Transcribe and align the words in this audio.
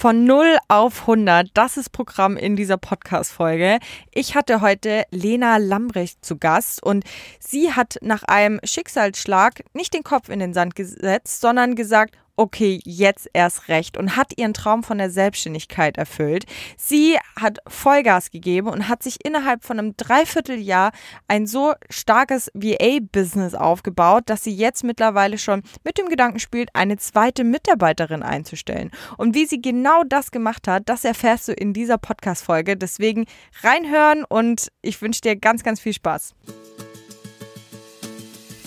Von 0.00 0.26
0 0.26 0.58
auf 0.68 1.00
100, 1.00 1.50
das 1.54 1.76
ist 1.76 1.90
Programm 1.90 2.36
in 2.36 2.54
dieser 2.54 2.76
Podcast-Folge. 2.76 3.80
Ich 4.12 4.36
hatte 4.36 4.60
heute 4.60 5.02
Lena 5.10 5.56
Lambrecht 5.56 6.24
zu 6.24 6.36
Gast 6.38 6.80
und 6.80 7.02
sie 7.40 7.72
hat 7.72 7.98
nach 8.00 8.22
einem 8.22 8.60
Schicksalsschlag 8.62 9.64
nicht 9.72 9.92
den 9.94 10.04
Kopf 10.04 10.28
in 10.28 10.38
den 10.38 10.54
Sand 10.54 10.76
gesetzt, 10.76 11.40
sondern 11.40 11.74
gesagt, 11.74 12.16
okay, 12.38 12.80
jetzt 12.84 13.28
erst 13.32 13.68
recht 13.68 13.96
und 13.96 14.16
hat 14.16 14.38
ihren 14.38 14.54
Traum 14.54 14.84
von 14.84 14.98
der 14.98 15.10
Selbstständigkeit 15.10 15.98
erfüllt. 15.98 16.44
Sie 16.76 17.18
hat 17.38 17.58
Vollgas 17.66 18.30
gegeben 18.30 18.68
und 18.68 18.88
hat 18.88 19.02
sich 19.02 19.24
innerhalb 19.24 19.64
von 19.64 19.78
einem 19.78 19.96
Dreivierteljahr 19.96 20.92
ein 21.26 21.46
so 21.46 21.74
starkes 21.90 22.50
VA-Business 22.54 23.54
aufgebaut, 23.54 24.24
dass 24.26 24.44
sie 24.44 24.54
jetzt 24.54 24.84
mittlerweile 24.84 25.36
schon 25.36 25.62
mit 25.82 25.98
dem 25.98 26.08
Gedanken 26.08 26.38
spielt, 26.38 26.70
eine 26.74 26.96
zweite 26.96 27.42
Mitarbeiterin 27.42 28.22
einzustellen. 28.22 28.92
Und 29.16 29.34
wie 29.34 29.46
sie 29.46 29.60
genau 29.60 30.04
das 30.08 30.30
gemacht 30.30 30.68
hat, 30.68 30.88
das 30.88 31.04
erfährst 31.04 31.48
du 31.48 31.52
in 31.52 31.72
dieser 31.72 31.98
Podcast-Folge. 31.98 32.76
Deswegen 32.76 33.26
reinhören 33.62 34.24
und 34.24 34.68
ich 34.80 35.02
wünsche 35.02 35.22
dir 35.22 35.34
ganz, 35.34 35.64
ganz 35.64 35.80
viel 35.80 35.92
Spaß. 35.92 36.34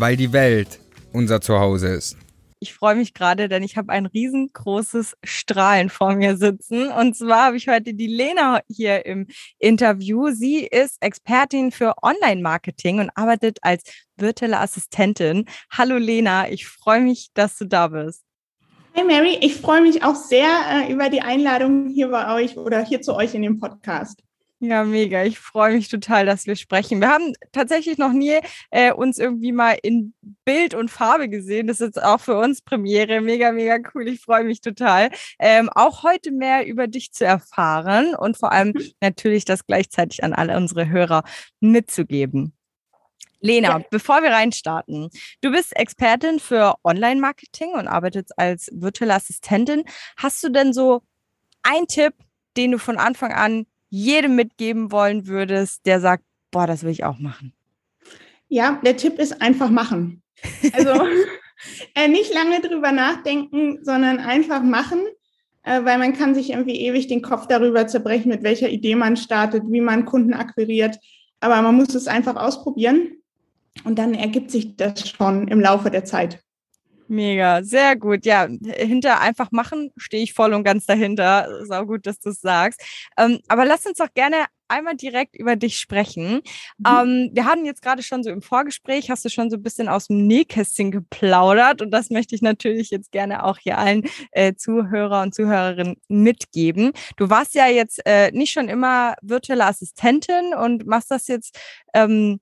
weil 0.00 0.16
die 0.16 0.32
Welt 0.32 0.78
unser 1.12 1.40
Zuhause 1.40 1.88
ist. 1.88 2.16
Ich 2.60 2.74
freue 2.74 2.96
mich 2.96 3.14
gerade, 3.14 3.48
denn 3.48 3.62
ich 3.62 3.76
habe 3.76 3.92
ein 3.92 4.06
riesengroßes 4.06 5.16
Strahlen 5.22 5.90
vor 5.90 6.16
mir 6.16 6.36
sitzen. 6.36 6.88
Und 6.88 7.16
zwar 7.16 7.46
habe 7.46 7.56
ich 7.56 7.68
heute 7.68 7.94
die 7.94 8.08
Lena 8.08 8.60
hier 8.68 9.06
im 9.06 9.28
Interview. 9.60 10.30
Sie 10.30 10.66
ist 10.66 10.96
Expertin 11.00 11.70
für 11.70 11.94
Online-Marketing 12.02 12.98
und 12.98 13.10
arbeitet 13.14 13.58
als 13.62 13.84
virtuelle 14.16 14.58
Assistentin. 14.58 15.44
Hallo 15.70 15.98
Lena, 15.98 16.50
ich 16.50 16.66
freue 16.66 17.00
mich, 17.00 17.28
dass 17.34 17.56
du 17.56 17.64
da 17.64 17.86
bist. 17.86 18.24
Hey 18.92 19.04
Mary, 19.04 19.38
ich 19.40 19.54
freue 19.54 19.80
mich 19.80 20.02
auch 20.02 20.16
sehr 20.16 20.48
äh, 20.68 20.92
über 20.92 21.08
die 21.08 21.20
Einladung 21.20 21.86
hier 21.86 22.08
bei 22.08 22.34
euch 22.34 22.56
oder 22.56 22.84
hier 22.84 23.00
zu 23.00 23.14
euch 23.14 23.34
in 23.34 23.42
dem 23.42 23.60
Podcast. 23.60 24.20
Ja, 24.60 24.82
mega. 24.82 25.22
Ich 25.22 25.38
freue 25.38 25.74
mich 25.74 25.88
total, 25.88 26.26
dass 26.26 26.46
wir 26.46 26.56
sprechen. 26.56 27.00
Wir 27.00 27.10
haben 27.10 27.32
tatsächlich 27.52 27.96
noch 27.96 28.12
nie 28.12 28.40
äh, 28.72 28.92
uns 28.92 29.18
irgendwie 29.18 29.52
mal 29.52 29.78
in 29.80 30.14
Bild 30.44 30.74
und 30.74 30.90
Farbe 30.90 31.28
gesehen. 31.28 31.68
Das 31.68 31.80
ist 31.80 31.94
jetzt 31.94 32.02
auch 32.02 32.18
für 32.18 32.36
uns 32.36 32.60
Premiere. 32.60 33.20
Mega, 33.20 33.52
mega 33.52 33.78
cool. 33.94 34.08
Ich 34.08 34.20
freue 34.20 34.42
mich 34.42 34.60
total. 34.60 35.10
Ähm, 35.38 35.70
auch 35.72 36.02
heute 36.02 36.32
mehr 36.32 36.66
über 36.66 36.88
dich 36.88 37.12
zu 37.12 37.24
erfahren 37.24 38.16
und 38.16 38.36
vor 38.36 38.50
allem 38.50 38.74
natürlich 39.00 39.44
das 39.44 39.64
gleichzeitig 39.64 40.24
an 40.24 40.32
alle 40.32 40.56
unsere 40.56 40.88
Hörer 40.88 41.22
mitzugeben. 41.60 42.52
Lena, 43.40 43.78
ja. 43.78 43.84
bevor 43.90 44.22
wir 44.22 44.30
reinstarten, 44.30 45.10
du 45.40 45.52
bist 45.52 45.76
Expertin 45.76 46.40
für 46.40 46.74
Online-Marketing 46.82 47.74
und 47.74 47.86
arbeitest 47.86 48.36
als 48.36 48.68
virtuelle 48.72 49.14
Assistentin. 49.14 49.84
Hast 50.16 50.42
du 50.42 50.48
denn 50.48 50.72
so 50.72 51.02
einen 51.62 51.86
Tipp, 51.86 52.14
den 52.56 52.72
du 52.72 52.78
von 52.78 52.98
Anfang 52.98 53.32
an 53.32 53.66
jedem 53.90 54.36
mitgeben 54.36 54.92
wollen 54.92 55.26
würdest, 55.26 55.86
der 55.86 56.00
sagt, 56.00 56.24
boah, 56.50 56.66
das 56.66 56.82
will 56.82 56.90
ich 56.90 57.04
auch 57.04 57.18
machen? 57.18 57.52
Ja, 58.48 58.80
der 58.84 58.96
Tipp 58.96 59.18
ist 59.18 59.40
einfach 59.42 59.70
machen. 59.70 60.22
Also 60.72 61.06
äh, 61.94 62.08
nicht 62.08 62.32
lange 62.32 62.60
drüber 62.60 62.92
nachdenken, 62.92 63.78
sondern 63.82 64.18
einfach 64.18 64.62
machen, 64.62 65.00
äh, 65.62 65.84
weil 65.84 65.98
man 65.98 66.12
kann 66.12 66.34
sich 66.34 66.50
irgendwie 66.50 66.80
ewig 66.80 67.08
den 67.08 67.22
Kopf 67.22 67.46
darüber 67.46 67.86
zerbrechen, 67.86 68.28
mit 68.28 68.42
welcher 68.42 68.68
Idee 68.68 68.94
man 68.94 69.16
startet, 69.16 69.64
wie 69.66 69.80
man 69.80 70.04
Kunden 70.04 70.34
akquiriert. 70.34 70.98
Aber 71.40 71.60
man 71.62 71.76
muss 71.76 71.94
es 71.94 72.08
einfach 72.08 72.36
ausprobieren 72.36 73.12
und 73.84 73.98
dann 73.98 74.14
ergibt 74.14 74.50
sich 74.50 74.76
das 74.76 75.08
schon 75.08 75.48
im 75.48 75.60
Laufe 75.60 75.90
der 75.90 76.04
Zeit. 76.04 76.42
Mega, 77.08 77.62
sehr 77.62 77.96
gut. 77.96 78.26
Ja, 78.26 78.46
hinter 78.76 79.20
einfach 79.20 79.50
machen 79.50 79.92
stehe 79.96 80.22
ich 80.22 80.34
voll 80.34 80.52
und 80.52 80.62
ganz 80.62 80.84
dahinter. 80.84 81.64
Sau 81.64 81.86
gut, 81.86 82.06
dass 82.06 82.20
du 82.20 82.30
es 82.30 82.40
sagst. 82.42 82.82
Ähm, 83.16 83.40
aber 83.48 83.64
lass 83.64 83.86
uns 83.86 83.96
doch 83.96 84.12
gerne 84.12 84.44
einmal 84.68 84.94
direkt 84.94 85.34
über 85.34 85.56
dich 85.56 85.78
sprechen. 85.78 86.42
Mhm. 86.78 86.86
Ähm, 86.86 87.30
wir 87.32 87.46
hatten 87.46 87.64
jetzt 87.64 87.82
gerade 87.82 88.02
schon 88.02 88.22
so 88.22 88.30
im 88.30 88.42
Vorgespräch, 88.42 89.10
hast 89.10 89.24
du 89.24 89.30
schon 89.30 89.48
so 89.48 89.56
ein 89.56 89.62
bisschen 89.62 89.88
aus 89.88 90.08
dem 90.08 90.26
Nähkästchen 90.26 90.90
geplaudert 90.90 91.80
und 91.80 91.90
das 91.90 92.10
möchte 92.10 92.34
ich 92.34 92.42
natürlich 92.42 92.90
jetzt 92.90 93.10
gerne 93.10 93.44
auch 93.44 93.58
hier 93.58 93.78
allen 93.78 94.02
äh, 94.32 94.54
Zuhörer 94.54 95.22
und 95.22 95.34
Zuhörerinnen 95.34 95.96
mitgeben. 96.08 96.92
Du 97.16 97.30
warst 97.30 97.54
ja 97.54 97.68
jetzt 97.68 98.04
äh, 98.04 98.30
nicht 98.32 98.52
schon 98.52 98.68
immer 98.68 99.14
virtuelle 99.22 99.64
Assistentin 99.64 100.54
und 100.54 100.86
machst 100.86 101.10
das 101.10 101.26
jetzt 101.28 101.58
ähm, 101.94 102.40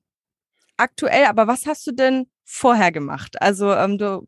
aktuell, 0.77 1.27
aber 1.27 1.47
was 1.47 1.67
hast 1.67 1.87
du 1.87 1.93
denn 1.93 2.27
vorher 2.45 2.93
gemacht? 2.93 3.41
Also 3.41 3.73
ähm, 3.73 3.99
du 3.99 4.27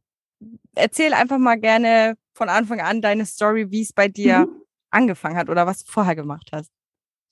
erzähl 0.75 1.13
einfach 1.13 1.39
mal 1.39 1.57
gerne 1.57 2.17
von 2.35 2.49
Anfang 2.49 2.81
an 2.81 3.03
deine 3.03 3.27
Story, 3.27 3.71
wie 3.71 3.83
es 3.83 3.93
bei 3.93 4.09
dir 4.09 4.41
mhm. 4.41 4.63
angefangen 4.91 5.37
hat 5.37 5.49
oder 5.51 5.67
was 5.67 5.85
du 5.85 5.91
vorher 5.91 6.15
gemacht 6.15 6.51
hast. 6.53 6.71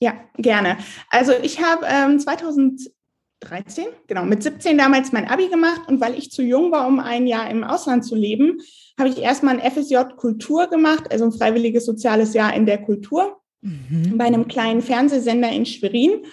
Ja, 0.00 0.14
gerne. 0.36 0.76
Also 1.08 1.32
ich 1.42 1.62
habe 1.62 1.86
ähm, 1.88 2.18
2013, 2.18 3.86
genau, 4.06 4.24
mit 4.24 4.42
17 4.42 4.76
damals 4.76 5.12
mein 5.12 5.28
Abi 5.28 5.48
gemacht 5.48 5.82
und 5.88 6.00
weil 6.00 6.18
ich 6.18 6.30
zu 6.30 6.42
jung 6.42 6.70
war, 6.70 6.86
um 6.86 7.00
ein 7.00 7.26
Jahr 7.26 7.48
im 7.50 7.64
Ausland 7.64 8.04
zu 8.04 8.14
leben, 8.14 8.58
habe 8.98 9.08
ich 9.08 9.18
erstmal 9.18 9.58
ein 9.58 9.70
FSJ 9.70 9.96
Kultur 10.16 10.66
gemacht, 10.68 11.10
also 11.10 11.24
ein 11.24 11.32
freiwilliges 11.32 11.86
soziales 11.86 12.34
Jahr 12.34 12.54
in 12.54 12.66
der 12.66 12.82
Kultur 12.82 13.40
mhm. 13.62 14.18
bei 14.18 14.24
einem 14.24 14.48
kleinen 14.48 14.82
Fernsehsender 14.82 15.50
in 15.50 15.64
Schwerin 15.64 16.24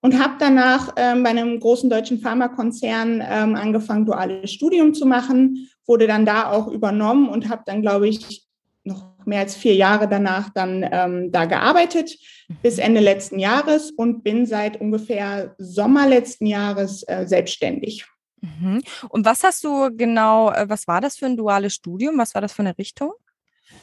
und 0.00 0.18
habe 0.18 0.34
danach 0.38 0.94
ähm, 0.96 1.22
bei 1.22 1.30
einem 1.30 1.60
großen 1.60 1.90
deutschen 1.90 2.20
Pharmakonzern 2.20 3.22
ähm, 3.26 3.54
angefangen, 3.54 4.06
duales 4.06 4.50
Studium 4.50 4.94
zu 4.94 5.04
machen 5.04 5.68
wurde 5.90 6.06
dann 6.06 6.24
da 6.24 6.52
auch 6.52 6.68
übernommen 6.68 7.28
und 7.28 7.48
habe 7.48 7.64
dann, 7.66 7.82
glaube 7.82 8.08
ich, 8.08 8.46
noch 8.84 9.26
mehr 9.26 9.40
als 9.40 9.56
vier 9.56 9.74
Jahre 9.74 10.08
danach 10.08 10.48
dann 10.50 10.88
ähm, 10.88 11.32
da 11.32 11.46
gearbeitet 11.46 12.16
bis 12.62 12.76
mhm. 12.76 12.82
Ende 12.82 13.00
letzten 13.00 13.40
Jahres 13.40 13.90
und 13.90 14.22
bin 14.22 14.46
seit 14.46 14.80
ungefähr 14.80 15.56
Sommer 15.58 16.06
letzten 16.06 16.46
Jahres 16.46 17.02
äh, 17.08 17.26
selbstständig. 17.26 18.06
Mhm. 18.40 18.82
Und 19.08 19.26
was 19.26 19.42
hast 19.42 19.64
du 19.64 19.90
genau, 19.96 20.52
äh, 20.52 20.68
was 20.68 20.86
war 20.86 21.00
das 21.00 21.16
für 21.16 21.26
ein 21.26 21.36
duales 21.36 21.74
Studium? 21.74 22.16
Was 22.18 22.34
war 22.34 22.40
das 22.40 22.52
für 22.52 22.62
eine 22.62 22.78
Richtung? 22.78 23.12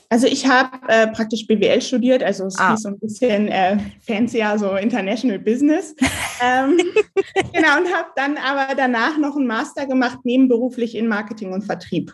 Also 0.09 0.27
ich 0.27 0.47
habe 0.47 0.77
äh, 0.87 1.07
praktisch 1.07 1.47
BWL 1.47 1.81
studiert, 1.81 2.23
also 2.23 2.45
es 2.45 2.57
ah. 2.57 2.73
ist 2.73 2.83
so 2.83 2.89
ein 2.89 2.99
bisschen 2.99 3.49
äh, 3.49 3.77
fancier, 3.99 4.57
so 4.57 4.75
International 4.75 5.37
Business. 5.37 5.95
ähm, 6.41 6.79
genau, 7.53 7.77
und 7.77 7.93
habe 7.93 8.09
dann 8.15 8.37
aber 8.37 8.73
danach 8.75 9.17
noch 9.17 9.35
einen 9.35 9.47
Master 9.47 9.85
gemacht, 9.85 10.19
nebenberuflich 10.23 10.95
in 10.95 11.07
Marketing 11.07 11.51
und 11.51 11.63
Vertrieb. 11.63 12.13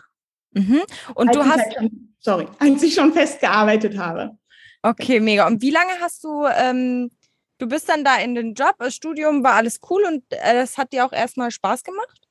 Mhm. 0.52 0.82
Und 1.14 1.28
als 1.28 1.36
du 1.36 1.44
hast... 1.44 1.58
Halt 1.58 1.74
schon, 1.74 2.14
sorry, 2.18 2.46
als 2.58 2.82
ich 2.82 2.94
schon 2.94 3.12
festgearbeitet 3.12 3.96
habe. 3.96 4.36
Okay, 4.82 5.20
mega. 5.20 5.46
Und 5.46 5.62
wie 5.62 5.70
lange 5.70 5.92
hast 6.00 6.24
du... 6.24 6.46
Ähm, 6.46 7.10
du 7.58 7.68
bist 7.68 7.88
dann 7.88 8.02
da 8.04 8.16
in 8.16 8.34
den 8.34 8.54
Job, 8.54 8.74
das 8.78 8.94
Studium 8.94 9.44
war 9.44 9.54
alles 9.54 9.80
cool 9.88 10.02
und 10.04 10.24
äh, 10.30 10.54
das 10.54 10.78
hat 10.78 10.92
dir 10.92 11.06
auch 11.06 11.12
erstmal 11.12 11.52
Spaß 11.52 11.84
gemacht? 11.84 12.23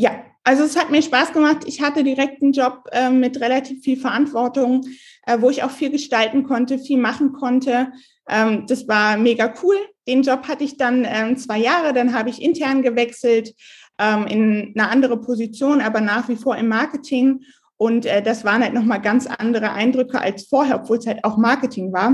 Ja, 0.00 0.22
also 0.44 0.62
es 0.62 0.78
hat 0.78 0.90
mir 0.90 1.02
Spaß 1.02 1.32
gemacht. 1.32 1.64
Ich 1.66 1.82
hatte 1.82 2.04
direkt 2.04 2.40
einen 2.40 2.52
Job 2.52 2.84
äh, 2.92 3.10
mit 3.10 3.40
relativ 3.40 3.82
viel 3.82 3.96
Verantwortung, 3.98 4.86
äh, 5.26 5.40
wo 5.40 5.50
ich 5.50 5.64
auch 5.64 5.72
viel 5.72 5.90
gestalten 5.90 6.44
konnte, 6.44 6.78
viel 6.78 6.98
machen 6.98 7.32
konnte. 7.32 7.90
Ähm, 8.28 8.64
das 8.68 8.86
war 8.86 9.16
mega 9.16 9.52
cool. 9.62 9.76
Den 10.06 10.22
Job 10.22 10.46
hatte 10.46 10.62
ich 10.62 10.76
dann 10.76 11.04
ähm, 11.04 11.36
zwei 11.36 11.58
Jahre. 11.58 11.92
Dann 11.92 12.14
habe 12.14 12.30
ich 12.30 12.40
intern 12.40 12.82
gewechselt 12.82 13.54
ähm, 13.98 14.28
in 14.28 14.72
eine 14.76 14.88
andere 14.88 15.20
Position, 15.20 15.80
aber 15.80 16.00
nach 16.00 16.28
wie 16.28 16.36
vor 16.36 16.56
im 16.56 16.68
Marketing. 16.68 17.40
Und 17.76 18.06
äh, 18.06 18.22
das 18.22 18.44
waren 18.44 18.62
halt 18.62 18.74
nochmal 18.74 19.02
ganz 19.02 19.26
andere 19.26 19.72
Eindrücke 19.72 20.20
als 20.20 20.46
vorher, 20.46 20.80
obwohl 20.80 20.98
es 20.98 21.08
halt 21.08 21.24
auch 21.24 21.36
Marketing 21.36 21.92
war. 21.92 22.10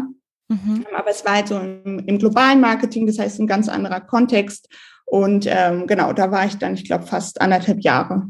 Mhm. 0.48 0.86
Aber 0.96 1.10
es 1.10 1.22
war 1.26 1.34
halt 1.34 1.48
so 1.48 1.58
im, 1.58 2.02
im 2.06 2.18
globalen 2.18 2.62
Marketing, 2.62 3.06
das 3.06 3.18
heißt 3.18 3.40
ein 3.40 3.46
ganz 3.46 3.68
anderer 3.68 4.00
Kontext. 4.00 4.70
Und 5.04 5.46
ähm, 5.48 5.86
genau, 5.86 6.12
da 6.12 6.30
war 6.30 6.46
ich 6.46 6.56
dann, 6.56 6.74
ich 6.74 6.84
glaube, 6.84 7.06
fast 7.06 7.40
anderthalb 7.40 7.80
Jahre. 7.80 8.28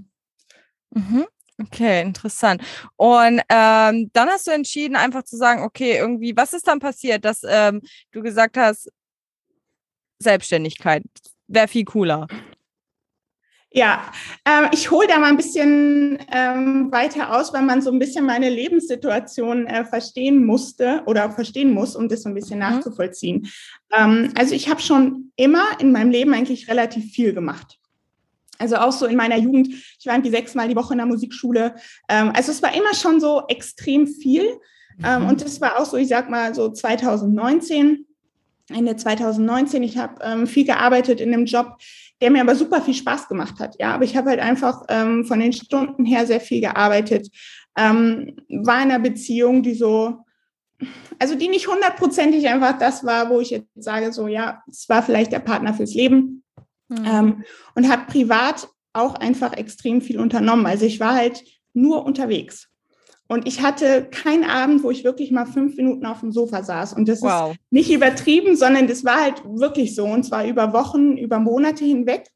Mhm. 0.90 1.26
Okay, 1.62 2.02
interessant. 2.02 2.62
Und 2.96 3.40
ähm, 3.48 4.10
dann 4.12 4.28
hast 4.28 4.46
du 4.46 4.50
entschieden, 4.50 4.96
einfach 4.96 5.22
zu 5.22 5.36
sagen, 5.36 5.62
okay, 5.62 5.96
irgendwie, 5.96 6.36
was 6.36 6.52
ist 6.52 6.66
dann 6.66 6.80
passiert, 6.80 7.24
dass 7.24 7.42
ähm, 7.48 7.80
du 8.10 8.22
gesagt 8.22 8.56
hast, 8.56 8.90
Selbstständigkeit 10.18 11.04
wäre 11.46 11.68
viel 11.68 11.84
cooler? 11.84 12.26
Ja, 13.76 14.04
äh, 14.44 14.68
ich 14.72 14.92
hole 14.92 15.08
da 15.08 15.18
mal 15.18 15.30
ein 15.30 15.36
bisschen 15.36 16.16
ähm, 16.30 16.92
weiter 16.92 17.36
aus, 17.36 17.52
weil 17.52 17.62
man 17.62 17.82
so 17.82 17.90
ein 17.90 17.98
bisschen 17.98 18.24
meine 18.24 18.48
Lebenssituation 18.48 19.66
äh, 19.66 19.84
verstehen 19.84 20.46
musste 20.46 21.02
oder 21.06 21.28
verstehen 21.32 21.74
muss, 21.74 21.96
um 21.96 22.08
das 22.08 22.22
so 22.22 22.28
ein 22.28 22.36
bisschen 22.36 22.60
mhm. 22.60 22.66
nachzuvollziehen. 22.66 23.48
Ähm, 23.92 24.30
also 24.38 24.54
ich 24.54 24.70
habe 24.70 24.80
schon 24.80 25.32
immer 25.34 25.64
in 25.80 25.90
meinem 25.90 26.12
Leben 26.12 26.32
eigentlich 26.34 26.68
relativ 26.68 27.10
viel 27.12 27.34
gemacht. 27.34 27.80
Also 28.60 28.76
auch 28.76 28.92
so 28.92 29.06
in 29.06 29.16
meiner 29.16 29.38
Jugend, 29.38 29.66
ich 29.66 30.06
war 30.06 30.14
irgendwie 30.14 30.30
sechsmal 30.30 30.68
die 30.68 30.76
Woche 30.76 30.94
in 30.94 30.98
der 30.98 31.06
Musikschule. 31.06 31.74
Ähm, 32.08 32.30
also 32.32 32.52
es 32.52 32.62
war 32.62 32.72
immer 32.76 32.94
schon 32.94 33.20
so 33.20 33.42
extrem 33.48 34.06
viel. 34.06 34.46
Ähm, 35.04 35.22
mhm. 35.22 35.28
und 35.30 35.40
das 35.40 35.60
war 35.60 35.80
auch 35.80 35.84
so, 35.84 35.96
ich 35.96 36.06
sag 36.06 36.30
mal, 36.30 36.54
so 36.54 36.70
2019, 36.70 38.06
Ende 38.70 38.94
2019. 38.94 39.82
Ich 39.82 39.98
habe 39.98 40.22
ähm, 40.22 40.46
viel 40.46 40.64
gearbeitet 40.64 41.20
in 41.20 41.34
einem 41.34 41.46
Job, 41.46 41.76
der 42.20 42.30
mir 42.30 42.40
aber 42.40 42.54
super 42.54 42.80
viel 42.80 42.94
Spaß 42.94 43.28
gemacht 43.28 43.58
hat. 43.60 43.76
Ja, 43.78 43.94
aber 43.94 44.04
ich 44.04 44.16
habe 44.16 44.30
halt 44.30 44.40
einfach 44.40 44.82
ähm, 44.88 45.24
von 45.24 45.40
den 45.40 45.52
Stunden 45.52 46.04
her 46.04 46.26
sehr 46.26 46.40
viel 46.40 46.60
gearbeitet. 46.60 47.28
Ähm, 47.76 48.36
war 48.48 48.82
in 48.82 48.90
einer 48.90 48.98
Beziehung, 49.00 49.62
die 49.62 49.74
so, 49.74 50.18
also 51.18 51.34
die 51.34 51.48
nicht 51.48 51.66
hundertprozentig 51.66 52.48
einfach 52.48 52.78
das 52.78 53.04
war, 53.04 53.30
wo 53.30 53.40
ich 53.40 53.50
jetzt 53.50 53.68
sage, 53.74 54.12
so 54.12 54.28
ja, 54.28 54.62
es 54.68 54.88
war 54.88 55.02
vielleicht 55.02 55.32
der 55.32 55.40
Partner 55.40 55.74
fürs 55.74 55.94
Leben. 55.94 56.44
Mhm. 56.88 57.04
Ähm, 57.04 57.44
und 57.74 57.90
habe 57.90 58.06
privat 58.06 58.68
auch 58.92 59.16
einfach 59.16 59.52
extrem 59.54 60.00
viel 60.00 60.20
unternommen. 60.20 60.66
Also 60.66 60.86
ich 60.86 61.00
war 61.00 61.14
halt 61.14 61.42
nur 61.72 62.04
unterwegs. 62.04 62.68
Und 63.34 63.48
ich 63.48 63.62
hatte 63.62 64.06
keinen 64.12 64.44
Abend, 64.44 64.84
wo 64.84 64.92
ich 64.92 65.02
wirklich 65.02 65.32
mal 65.32 65.44
fünf 65.44 65.76
Minuten 65.76 66.06
auf 66.06 66.20
dem 66.20 66.30
Sofa 66.30 66.62
saß. 66.62 66.92
Und 66.92 67.08
das 67.08 67.20
wow. 67.20 67.50
ist 67.50 67.58
nicht 67.70 67.90
übertrieben, 67.90 68.54
sondern 68.54 68.86
das 68.86 69.04
war 69.04 69.20
halt 69.20 69.42
wirklich 69.44 69.96
so. 69.96 70.04
Und 70.04 70.22
zwar 70.22 70.46
über 70.46 70.72
Wochen, 70.72 71.16
über 71.16 71.40
Monate 71.40 71.84
hinweg. 71.84 72.28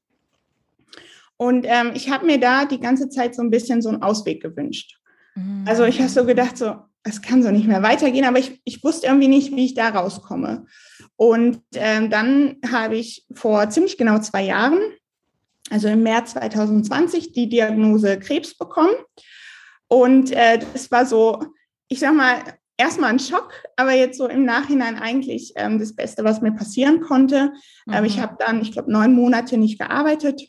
Und 1.37 1.67
ähm, 1.69 1.93
ich 1.95 2.11
habe 2.11 2.27
mir 2.27 2.41
da 2.41 2.65
die 2.65 2.81
ganze 2.81 3.09
Zeit 3.11 3.37
so 3.37 3.43
ein 3.43 3.51
bisschen 3.51 3.81
so 3.81 3.91
einen 3.91 4.03
Ausweg 4.03 4.43
gewünscht. 4.43 4.99
Mhm. 5.37 5.67
Also 5.69 5.85
ich 5.85 6.01
habe 6.01 6.09
so 6.11 6.25
gedacht, 6.25 6.59
so, 6.59 6.75
es 7.05 7.23
kann 7.23 7.45
so 7.45 7.53
nicht 7.53 7.69
mehr 7.69 7.85
weitergehen, 7.85 8.25
aber 8.25 8.41
ich, 8.41 8.61
ich 8.65 8.83
wusste 8.83 9.07
irgendwie 9.07 9.29
nicht, 9.29 9.55
wie 9.55 9.67
ich 9.67 9.75
da 9.75 9.91
rauskomme. 9.91 10.67
Und 11.15 11.61
ähm, 11.75 12.11
dann 12.11 12.57
habe 12.69 12.97
ich 12.97 13.25
vor 13.33 13.71
ziemlich 13.71 13.99
genau 13.99 14.19
zwei 14.19 14.43
Jahren, 14.43 14.81
also 15.71 15.87
im 15.87 16.03
März 16.03 16.33
2020, 16.33 17.31
die 17.31 17.49
Diagnose 17.49 18.19
Krebs 18.19 18.59
bekommen. 18.59 18.97
Und 19.89 20.31
äh, 20.33 20.59
das 20.73 20.91
war 20.91 21.07
so, 21.07 21.43
ich 21.89 22.01
sag 22.01 22.15
mal, 22.15 22.43
erstmal 22.79 23.11
ein 23.11 23.19
Schock, 23.19 23.53
aber 23.77 23.93
jetzt 23.93 24.17
so 24.17 24.29
im 24.29 24.45
Nachhinein 24.45 24.97
eigentlich 24.97 25.53
ähm, 25.57 25.79
das 25.79 25.95
Beste, 25.95 26.25
was 26.25 26.41
mir 26.41 26.53
passieren 26.53 27.01
konnte. 27.01 27.53
Mhm. 27.87 27.93
Ähm, 27.93 28.05
ich 28.05 28.21
habe 28.21 28.37
dann, 28.39 28.63
ich 28.63 28.73
glaube, 28.73 28.91
neun 28.91 29.13
Monate 29.13 29.59
nicht 29.59 29.79
gearbeitet. 29.79 30.43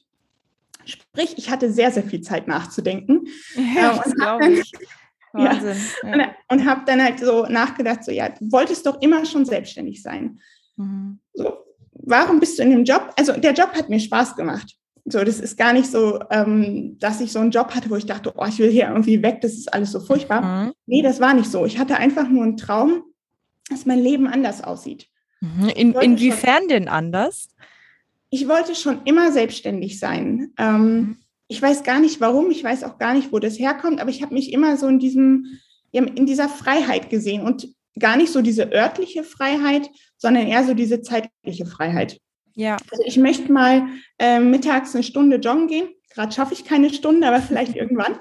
Sprich, 0.85 1.35
ich 1.37 1.49
hatte 1.49 1.71
sehr, 1.71 1.91
sehr 1.91 2.03
viel 2.03 2.21
Zeit 2.21 2.47
nachzudenken. 2.47 3.27
Ja, 3.55 3.93
ähm, 3.93 3.99
und 4.05 4.25
habe 4.25 4.43
dann, 4.43 4.55
ja, 5.37 6.17
ja. 6.17 6.35
und 6.49 6.65
habe 6.65 6.81
dann 6.85 7.03
halt 7.03 7.19
so 7.19 7.45
nachgedacht, 7.47 8.03
so 8.03 8.11
ja, 8.11 8.29
du 8.29 8.51
wolltest 8.51 8.85
doch 8.85 9.01
immer 9.01 9.25
schon 9.25 9.45
selbstständig 9.45 10.01
sein. 10.01 10.39
Mhm. 10.77 11.19
So, 11.33 11.57
warum 11.93 12.39
bist 12.39 12.57
du 12.57 12.63
in 12.63 12.69
dem 12.69 12.83
Job? 12.83 13.13
Also 13.17 13.33
der 13.33 13.53
Job 13.53 13.73
hat 13.73 13.89
mir 13.89 13.99
Spaß 13.99 14.35
gemacht. 14.35 14.75
So, 15.11 15.23
das 15.23 15.39
ist 15.39 15.57
gar 15.57 15.73
nicht 15.73 15.89
so, 15.89 16.19
ähm, 16.29 16.97
dass 16.99 17.21
ich 17.21 17.31
so 17.31 17.39
einen 17.39 17.51
Job 17.51 17.73
hatte, 17.73 17.89
wo 17.89 17.95
ich 17.95 18.05
dachte, 18.05 18.33
oh, 18.35 18.45
ich 18.47 18.59
will 18.59 18.69
hier 18.69 18.89
irgendwie 18.89 19.21
weg, 19.21 19.41
das 19.41 19.53
ist 19.53 19.73
alles 19.73 19.91
so 19.91 19.99
furchtbar. 19.99 20.41
Mhm. 20.41 20.73
Nee, 20.85 21.01
das 21.01 21.19
war 21.19 21.33
nicht 21.33 21.49
so. 21.49 21.65
Ich 21.65 21.79
hatte 21.79 21.97
einfach 21.97 22.29
nur 22.29 22.43
einen 22.43 22.57
Traum, 22.57 23.03
dass 23.69 23.85
mein 23.85 23.99
Leben 23.99 24.27
anders 24.27 24.63
aussieht. 24.63 25.07
Mhm. 25.41 25.69
In, 25.69 25.93
inwiefern 25.93 26.59
schon, 26.59 26.67
denn 26.69 26.87
anders? 26.87 27.49
Ich 28.29 28.47
wollte 28.47 28.75
schon 28.75 29.01
immer 29.05 29.31
selbstständig 29.31 29.99
sein. 29.99 30.53
Ähm, 30.57 30.95
mhm. 30.95 31.17
Ich 31.47 31.61
weiß 31.61 31.83
gar 31.83 31.99
nicht 31.99 32.21
warum, 32.21 32.51
ich 32.51 32.63
weiß 32.63 32.83
auch 32.83 32.99
gar 32.99 33.15
nicht, 33.15 33.31
wo 33.33 33.39
das 33.39 33.57
herkommt, 33.57 33.99
aber 33.99 34.11
ich 34.11 34.21
habe 34.21 34.35
mich 34.35 34.53
immer 34.53 34.77
so 34.77 34.87
in 34.87 34.99
diesem, 34.99 35.47
in 35.91 36.27
dieser 36.27 36.47
Freiheit 36.47 37.09
gesehen 37.09 37.41
und 37.41 37.67
gar 37.97 38.17
nicht 38.17 38.31
so 38.31 38.43
diese 38.43 38.71
örtliche 38.71 39.23
Freiheit, 39.23 39.89
sondern 40.17 40.45
eher 40.47 40.63
so 40.63 40.75
diese 40.75 41.01
zeitliche 41.01 41.65
Freiheit. 41.65 42.19
Ja. 42.59 42.75
Also 42.91 43.03
ich 43.05 43.15
möchte 43.15 43.49
mal 43.53 43.87
äh, 44.19 44.41
mittags 44.41 44.93
eine 44.93 45.03
Stunde 45.03 45.37
joggen 45.37 45.67
gehen. 45.67 45.87
Gerade 46.13 46.33
schaffe 46.33 46.53
ich 46.53 46.65
keine 46.65 46.93
Stunde, 46.93 47.25
aber 47.25 47.41
vielleicht 47.41 47.73
irgendwann. 47.77 48.17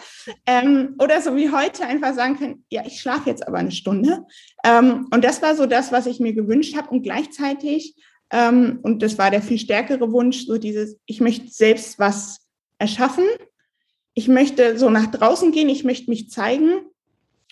Ähm, 0.46 0.94
oder 1.00 1.20
so 1.20 1.34
wie 1.34 1.50
heute 1.50 1.84
einfach 1.84 2.14
sagen 2.14 2.38
können, 2.38 2.64
ja, 2.70 2.86
ich 2.86 3.00
schlafe 3.00 3.28
jetzt 3.28 3.46
aber 3.48 3.58
eine 3.58 3.72
Stunde. 3.72 4.24
Ähm, 4.62 5.08
und 5.10 5.24
das 5.24 5.42
war 5.42 5.56
so 5.56 5.66
das, 5.66 5.90
was 5.90 6.06
ich 6.06 6.20
mir 6.20 6.34
gewünscht 6.34 6.76
habe. 6.76 6.88
Und 6.90 7.02
gleichzeitig, 7.02 7.96
ähm, 8.30 8.78
und 8.82 9.02
das 9.02 9.18
war 9.18 9.32
der 9.32 9.42
viel 9.42 9.58
stärkere 9.58 10.12
Wunsch, 10.12 10.46
so 10.46 10.56
dieses, 10.56 11.00
ich 11.06 11.20
möchte 11.20 11.48
selbst 11.48 11.98
was 11.98 12.46
erschaffen. 12.78 13.24
Ich 14.14 14.28
möchte 14.28 14.78
so 14.78 14.88
nach 14.88 15.10
draußen 15.10 15.50
gehen, 15.50 15.68
ich 15.68 15.82
möchte 15.82 16.10
mich 16.10 16.30
zeigen 16.30 16.82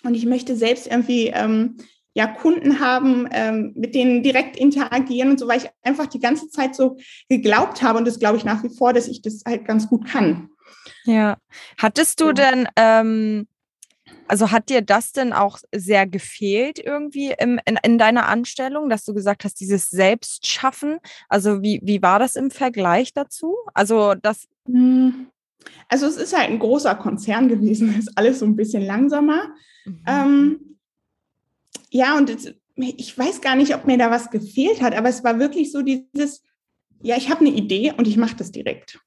und 0.03 0.15
ich 0.15 0.25
möchte 0.25 0.55
selbst 0.55 0.87
irgendwie 0.87 1.27
ähm, 1.27 1.75
ja, 2.17 2.25
Kunden 2.25 2.79
haben, 2.79 3.29
ähm, 3.29 3.73
mit 3.75 3.93
denen 3.93 4.23
direkt 4.23 4.57
interagieren 4.57 5.29
und 5.29 5.39
so, 5.39 5.47
weil 5.47 5.59
ich 5.59 5.69
einfach 5.83 6.07
die 6.07 6.19
ganze 6.19 6.49
Zeit 6.49 6.75
so 6.75 6.97
geglaubt 7.29 7.83
habe 7.83 7.99
und 7.99 8.07
das 8.07 8.17
glaube 8.17 8.37
ich 8.37 8.43
nach 8.43 8.63
wie 8.63 8.75
vor, 8.75 8.91
dass 8.91 9.07
ich 9.07 9.21
das 9.21 9.43
halt 9.45 9.65
ganz 9.65 9.87
gut 9.87 10.07
kann. 10.07 10.49
Ja. 11.05 11.37
Hattest 11.77 12.19
du 12.19 12.29
ja. 12.29 12.33
denn, 12.33 12.67
ähm, 12.75 13.47
also 14.27 14.49
hat 14.49 14.69
dir 14.69 14.81
das 14.81 15.11
denn 15.11 15.31
auch 15.31 15.59
sehr 15.71 16.07
gefehlt 16.07 16.79
irgendwie 16.79 17.35
im, 17.37 17.59
in, 17.65 17.77
in 17.83 17.99
deiner 17.99 18.27
Anstellung, 18.27 18.89
dass 18.89 19.05
du 19.05 19.13
gesagt 19.13 19.45
hast, 19.45 19.59
dieses 19.59 19.91
Selbstschaffen? 19.91 20.97
Also 21.29 21.61
wie, 21.61 21.81
wie 21.83 22.01
war 22.01 22.17
das 22.17 22.35
im 22.35 22.49
Vergleich 22.49 23.13
dazu? 23.13 23.55
Also 23.75 24.15
das. 24.15 24.47
Hm. 24.65 25.27
Also 25.87 26.07
es 26.07 26.17
ist 26.17 26.35
halt 26.35 26.49
ein 26.49 26.57
großer 26.57 26.95
Konzern 26.95 27.47
gewesen, 27.47 27.95
ist 27.99 28.17
alles 28.17 28.39
so 28.39 28.45
ein 28.47 28.55
bisschen 28.55 28.81
langsamer. 28.81 29.53
Mhm. 29.85 30.03
Ähm, 30.07 30.76
ja, 31.89 32.17
und 32.17 32.29
es, 32.29 32.53
ich 32.75 33.17
weiß 33.17 33.41
gar 33.41 33.55
nicht, 33.55 33.75
ob 33.75 33.85
mir 33.85 33.97
da 33.97 34.11
was 34.11 34.29
gefehlt 34.29 34.81
hat, 34.81 34.95
aber 34.95 35.09
es 35.09 35.23
war 35.23 35.39
wirklich 35.39 35.71
so 35.71 35.81
dieses, 35.81 36.43
ja, 37.01 37.17
ich 37.17 37.29
habe 37.29 37.41
eine 37.41 37.55
Idee 37.55 37.93
und 37.97 38.07
ich 38.07 38.17
mache 38.17 38.35
das 38.35 38.51
direkt. 38.51 38.99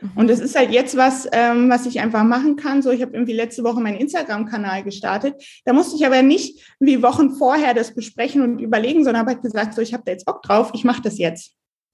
Mhm. 0.00 0.10
Und 0.14 0.30
es 0.30 0.40
ist 0.40 0.56
halt 0.56 0.70
jetzt 0.70 0.96
was, 0.96 1.28
ähm, 1.32 1.70
was 1.70 1.86
ich 1.86 2.00
einfach 2.00 2.24
machen 2.24 2.56
kann. 2.56 2.82
So, 2.82 2.90
ich 2.90 3.02
habe 3.02 3.14
irgendwie 3.14 3.32
letzte 3.32 3.64
Woche 3.64 3.80
meinen 3.80 3.98
Instagram-Kanal 3.98 4.82
gestartet. 4.84 5.42
Da 5.64 5.72
musste 5.72 5.96
ich 5.96 6.06
aber 6.06 6.22
nicht 6.22 6.74
wie 6.80 7.02
Wochen 7.02 7.34
vorher 7.34 7.74
das 7.74 7.94
besprechen 7.94 8.42
und 8.42 8.58
überlegen, 8.58 9.04
sondern 9.04 9.20
habe 9.20 9.32
halt 9.32 9.42
gesagt, 9.42 9.74
so, 9.74 9.82
ich 9.82 9.94
habe 9.94 10.02
da 10.04 10.12
jetzt 10.12 10.26
Bock 10.26 10.42
drauf, 10.42 10.70
ich 10.74 10.84
mache 10.84 11.02
das 11.02 11.18
jetzt. 11.18 11.52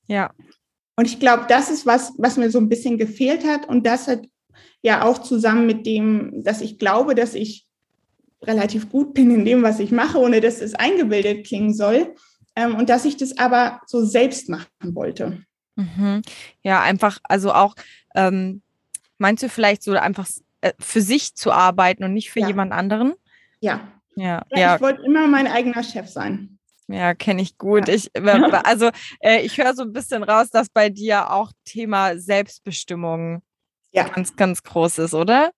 Ja. 0.09 0.31
Und 0.97 1.07
ich 1.07 1.21
glaube, 1.21 1.47
das 1.49 1.71
ist 1.71 1.87
was, 1.87 2.13
was 2.19 2.37
mir 2.37 2.51
so 2.51 2.59
ein 2.59 2.69
bisschen 2.69 2.99
gefehlt 2.99 3.47
hat. 3.47 3.69
Und 3.69 3.87
das 3.87 4.09
hat 4.09 4.27
ja 4.83 5.05
auch 5.05 5.19
zusammen 5.19 5.67
mit 5.67 5.87
dem, 5.87 6.43
dass 6.45 6.61
ich 6.61 6.79
glaube, 6.79 7.15
dass 7.15 7.35
ich 7.35 7.67
relativ 8.43 8.91
gut 8.91 9.15
bin 9.15 9.31
in 9.31 9.45
dem, 9.45 9.63
was 9.63 9.79
ich 9.79 9.93
mache, 9.93 10.19
ohne 10.19 10.41
dass 10.41 10.61
es 10.61 10.75
eingebildet 10.75 11.47
klingen 11.47 11.75
soll. 11.75 12.15
Ähm, 12.55 12.75
und 12.75 12.91
dass 12.91 13.05
ich 13.05 13.17
das 13.17 13.39
aber 13.39 13.81
so 13.87 14.05
selbst 14.05 14.49
machen 14.49 14.69
wollte. 14.95 15.43
Mhm. 15.77 16.23
Ja, 16.63 16.83
einfach, 16.83 17.19
also 17.23 17.53
auch, 17.53 17.75
ähm, 18.15 18.63
meinst 19.19 19.43
du 19.43 19.49
vielleicht 19.49 19.83
so 19.83 19.93
einfach 19.93 20.29
äh, 20.61 20.73
für 20.79 21.01
sich 21.01 21.35
zu 21.35 21.51
arbeiten 21.51 22.05
und 22.05 22.13
nicht 22.13 22.31
für 22.31 22.41
ja. 22.41 22.49
jemand 22.49 22.73
anderen? 22.73 23.15
Ja. 23.61 23.89
Ja, 24.15 24.43
ja, 24.51 24.59
ja. 24.59 24.75
ich 24.75 24.83
wollte 24.83 25.03
immer 25.03 25.27
mein 25.27 25.47
eigener 25.47 25.83
Chef 25.83 26.09
sein. 26.09 26.59
Ja, 26.89 27.15
kenne 27.15 27.41
ich 27.41 27.57
gut. 27.57 27.89
Ja. 27.89 27.95
Ich, 27.95 28.11
also 28.65 28.91
äh, 29.21 29.41
ich 29.41 29.57
höre 29.57 29.75
so 29.75 29.83
ein 29.83 29.93
bisschen 29.93 30.23
raus, 30.23 30.51
dass 30.51 30.69
bei 30.69 30.91
dir 30.91 31.31
auch 31.31 31.53
Thema 31.65 32.19
Selbstbestimmung 32.19 33.43
ja. 33.93 34.09
ganz, 34.09 34.37
ganz 34.37 34.63
groß 34.63 34.99
ist, 34.99 35.15
oder? 35.15 35.53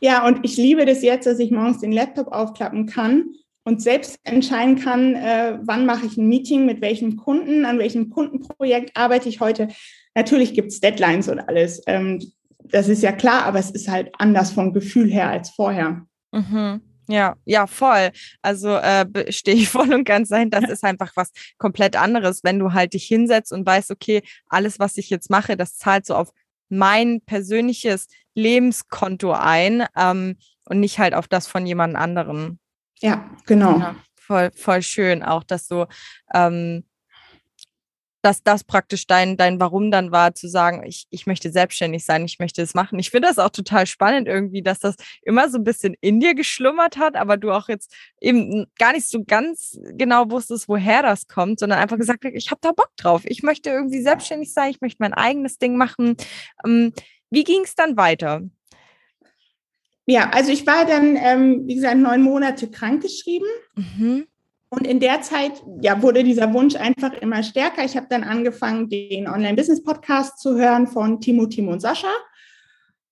Ja, 0.00 0.26
und 0.26 0.40
ich 0.42 0.56
liebe 0.56 0.84
das 0.84 1.02
jetzt, 1.02 1.26
dass 1.26 1.38
ich 1.38 1.50
morgens 1.50 1.80
den 1.80 1.92
Laptop 1.92 2.28
aufklappen 2.28 2.86
kann 2.86 3.30
und 3.64 3.82
selbst 3.82 4.18
entscheiden 4.24 4.76
kann, 4.76 5.14
äh, 5.14 5.58
wann 5.62 5.86
mache 5.86 6.06
ich 6.06 6.16
ein 6.16 6.28
Meeting, 6.28 6.66
mit 6.66 6.80
welchem 6.80 7.16
Kunden, 7.16 7.64
an 7.64 7.78
welchem 7.78 8.10
Kundenprojekt 8.10 8.96
arbeite 8.96 9.28
ich 9.28 9.40
heute. 9.40 9.68
Natürlich 10.14 10.54
gibt 10.54 10.72
es 10.72 10.80
Deadlines 10.80 11.28
und 11.28 11.40
alles. 11.40 11.82
Ähm, 11.86 12.20
das 12.64 12.88
ist 12.88 13.02
ja 13.02 13.12
klar, 13.12 13.44
aber 13.44 13.58
es 13.58 13.70
ist 13.70 13.88
halt 13.88 14.10
anders 14.18 14.52
vom 14.52 14.72
Gefühl 14.72 15.10
her 15.10 15.28
als 15.28 15.50
vorher. 15.50 16.06
Mhm. 16.32 16.80
Ja, 17.08 17.34
ja, 17.44 17.66
voll. 17.66 18.10
Also 18.40 18.68
äh, 18.76 19.06
stehe 19.32 19.56
ich 19.56 19.68
voll 19.68 19.92
und 19.92 20.04
ganz 20.04 20.28
dahinter. 20.28 20.60
Das 20.60 20.70
ist 20.70 20.84
einfach 20.84 21.10
was 21.16 21.32
komplett 21.58 21.96
anderes, 21.96 22.44
wenn 22.44 22.58
du 22.58 22.72
halt 22.72 22.94
dich 22.94 23.04
hinsetzt 23.04 23.52
und 23.52 23.66
weißt, 23.66 23.90
okay, 23.90 24.22
alles, 24.48 24.78
was 24.78 24.96
ich 24.96 25.10
jetzt 25.10 25.28
mache, 25.28 25.56
das 25.56 25.76
zahlt 25.76 26.06
so 26.06 26.14
auf 26.14 26.30
mein 26.70 27.20
persönliches 27.26 28.08
Lebenskonto 28.34 29.32
ein 29.32 29.86
ähm, 29.96 30.36
und 30.64 30.80
nicht 30.80 30.98
halt 30.98 31.14
auf 31.14 31.28
das 31.28 31.46
von 31.46 31.66
jemand 31.66 31.96
anderem. 31.96 32.58
Ja, 33.00 33.28
genau. 33.46 33.78
Ja, 33.78 33.96
voll, 34.18 34.50
voll 34.54 34.82
schön 34.82 35.22
auch, 35.22 35.44
dass 35.44 35.66
du 35.66 35.86
ähm, 36.34 36.84
dass 38.22 38.42
das 38.42 38.64
praktisch 38.64 39.06
dein, 39.06 39.36
dein 39.36 39.60
Warum 39.60 39.90
dann 39.90 40.12
war, 40.12 40.34
zu 40.34 40.48
sagen, 40.48 40.82
ich, 40.86 41.06
ich 41.10 41.26
möchte 41.26 41.50
selbstständig 41.50 42.04
sein, 42.04 42.24
ich 42.24 42.38
möchte 42.38 42.62
es 42.62 42.74
machen. 42.74 42.98
Ich 42.98 43.10
finde 43.10 43.28
das 43.28 43.38
auch 43.38 43.50
total 43.50 43.86
spannend 43.86 44.28
irgendwie, 44.28 44.62
dass 44.62 44.78
das 44.78 44.96
immer 45.22 45.48
so 45.48 45.58
ein 45.58 45.64
bisschen 45.64 45.94
in 46.00 46.20
dir 46.20 46.34
geschlummert 46.34 46.98
hat, 46.98 47.16
aber 47.16 47.36
du 47.36 47.50
auch 47.50 47.68
jetzt 47.68 47.94
eben 48.20 48.66
gar 48.78 48.92
nicht 48.92 49.08
so 49.08 49.24
ganz 49.24 49.78
genau 49.94 50.30
wusstest, 50.30 50.68
woher 50.68 51.02
das 51.02 51.26
kommt, 51.26 51.60
sondern 51.60 51.78
einfach 51.78 51.98
gesagt 51.98 52.24
hast, 52.24 52.34
ich 52.34 52.50
habe 52.50 52.60
da 52.62 52.72
Bock 52.72 52.90
drauf. 52.96 53.22
Ich 53.24 53.42
möchte 53.42 53.70
irgendwie 53.70 54.02
selbstständig 54.02 54.52
sein, 54.52 54.70
ich 54.70 54.80
möchte 54.80 54.98
mein 55.00 55.14
eigenes 55.14 55.58
Ding 55.58 55.76
machen. 55.76 56.16
Ähm, 56.64 56.92
Wie 57.30 57.44
ging 57.44 57.62
es 57.64 57.74
dann 57.74 57.96
weiter? 57.96 58.42
Ja, 60.06 60.30
also 60.30 60.50
ich 60.50 60.66
war 60.66 60.86
dann, 60.86 61.16
ähm, 61.16 61.66
wie 61.66 61.76
gesagt, 61.76 61.96
neun 61.96 62.22
Monate 62.22 62.68
krankgeschrieben. 62.68 63.46
Mhm. 63.76 64.26
Und 64.70 64.86
in 64.86 65.00
der 65.00 65.20
Zeit 65.20 65.62
ja, 65.82 66.00
wurde 66.00 66.22
dieser 66.22 66.52
Wunsch 66.54 66.76
einfach 66.76 67.12
immer 67.14 67.42
stärker. 67.42 67.84
Ich 67.84 67.96
habe 67.96 68.06
dann 68.08 68.22
angefangen, 68.22 68.88
den 68.88 69.26
Online-Business-Podcast 69.26 70.38
zu 70.38 70.56
hören 70.56 70.86
von 70.86 71.20
Timo, 71.20 71.46
Timo 71.46 71.72
und 71.72 71.80
Sascha. 71.80 72.12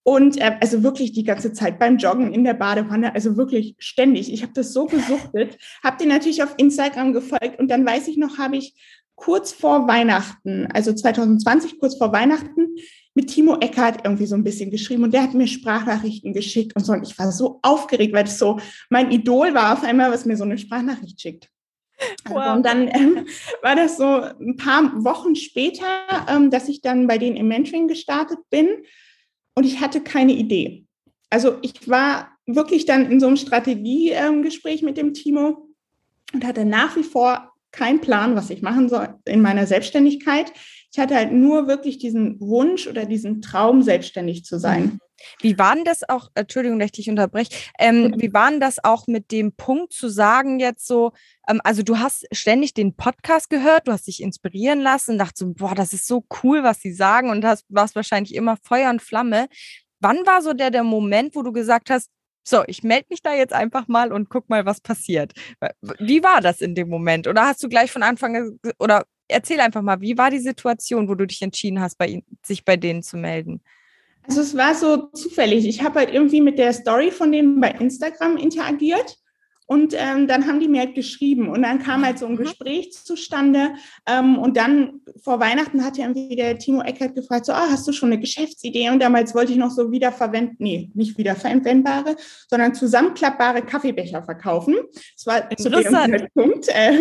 Und 0.05 0.41
äh, 0.41 0.57
also 0.61 0.85
wirklich 0.85 1.13
die 1.13 1.25
ganze 1.25 1.53
Zeit 1.53 1.79
beim 1.79 1.99
Joggen 1.99 2.33
in 2.33 2.45
der 2.45 2.55
Badewanne, 2.55 3.13
also 3.15 3.37
wirklich 3.37 3.75
ständig. 3.79 4.33
Ich 4.33 4.43
habe 4.43 4.53
das 4.55 4.73
so 4.73 4.87
gesuchtet, 4.87 5.59
habe 5.83 5.99
den 5.99 6.09
natürlich 6.09 6.43
auf 6.43 6.55
Instagram 6.57 7.13
gefolgt 7.13 7.59
und 7.59 7.69
dann 7.69 7.85
weiß 7.85 8.09
ich 8.09 8.17
noch, 8.17 8.39
habe 8.39 8.57
ich 8.57 8.75
kurz 9.17 9.53
vor 9.53 9.89
Weihnachten, 9.89 10.69
also 10.73 10.95
2020, 10.95 11.79
kurz 11.79 11.99
vor 11.99 12.13
Weihnachten, 12.13 12.77
mit 13.19 13.31
Timo 13.31 13.57
Eckert 13.59 14.05
irgendwie 14.05 14.27
so 14.27 14.37
ein 14.37 14.45
bisschen 14.45 14.71
geschrieben 14.71 15.03
und 15.03 15.13
der 15.13 15.25
hat 15.25 15.35
mir 15.35 15.49
Sprachnachrichten 15.49 16.33
geschickt 16.33 16.77
und 16.77 16.85
so. 16.85 16.93
Und 16.93 17.03
ich 17.03 17.19
war 17.19 17.33
so 17.33 17.59
aufgeregt, 17.63 18.15
weil 18.15 18.23
das 18.23 18.39
so 18.39 18.61
mein 18.91 19.11
Idol 19.11 19.55
war 19.55 19.73
auf 19.73 19.83
einmal, 19.83 20.13
was 20.13 20.25
mir 20.25 20.37
so 20.37 20.45
eine 20.45 20.57
Sprachnachricht 20.57 21.21
schickt. 21.21 21.49
Wow. 22.27 22.37
Also, 22.37 22.53
und 22.53 22.63
dann 22.65 22.87
ähm, 22.87 23.27
war 23.61 23.75
das 23.75 23.97
so 23.97 24.05
ein 24.05 24.55
paar 24.57 25.05
Wochen 25.05 25.35
später, 25.35 25.85
ähm, 26.29 26.53
dass 26.53 26.69
ich 26.69 26.81
dann 26.81 27.09
bei 27.09 27.19
denen 27.19 27.37
im 27.37 27.49
Mentoring 27.49 27.89
gestartet 27.89 28.39
bin 28.51 28.69
und 29.57 29.65
ich 29.65 29.81
hatte 29.81 30.01
keine 30.01 30.35
Idee. 30.35 30.85
Also 31.29 31.57
ich 31.63 31.89
war 31.89 32.31
wirklich 32.47 32.87
dann 32.87 33.11
in 33.11 33.19
so 33.19 33.27
einem 33.27 33.37
Strategiegespräch 33.37 34.83
mit 34.83 34.97
dem 34.97 35.13
Timo 35.13 35.69
und 36.33 36.47
hatte 36.47 36.65
nach 36.65 36.95
wie 36.95 37.03
vor 37.03 37.53
keinen 37.73 38.01
Plan, 38.01 38.37
was 38.37 38.51
ich 38.51 38.63
machen 38.63 38.89
soll 38.89 39.09
in 39.25 39.43
meiner 39.43 39.67
Selbstständigkeit. 39.67 40.53
Ich 40.93 40.99
hatte 40.99 41.15
halt 41.15 41.33
nur 41.33 41.69
wirklich 41.69 41.99
diesen 41.99 42.41
Wunsch 42.41 42.87
oder 42.87 43.05
diesen 43.05 43.43
Traum, 43.43 43.83
selbstständig 43.83 44.45
zu 44.45 44.59
sein. 44.59 44.83
Mhm. 44.85 45.01
Wie 45.41 45.59
war 45.59 45.75
denn 45.75 45.85
das 45.85 46.09
auch, 46.09 46.31
Entschuldigung, 46.35 46.79
dass 46.79 46.87
ich 46.87 46.93
dich 46.93 47.11
unterbreche, 47.11 47.51
ähm, 47.79 48.15
wie 48.19 48.33
war 48.33 48.51
denn 48.51 48.61
das 48.61 48.83
auch 48.83 49.07
mit 49.07 49.33
dem 49.33 49.53
Punkt 49.53 49.93
zu 49.93 50.09
sagen 50.09 50.61
jetzt 50.61 50.87
so, 50.87 51.13
ähm, 51.49 51.61
also 51.65 51.83
du 51.83 51.99
hast 51.99 52.27
ständig 52.33 52.75
den 52.75 52.95
Podcast 52.95 53.51
gehört, 53.51 53.89
du 53.89 53.93
hast 53.93 54.07
dich 54.07 54.23
inspirieren 54.23 54.81
lassen 54.81 55.13
und 55.13 55.19
dachte 55.19 55.35
so, 55.37 55.53
boah, 55.55 55.75
das 55.75 55.93
ist 55.93 56.07
so 56.07 56.25
cool, 56.43 56.63
was 56.63 56.81
sie 56.81 56.93
sagen 56.93 57.31
und 57.31 57.45
hast, 57.45 57.65
warst 57.69 57.97
wahrscheinlich 57.97 58.35
immer 58.35 58.57
Feuer 58.63 58.91
und 58.91 59.03
Flamme. 59.03 59.49
Wann 60.01 60.25
war 60.27 60.43
so 60.43 60.53
der, 60.53 60.71
der 60.71 60.85
Moment, 60.85 61.35
wo 61.35 61.43
du 61.43 61.53
gesagt 61.53 61.91
hast, 61.91 62.11
so, 62.47 62.63
ich 62.67 62.83
melde 62.83 63.09
mich 63.11 63.21
da 63.21 63.35
jetzt 63.35 63.53
einfach 63.53 63.89
mal 63.89 64.11
und 64.11 64.31
guck 64.31 64.49
mal, 64.49 64.65
was 64.65 64.81
passiert. 64.81 65.33
Wie 65.99 66.23
war 66.23 66.41
das 66.41 66.63
in 66.63 66.75
dem 66.75 66.89
Moment? 66.89 67.27
Oder 67.27 67.47
hast 67.47 67.63
du 67.63 67.69
gleich 67.69 67.91
von 67.91 68.03
Anfang 68.03 68.59
oder 68.79 69.05
erzähl 69.29 69.61
einfach 69.61 69.83
mal, 69.83 70.01
wie 70.01 70.19
war 70.19 70.31
die 70.31 70.39
Situation, 70.39 71.09
wo 71.09 71.15
du 71.15 71.27
dich 71.27 71.43
entschieden 71.43 71.81
hast, 71.81 71.99
bei, 71.99 72.23
sich 72.45 72.65
bei 72.65 72.77
denen 72.77 73.03
zu 73.03 73.17
melden? 73.17 73.61
Also 74.27 74.41
es 74.41 74.57
war 74.57 74.75
so 74.75 75.09
zufällig. 75.13 75.67
Ich 75.67 75.83
habe 75.83 76.01
halt 76.01 76.13
irgendwie 76.13 76.41
mit 76.41 76.59
der 76.59 76.73
Story 76.73 77.11
von 77.11 77.33
denen 77.33 77.61
bei 77.61 77.71
Instagram 77.71 78.37
interagiert 78.37 79.19
und 79.69 79.95
ähm, 79.95 80.27
dann 80.27 80.47
haben 80.47 80.61
die 80.61 80.67
mir 80.67 80.81
halt 80.81 80.95
geschrieben 80.95 81.51
und 81.51 81.61
dann 81.61 81.79
kam 81.79 82.03
halt 82.03 82.19
so 82.19 82.25
ein 82.25 82.33
mhm. 82.33 82.39
Gespräch 82.39 82.91
zustande. 82.93 83.75
Ähm, 84.07 84.39
und 84.39 84.57
dann 84.57 85.03
vor 85.23 85.41
Weihnachten 85.41 85.85
hat 85.85 85.99
ja 85.99 86.05
irgendwie 86.07 86.35
der 86.37 86.59
Timo 86.59 86.81
Eckert 86.81 87.15
gefragt, 87.15 87.45
so, 87.45 87.53
ah, 87.53 87.67
hast 87.69 87.87
du 87.87 87.93
schon 87.93 88.11
eine 88.11 88.19
Geschäftsidee? 88.19 88.89
Und 88.89 89.01
damals 89.01 89.35
wollte 89.35 89.53
ich 89.53 89.59
noch 89.59 89.71
so 89.71 89.93
wiederverwenden, 89.93 90.57
nee, 90.59 90.91
nicht 90.95 91.19
wiederverwendbare, 91.19 92.17
sondern 92.49 92.75
zusammenklappbare 92.75 93.61
Kaffeebecher 93.61 94.23
verkaufen. 94.23 94.75
Das 95.15 95.27
war 95.27 95.51
zu 95.55 95.69
dem 95.69 95.83
Zeitpunkt 95.83 96.69
äh, 96.69 97.01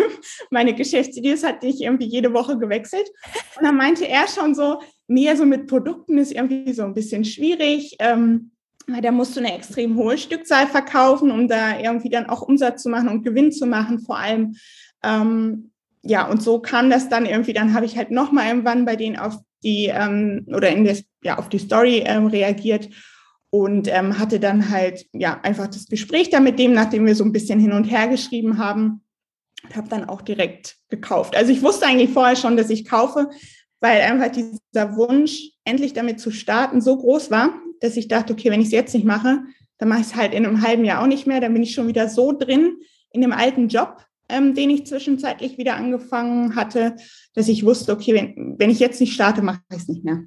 meine 0.50 0.74
Geschäftsidee. 0.74 1.30
Das 1.30 1.44
hatte 1.44 1.66
ich 1.66 1.80
irgendwie 1.80 2.06
jede 2.06 2.34
Woche 2.34 2.58
gewechselt. 2.58 3.08
Und 3.56 3.64
dann 3.64 3.76
meinte 3.76 4.06
er 4.06 4.28
schon 4.28 4.54
so, 4.54 4.82
mehr 5.06 5.38
so 5.38 5.46
mit 5.46 5.68
Produkten 5.68 6.18
ist 6.18 6.32
irgendwie 6.32 6.74
so 6.74 6.82
ein 6.82 6.92
bisschen 6.92 7.24
schwierig. 7.24 7.96
Ähm, 7.98 8.50
weil 8.88 9.02
da 9.02 9.12
musst 9.12 9.36
du 9.36 9.40
eine 9.40 9.54
extrem 9.54 9.96
hohe 9.96 10.18
Stückzahl 10.18 10.66
verkaufen, 10.66 11.30
um 11.30 11.46
da 11.46 11.78
irgendwie 11.78 12.08
dann 12.08 12.26
auch 12.26 12.42
Umsatz 12.42 12.82
zu 12.82 12.88
machen 12.88 13.08
und 13.08 13.22
Gewinn 13.22 13.52
zu 13.52 13.66
machen, 13.66 14.00
vor 14.00 14.18
allem. 14.18 14.56
Ähm, 15.04 15.70
ja, 16.02 16.26
und 16.26 16.42
so 16.42 16.60
kam 16.60 16.90
das 16.90 17.08
dann 17.08 17.26
irgendwie, 17.26 17.52
dann 17.52 17.74
habe 17.74 17.84
ich 17.84 17.96
halt 17.96 18.10
nochmal 18.10 18.48
irgendwann 18.48 18.84
bei 18.84 18.96
denen 18.96 19.18
auf 19.18 19.36
die, 19.62 19.86
ähm, 19.86 20.46
oder 20.48 20.70
in 20.70 20.84
das, 20.84 21.04
ja, 21.22 21.38
auf 21.38 21.48
die 21.48 21.58
Story 21.58 22.02
ähm, 22.06 22.26
reagiert 22.26 22.88
und 23.50 23.88
ähm, 23.88 24.18
hatte 24.18 24.40
dann 24.40 24.70
halt, 24.70 25.06
ja, 25.12 25.40
einfach 25.42 25.66
das 25.66 25.86
Gespräch 25.86 26.30
da 26.30 26.40
mit 26.40 26.58
dem, 26.58 26.72
nachdem 26.72 27.04
wir 27.04 27.14
so 27.14 27.24
ein 27.24 27.32
bisschen 27.32 27.60
hin 27.60 27.72
und 27.72 27.84
her 27.84 28.08
geschrieben 28.08 28.58
haben 28.58 29.02
und 29.64 29.76
habe 29.76 29.88
dann 29.88 30.08
auch 30.08 30.22
direkt 30.22 30.76
gekauft. 30.88 31.36
Also 31.36 31.52
ich 31.52 31.62
wusste 31.62 31.86
eigentlich 31.86 32.10
vorher 32.10 32.36
schon, 32.36 32.56
dass 32.56 32.70
ich 32.70 32.86
kaufe, 32.86 33.28
weil 33.80 34.00
einfach 34.00 34.30
dieser 34.30 34.96
Wunsch, 34.96 35.50
endlich 35.64 35.92
damit 35.92 36.20
zu 36.20 36.30
starten, 36.30 36.80
so 36.80 36.96
groß 36.96 37.30
war, 37.30 37.52
dass 37.80 37.96
ich 37.96 38.08
dachte, 38.08 38.32
okay, 38.32 38.50
wenn 38.50 38.60
ich 38.60 38.66
es 38.66 38.72
jetzt 38.72 38.94
nicht 38.94 39.04
mache, 39.04 39.40
dann 39.78 39.88
mache 39.88 40.00
ich 40.00 40.06
es 40.08 40.16
halt 40.16 40.34
in 40.34 40.44
einem 40.44 40.62
halben 40.62 40.84
Jahr 40.84 41.02
auch 41.02 41.06
nicht 41.06 41.26
mehr. 41.26 41.40
Dann 41.40 41.52
bin 41.52 41.62
ich 41.62 41.72
schon 41.72 41.88
wieder 41.88 42.08
so 42.08 42.32
drin 42.32 42.78
in 43.10 43.20
dem 43.20 43.32
alten 43.32 43.68
Job, 43.68 44.04
ähm, 44.28 44.54
den 44.54 44.70
ich 44.70 44.86
zwischenzeitlich 44.86 45.58
wieder 45.58 45.76
angefangen 45.76 46.56
hatte, 46.56 46.96
dass 47.34 47.48
ich 47.48 47.64
wusste, 47.64 47.92
okay, 47.92 48.14
wenn, 48.14 48.58
wenn 48.58 48.70
ich 48.70 48.80
jetzt 48.80 49.00
nicht 49.00 49.14
starte, 49.14 49.42
mache 49.42 49.60
ich 49.70 49.78
es 49.78 49.88
nicht 49.88 50.04
mehr. 50.04 50.24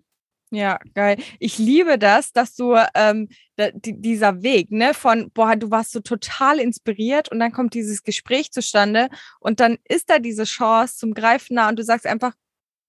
Ja, 0.54 0.80
geil. 0.96 1.18
Ich 1.40 1.58
liebe 1.58 1.98
das, 1.98 2.34
dass 2.34 2.56
du 2.56 2.76
ähm, 2.94 3.30
da, 3.56 3.72
die, 3.72 3.94
dieser 4.02 4.44
Weg, 4.44 4.70
ne, 4.70 4.94
von 4.94 5.32
boah, 5.32 5.56
du 5.56 5.72
warst 5.72 5.92
so 5.92 6.02
total 6.02 6.60
inspiriert 6.60 7.32
und 7.32 7.40
dann 7.40 7.54
kommt 7.54 7.74
dieses 7.74 8.04
Gespräch 8.04 8.52
zustande 8.52 9.08
und 9.40 9.62
dann 9.62 9.78
ist 9.88 10.10
da 10.10 10.20
diese 10.20 10.44
Chance 10.44 10.98
zum 10.98 11.14
Greifen 11.14 11.56
nah 11.56 11.70
und 11.70 11.80
du 11.80 11.84
sagst 11.84 12.06
einfach, 12.06 12.34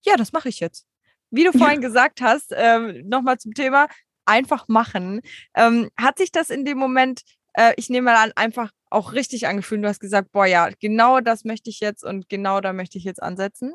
ja, 0.05 0.17
das 0.17 0.33
mache 0.33 0.49
ich 0.49 0.59
jetzt. 0.59 0.85
Wie 1.31 1.45
du 1.45 1.53
vorhin 1.53 1.81
ja. 1.81 1.87
gesagt 1.87 2.19
hast, 2.21 2.53
ähm, 2.53 3.07
nochmal 3.07 3.37
zum 3.37 3.53
Thema, 3.53 3.87
einfach 4.25 4.67
machen. 4.67 5.21
Ähm, 5.55 5.89
hat 5.97 6.17
sich 6.17 6.31
das 6.31 6.49
in 6.49 6.65
dem 6.65 6.77
Moment, 6.77 7.21
äh, 7.53 7.73
ich 7.77 7.89
nehme 7.89 8.11
mal 8.11 8.15
an, 8.15 8.31
einfach 8.35 8.71
auch 8.89 9.13
richtig 9.13 9.47
angefühlt? 9.47 9.83
Du 9.83 9.87
hast 9.87 9.99
gesagt, 9.99 10.31
boah, 10.31 10.45
ja, 10.45 10.69
genau 10.79 11.19
das 11.19 11.43
möchte 11.43 11.69
ich 11.69 11.79
jetzt 11.79 12.03
und 12.03 12.29
genau 12.29 12.61
da 12.61 12.73
möchte 12.73 12.97
ich 12.97 13.03
jetzt 13.03 13.21
ansetzen. 13.21 13.73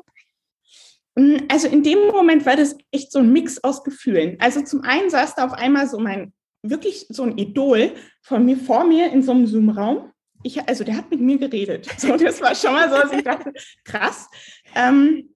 Mm, 1.15 1.37
also 1.49 1.67
in 1.67 1.83
dem 1.83 2.07
Moment 2.07 2.45
war 2.45 2.55
das 2.55 2.77
echt 2.91 3.11
so 3.11 3.19
ein 3.19 3.31
Mix 3.31 3.63
aus 3.63 3.83
Gefühlen. 3.83 4.37
Also 4.39 4.63
zum 4.63 4.81
einen 4.81 5.09
saß 5.09 5.35
da 5.35 5.45
auf 5.45 5.53
einmal 5.53 5.87
so 5.87 5.99
mein, 5.99 6.33
wirklich 6.63 7.05
so 7.09 7.23
ein 7.23 7.37
Idol 7.37 7.93
von 8.21 8.45
mir 8.45 8.57
vor 8.57 8.85
mir 8.85 9.11
in 9.11 9.21
so 9.21 9.31
einem 9.31 9.47
Zoom-Raum. 9.47 10.11
Ich, 10.43 10.61
also 10.67 10.85
der 10.85 10.95
hat 10.95 11.11
mit 11.11 11.19
mir 11.19 11.37
geredet. 11.37 11.87
So, 11.97 12.15
das 12.15 12.41
war 12.41 12.55
schon 12.55 12.71
mal 12.71 12.89
so, 12.89 12.95
dass 12.95 13.11
ich 13.11 13.23
dachte, 13.23 13.51
krass. 13.83 14.29
Ähm, 14.73 15.35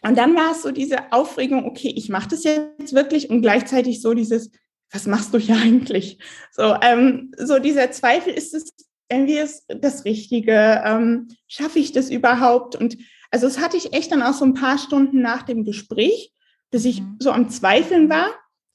und 0.00 0.16
dann 0.16 0.34
war 0.34 0.52
es 0.52 0.62
so 0.62 0.70
diese 0.70 1.12
Aufregung, 1.12 1.64
okay, 1.66 1.92
ich 1.94 2.08
mache 2.08 2.30
das 2.30 2.44
jetzt 2.44 2.94
wirklich 2.94 3.30
und 3.30 3.42
gleichzeitig 3.42 4.00
so 4.00 4.14
dieses, 4.14 4.50
was 4.90 5.06
machst 5.06 5.32
du 5.34 5.38
hier 5.38 5.56
eigentlich? 5.62 6.18
So, 6.52 6.74
ähm, 6.82 7.32
so 7.36 7.58
dieser 7.58 7.90
Zweifel, 7.90 8.32
ist 8.32 8.54
es 8.54 8.72
irgendwie 9.10 9.44
das 9.68 10.04
Richtige? 10.04 10.82
Ähm, 10.84 11.28
Schaffe 11.46 11.78
ich 11.78 11.92
das 11.92 12.10
überhaupt? 12.10 12.76
Und 12.76 12.96
also 13.30 13.46
das 13.46 13.60
hatte 13.60 13.76
ich 13.76 13.92
echt 13.92 14.12
dann 14.12 14.22
auch 14.22 14.34
so 14.34 14.44
ein 14.44 14.54
paar 14.54 14.78
Stunden 14.78 15.20
nach 15.22 15.42
dem 15.42 15.64
Gespräch, 15.64 16.32
dass 16.70 16.84
ich 16.84 17.02
mhm. 17.02 17.16
so 17.18 17.30
am 17.30 17.48
Zweifeln 17.50 18.08
war. 18.10 18.28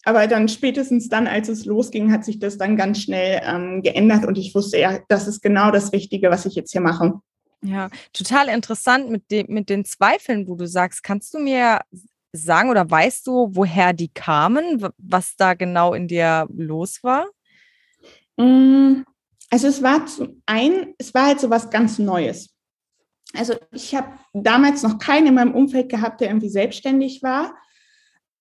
Aber 0.04 0.28
dann 0.28 0.48
spätestens 0.48 1.10
dann, 1.10 1.28
als 1.28 1.50
es 1.50 1.66
losging, 1.66 2.14
hat 2.14 2.24
sich 2.24 2.40
das 2.40 2.58
dann 2.58 2.78
ganz 2.78 3.02
schnell 3.02 3.42
ähm, 3.44 3.82
geändert 3.82 4.26
und 4.26 4.38
ich 4.38 4.56
wusste, 4.56 4.80
ja, 4.80 5.00
das 5.10 5.28
ist 5.28 5.42
genau 5.42 5.70
das 5.70 5.92
Richtige, 5.92 6.30
was 6.30 6.46
ich 6.46 6.56
jetzt 6.56 6.72
hier 6.72 6.80
mache. 6.80 7.20
Ja, 7.68 7.90
total 8.14 8.48
interessant 8.48 9.10
mit, 9.10 9.30
dem, 9.30 9.48
mit 9.50 9.70
den 9.70 9.84
Zweifeln, 9.84 10.48
wo 10.48 10.56
du 10.56 10.68
sagst. 10.68 11.04
Kannst 11.04 11.34
du 11.34 11.40
mir 11.40 11.82
sagen 12.32 12.70
oder 12.70 12.90
weißt 12.90 13.28
du, 13.28 13.50
woher 13.52 13.92
die 13.92 14.08
kamen, 14.08 14.88
was 14.98 15.36
da 15.36 15.54
genau 15.54 15.94
in 15.94 16.08
dir 16.08 16.48
los 16.56 17.04
war? 17.04 17.28
Mm, 18.38 19.04
also 19.50 19.68
es 19.68 19.84
war 19.84 20.06
zum 20.06 20.42
einen, 20.46 20.94
es 20.98 21.14
war 21.14 21.28
halt 21.28 21.42
so 21.42 21.50
was 21.50 21.70
ganz 21.70 22.00
Neues. 22.00 22.50
Also 23.34 23.56
ich 23.74 23.94
habe 23.94 24.14
damals 24.34 24.84
noch 24.84 24.98
keinen 24.98 25.28
in 25.28 25.34
meinem 25.34 25.54
Umfeld 25.54 25.90
gehabt, 25.90 26.22
der 26.22 26.30
irgendwie 26.30 26.50
selbstständig 26.50 27.22
war. 27.22 27.54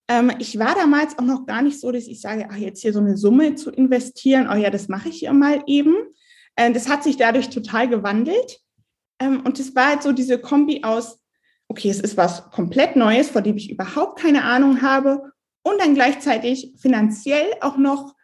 Ähm, 0.07 0.31
ich 0.39 0.57
war 0.57 0.77
damals 0.77 1.19
auch 1.19 1.25
noch 1.25 1.47
gar 1.47 1.63
nicht 1.63 1.81
so, 1.81 1.91
dass 1.91 2.07
ich 2.07 2.21
sage, 2.21 2.47
ach, 2.49 2.57
jetzt 2.57 2.83
hier 2.83 2.93
so 2.93 3.01
eine 3.01 3.17
Summe 3.17 3.57
zu 3.57 3.71
investieren, 3.71 4.49
oh 4.49 4.55
ja, 4.55 4.71
das 4.71 4.87
mache 4.87 5.09
ich 5.09 5.23
ja 5.23 5.33
mal 5.33 5.65
eben. 5.67 5.97
Äh, 6.55 6.71
das 6.73 6.89
hat 6.89 7.03
sich 7.03 7.17
dadurch 7.17 7.51
total 7.51 7.89
gewandelt. 7.89 8.61
Ähm, 9.21 9.41
und 9.43 9.59
es 9.59 9.75
war 9.75 9.89
halt 9.89 10.03
so 10.03 10.13
diese 10.13 10.39
Kombi 10.39 10.83
aus, 10.83 11.21
okay, 11.69 11.91
es 11.91 12.01
ist 12.01 12.17
was 12.17 12.51
komplett 12.51 12.97
Neues, 12.97 13.31
vor 13.31 13.43
dem 13.43 13.57
ich 13.57 13.71
überhaupt 13.71 14.21
keine 14.21 14.45
Ahnung 14.45 14.83
habe 14.83 15.33
und 15.63 15.81
dann 15.81 15.95
gleichzeitig 15.95 16.75
finanziell 16.79 17.47
auch 17.61 17.77
noch 17.77 18.15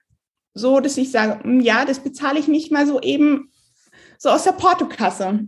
so, 0.55 0.81
dass 0.81 0.99
ich 0.99 1.11
sage, 1.11 1.43
hm, 1.43 1.61
ja, 1.61 1.85
das 1.85 2.01
bezahle 2.01 2.39
ich 2.39 2.49
nicht 2.49 2.71
mal 2.71 2.87
so 2.87 3.01
eben 3.01 3.51
so 4.19 4.29
aus 4.31 4.45
der 4.45 4.53
Portokasse. 4.53 5.47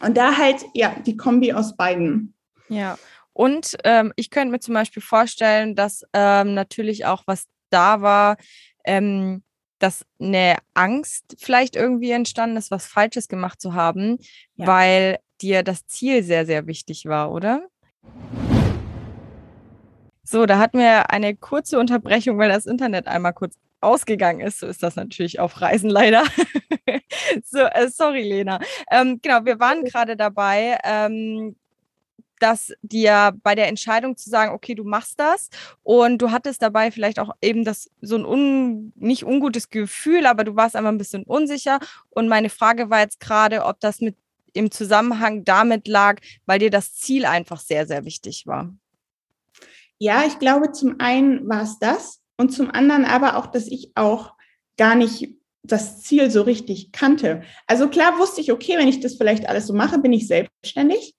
Und 0.00 0.16
da 0.16 0.36
halt, 0.36 0.64
ja, 0.74 0.94
die 1.04 1.16
Kombi 1.16 1.52
aus 1.52 1.76
beiden. 1.76 2.34
Ja, 2.68 2.98
und 3.32 3.76
ähm, 3.84 4.12
ich 4.16 4.30
könnte 4.30 4.52
mir 4.52 4.60
zum 4.60 4.74
Beispiel 4.74 5.02
vorstellen, 5.02 5.74
dass 5.74 6.04
ähm, 6.12 6.54
natürlich 6.54 7.06
auch 7.06 7.22
was 7.26 7.46
da 7.70 8.02
war, 8.02 8.36
ähm, 8.84 9.42
dass 9.78 10.04
eine 10.20 10.56
Angst 10.74 11.36
vielleicht 11.38 11.76
irgendwie 11.76 12.10
entstanden 12.10 12.56
ist, 12.56 12.70
was 12.70 12.86
Falsches 12.86 13.28
gemacht 13.28 13.60
zu 13.60 13.74
haben, 13.74 14.18
ja. 14.56 14.66
weil 14.66 15.18
dir 15.40 15.62
das 15.62 15.86
Ziel 15.86 16.22
sehr, 16.22 16.46
sehr 16.46 16.66
wichtig 16.66 17.06
war, 17.06 17.30
oder? 17.32 17.66
So, 20.22 20.46
da 20.46 20.58
hatten 20.58 20.78
wir 20.78 21.10
eine 21.10 21.36
kurze 21.36 21.78
Unterbrechung, 21.78 22.38
weil 22.38 22.48
das 22.48 22.66
Internet 22.66 23.06
einmal 23.06 23.32
kurz 23.32 23.54
ausgegangen 23.80 24.40
ist. 24.40 24.60
So 24.60 24.66
ist 24.66 24.82
das 24.82 24.96
natürlich 24.96 25.38
auf 25.38 25.60
Reisen 25.60 25.90
leider. 25.90 26.24
so, 27.44 27.58
äh, 27.60 27.88
sorry, 27.88 28.22
Lena. 28.22 28.58
Ähm, 28.90 29.20
genau, 29.22 29.44
wir 29.44 29.60
waren 29.60 29.84
gerade 29.84 30.16
dabei, 30.16 30.78
ähm, 30.84 31.56
dass 32.40 32.72
dir 32.82 33.34
bei 33.42 33.54
der 33.54 33.68
Entscheidung 33.68 34.16
zu 34.16 34.30
sagen, 34.30 34.52
okay, 34.52 34.74
du 34.74 34.84
machst 34.84 35.18
das 35.18 35.48
und 35.82 36.20
du 36.22 36.30
hattest 36.30 36.62
dabei 36.62 36.90
vielleicht 36.90 37.18
auch 37.18 37.30
eben 37.40 37.64
das 37.64 37.90
so 38.00 38.16
ein 38.16 38.24
un, 38.24 38.92
nicht 38.96 39.24
ungutes 39.24 39.70
Gefühl, 39.70 40.26
aber 40.26 40.44
du 40.44 40.56
warst 40.56 40.76
einfach 40.76 40.90
ein 40.90 40.98
bisschen 40.98 41.24
unsicher. 41.24 41.78
Und 42.10 42.28
meine 42.28 42.50
Frage 42.50 42.90
war 42.90 43.00
jetzt 43.00 43.20
gerade, 43.20 43.64
ob 43.64 43.80
das 43.80 44.00
mit 44.00 44.16
im 44.52 44.70
Zusammenhang 44.70 45.44
damit 45.44 45.86
lag, 45.86 46.20
weil 46.46 46.58
dir 46.58 46.70
das 46.70 46.94
Ziel 46.94 47.26
einfach 47.26 47.60
sehr, 47.60 47.86
sehr 47.86 48.04
wichtig 48.04 48.46
war. 48.46 48.72
Ja, 49.98 50.24
ich 50.26 50.38
glaube, 50.38 50.72
zum 50.72 50.96
einen 50.98 51.48
war 51.48 51.62
es 51.62 51.78
das 51.78 52.22
und 52.36 52.50
zum 52.52 52.70
anderen 52.70 53.04
aber 53.04 53.36
auch, 53.36 53.46
dass 53.46 53.66
ich 53.66 53.92
auch 53.94 54.34
gar 54.76 54.94
nicht 54.94 55.36
das 55.62 56.02
Ziel 56.02 56.30
so 56.30 56.42
richtig 56.42 56.92
kannte. 56.92 57.42
Also 57.66 57.88
klar 57.88 58.18
wusste 58.18 58.40
ich, 58.40 58.52
okay, 58.52 58.76
wenn 58.78 58.88
ich 58.88 59.00
das 59.00 59.16
vielleicht 59.16 59.48
alles 59.48 59.66
so 59.66 59.74
mache, 59.74 59.98
bin 59.98 60.12
ich 60.12 60.26
selbstständig. 60.26 61.15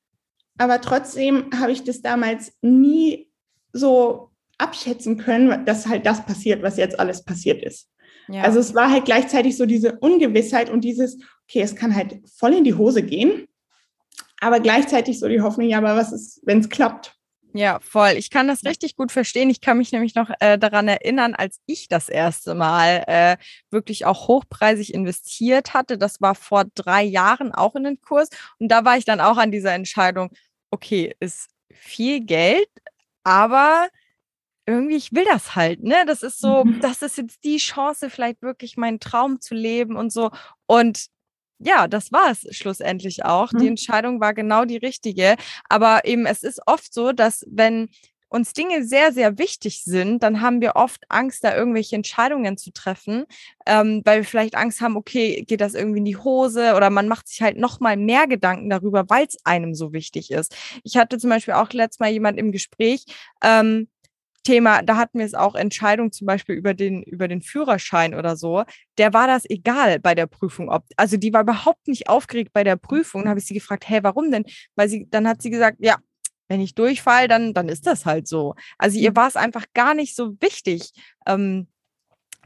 Aber 0.58 0.82
trotzdem 0.82 1.50
habe 1.60 1.72
ich 1.72 1.84
das 1.84 2.02
damals 2.02 2.54
nie 2.62 3.30
so 3.74 4.32
abschätzen 4.58 5.18
können, 5.18 5.66
dass 5.66 5.88
halt 5.88 6.06
das 6.06 6.26
passiert, 6.26 6.64
was 6.64 6.78
jetzt 6.78 7.00
alles 7.00 7.24
passiert 7.24 7.64
ist. 7.64 7.90
Ja. 8.28 8.42
Also 8.42 8.60
es 8.60 8.76
war 8.76 8.92
halt 8.92 9.06
gleichzeitig 9.06 9.56
so 9.56 9.66
diese 9.66 10.00
Ungewissheit 10.00 10.70
und 10.70 10.82
dieses, 10.82 11.18
okay, 11.48 11.62
es 11.62 11.76
kann 11.76 11.96
halt 11.96 12.20
voll 12.38 12.54
in 12.54 12.64
die 12.64 12.74
Hose 12.74 13.04
gehen, 13.04 13.48
aber 14.42 14.60
gleichzeitig 14.60 15.20
so 15.20 15.28
die 15.28 15.42
Hoffnung, 15.42 15.68
ja, 15.68 15.78
aber 15.78 15.96
was 15.96 16.12
ist, 16.12 16.42
wenn 16.44 16.60
es 16.60 16.70
klappt? 16.70 17.14
Ja, 17.54 17.80
voll. 17.82 18.12
Ich 18.18 18.30
kann 18.30 18.48
das 18.48 18.66
richtig 18.66 18.96
gut 18.96 19.12
verstehen. 19.12 19.50
Ich 19.50 19.62
kann 19.62 19.80
mich 19.80 19.92
nämlich 19.92 20.14
noch 20.14 20.30
äh, 20.42 20.60
daran 20.60 20.88
erinnern, 20.88 21.34
als 21.34 21.60
ich 21.66 21.88
das 21.88 22.08
erste 22.08 22.54
Mal 22.54 23.04
äh, 23.08 23.38
wirklich 23.72 24.06
auch 24.06 24.28
hochpreisig 24.28 24.94
investiert 24.94 25.74
hatte. 25.74 25.98
Das 25.98 26.22
war 26.22 26.36
vor 26.36 26.66
drei 26.76 27.02
Jahren 27.04 27.52
auch 27.52 27.76
in 27.76 27.84
den 27.84 28.00
Kurs. 28.00 28.30
Und 28.60 28.68
da 28.68 28.86
war 28.86 28.98
ich 28.98 29.06
dann 29.06 29.20
auch 29.20 29.38
an 29.38 29.52
dieser 29.52 29.74
Entscheidung, 29.74 30.30
okay, 30.72 31.16
ist 31.20 31.50
viel 31.72 32.22
Geld, 32.26 32.70
aber 33.24 33.90
irgendwie, 34.66 34.96
ich 34.98 35.14
will 35.14 35.26
das 35.26 35.56
halt, 35.56 35.84
ne? 35.84 36.04
Das 36.06 36.24
ist 36.24 36.40
so, 36.40 36.66
mhm. 36.66 36.82
das 36.82 37.02
ist 37.02 37.18
jetzt 37.18 37.44
die 37.44 37.58
Chance, 37.58 38.10
vielleicht 38.10 38.42
wirklich 38.42 38.76
meinen 38.78 39.00
Traum 39.00 39.40
zu 39.40 39.56
leben 39.56 39.96
und 39.96 40.12
so. 40.12 40.32
Und 40.66 41.08
ja, 41.60 41.88
das 41.88 42.12
war 42.12 42.32
es 42.32 42.46
schlussendlich 42.56 43.26
auch. 43.26 43.52
Mhm. 43.54 43.58
Die 43.60 43.68
Entscheidung 43.68 44.20
war 44.20 44.34
genau 44.34 44.66
die 44.66 44.78
richtige. 44.78 45.36
Aber 45.70 46.06
eben, 46.06 46.26
es 46.26 46.44
ist 46.44 46.62
oft 46.68 46.94
so, 46.94 47.14
dass 47.14 47.46
wenn 47.50 47.90
uns 48.30 48.54
Dinge 48.54 48.84
sehr, 48.84 49.12
sehr 49.12 49.38
wichtig 49.38 49.84
sind, 49.84 50.24
dann 50.24 50.42
haben 50.42 50.62
wir 50.62 50.76
oft 50.76 51.04
Angst, 51.10 51.44
da 51.44 51.56
irgendwelche 51.56 51.96
Entscheidungen 51.96 52.58
zu 52.58 52.72
treffen, 52.72 53.26
ähm, 53.66 54.02
weil 54.06 54.20
wir 54.20 54.26
vielleicht 54.26 54.56
Angst 54.56 54.82
haben, 54.82 54.98
okay, 54.98 55.44
geht 55.48 55.62
das 55.62 55.74
irgendwie 55.74 56.00
in 56.00 56.06
die 56.06 56.18
Hose 56.18 56.76
oder 56.76 56.90
man 56.90 57.08
macht 57.08 57.28
sich 57.28 57.42
halt 57.42 57.58
noch 57.58 57.80
mal 57.80 57.98
mehr 57.98 58.28
Gedanken 58.28 58.70
darüber, 58.70 59.10
weil 59.10 59.26
es 59.26 59.38
einem 59.46 59.74
so 59.74 59.94
wichtig 59.94 60.32
ist. 60.32 60.56
Ich 60.84 60.98
hatte 60.98 61.18
zum 61.18 61.30
Beispiel 61.30 61.54
auch 61.54 61.72
letztes 61.72 62.00
Mal 62.00 62.12
jemand 62.12 62.38
im 62.38 62.52
Gespräch, 62.52 63.06
ähm, 63.44 63.88
Thema, 64.48 64.82
da 64.82 64.96
hatten 64.96 65.20
wir 65.20 65.26
es 65.26 65.34
auch 65.34 65.56
Entscheidung 65.56 66.14
zum 66.14 66.26
Beispiel 66.26 66.56
über 66.56 66.74
den, 66.74 67.04
über 67.04 67.28
den 67.28 67.42
Führerschein 67.42 68.14
oder 68.14 68.38
so. 68.38 68.64
Der 68.98 69.14
war 69.14 69.28
das 69.28 69.44
egal 69.50 70.00
bei 70.00 70.16
der 70.16 70.26
Prüfung. 70.26 70.70
Ob, 70.70 70.86
also 70.96 71.18
die 71.18 71.34
war 71.34 71.42
überhaupt 71.42 71.86
nicht 71.90 72.08
aufgeregt 72.08 72.54
bei 72.54 72.64
der 72.64 72.78
Prüfung. 72.78 73.24
Da 73.24 73.32
habe 73.32 73.42
ich 73.42 73.46
sie 73.46 73.54
gefragt, 73.54 73.90
hey, 73.90 74.04
warum 74.04 74.32
denn? 74.32 74.46
Weil 74.76 74.88
sie, 74.88 75.06
dann 75.10 75.28
hat 75.28 75.42
sie 75.42 75.50
gesagt, 75.50 75.80
ja, 75.82 75.98
wenn 76.48 76.62
ich 76.62 76.76
durchfall, 76.76 77.28
dann, 77.28 77.54
dann 77.54 77.70
ist 77.70 77.88
das 77.88 78.06
halt 78.06 78.28
so. 78.28 78.56
Also 78.78 78.98
ihr 78.98 79.12
mhm. 79.12 79.16
war 79.16 79.28
es 79.28 79.36
einfach 79.36 79.66
gar 79.74 79.94
nicht 79.94 80.16
so 80.16 80.40
wichtig, 80.42 80.92
ähm, 81.26 81.68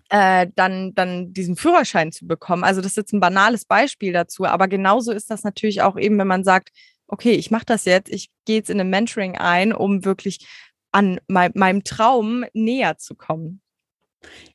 äh, 0.09 0.47
dann, 0.55 0.93
dann 0.93 1.33
diesen 1.33 1.55
Führerschein 1.55 2.11
zu 2.11 2.27
bekommen. 2.27 2.63
Also 2.63 2.81
das 2.81 2.91
ist 2.91 2.97
jetzt 2.97 3.13
ein 3.13 3.21
banales 3.21 3.65
Beispiel 3.65 4.11
dazu, 4.11 4.45
aber 4.45 4.67
genauso 4.67 5.11
ist 5.11 5.31
das 5.31 5.43
natürlich 5.43 5.81
auch 5.81 5.97
eben, 5.97 6.17
wenn 6.17 6.27
man 6.27 6.43
sagt, 6.43 6.69
okay, 7.07 7.31
ich 7.31 7.51
mache 7.51 7.65
das 7.65 7.85
jetzt, 7.85 8.09
ich 8.09 8.29
gehe 8.45 8.57
jetzt 8.57 8.69
in 8.69 8.79
ein 8.79 8.89
Mentoring 8.89 9.37
ein, 9.37 9.73
um 9.73 10.03
wirklich 10.03 10.47
an 10.91 11.19
mein, 11.27 11.51
meinem 11.55 11.83
Traum 11.83 12.43
näher 12.53 12.97
zu 12.97 13.15
kommen. 13.15 13.61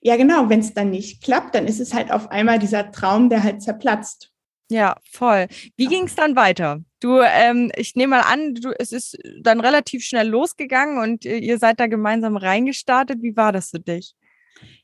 Ja, 0.00 0.16
genau. 0.16 0.48
Wenn 0.48 0.60
es 0.60 0.74
dann 0.74 0.90
nicht 0.90 1.22
klappt, 1.22 1.54
dann 1.54 1.66
ist 1.66 1.80
es 1.80 1.92
halt 1.92 2.12
auf 2.12 2.30
einmal 2.30 2.58
dieser 2.58 2.90
Traum, 2.92 3.28
der 3.28 3.42
halt 3.42 3.62
zerplatzt. 3.62 4.30
Ja, 4.70 4.96
voll. 5.10 5.46
Wie 5.76 5.86
ging 5.86 6.04
es 6.04 6.14
dann 6.14 6.36
weiter? 6.36 6.80
Du, 7.00 7.20
ähm, 7.20 7.70
ich 7.76 7.94
nehme 7.94 8.16
mal 8.16 8.22
an, 8.22 8.54
du, 8.54 8.70
es 8.78 8.92
ist 8.92 9.18
dann 9.40 9.60
relativ 9.60 10.02
schnell 10.02 10.28
losgegangen 10.28 10.98
und 10.98 11.24
ihr 11.24 11.58
seid 11.58 11.78
da 11.78 11.86
gemeinsam 11.86 12.36
reingestartet. 12.36 13.22
Wie 13.22 13.36
war 13.36 13.52
das 13.52 13.70
für 13.70 13.80
dich? 13.80 14.14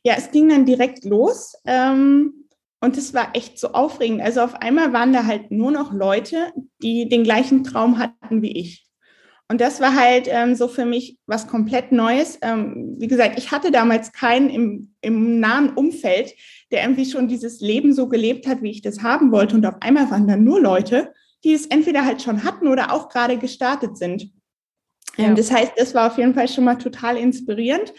Ja, 0.03 0.14
es 0.16 0.31
ging 0.31 0.51
dann 0.51 0.66
direkt 0.66 1.05
los 1.05 1.55
ähm, 1.66 2.46
und 2.81 2.98
es 2.98 3.14
war 3.14 3.35
echt 3.35 3.59
so 3.59 3.72
aufregend. 3.72 4.20
Also 4.20 4.42
auf 4.42 4.55
einmal 4.57 4.92
waren 4.92 5.12
da 5.12 5.25
halt 5.25 5.51
nur 5.51 5.70
noch 5.70 5.92
Leute, 5.92 6.53
die 6.83 7.09
den 7.09 7.25
gleichen 7.25 7.64
Traum 7.64 7.98
hatten 7.98 8.42
wie 8.42 8.59
ich. 8.59 8.85
Und 9.48 9.61
das 9.61 9.81
war 9.81 9.94
halt 9.94 10.29
ähm, 10.31 10.55
so 10.55 10.66
für 10.66 10.87
mich 10.87 11.18
was 11.27 11.46
komplett 11.46 11.92
Neues. 11.92 12.38
Ähm, 12.42 12.96
wie 12.98 13.07
gesagt, 13.07 13.38
ich 13.38 13.51
hatte 13.51 13.70
damals 13.70 14.12
keinen 14.12 14.48
im, 14.48 14.94
im 15.03 15.40
nahen 15.40 15.70
Umfeld, 15.70 16.33
der 16.70 16.83
irgendwie 16.83 17.05
schon 17.05 17.29
dieses 17.29 17.61
Leben 17.61 17.92
so 17.92 18.09
gelebt 18.09 18.46
hat, 18.46 18.62
wie 18.62 18.70
ich 18.70 18.83
das 18.83 19.03
haben 19.03 19.31
wollte. 19.31 19.55
Und 19.55 19.66
auf 19.66 19.77
einmal 19.81 20.11
waren 20.11 20.27
da 20.27 20.37
nur 20.37 20.61
Leute, 20.61 21.12
die 21.44 21.52
es 21.52 21.66
entweder 21.66 22.05
halt 22.05 22.22
schon 22.22 22.44
hatten 22.44 22.68
oder 22.68 22.92
auch 22.92 23.09
gerade 23.09 23.38
gestartet 23.38 23.96
sind. 23.96 24.31
Ähm, 25.18 25.31
ja. 25.31 25.35
das 25.35 25.50
heißt, 25.50 25.72
das 25.76 25.94
war 25.94 26.07
auf 26.07 26.18
jeden 26.18 26.35
Fall 26.35 26.48
schon 26.48 26.64
mal 26.64 26.76
total 26.76 27.16
inspirierend. 27.16 27.92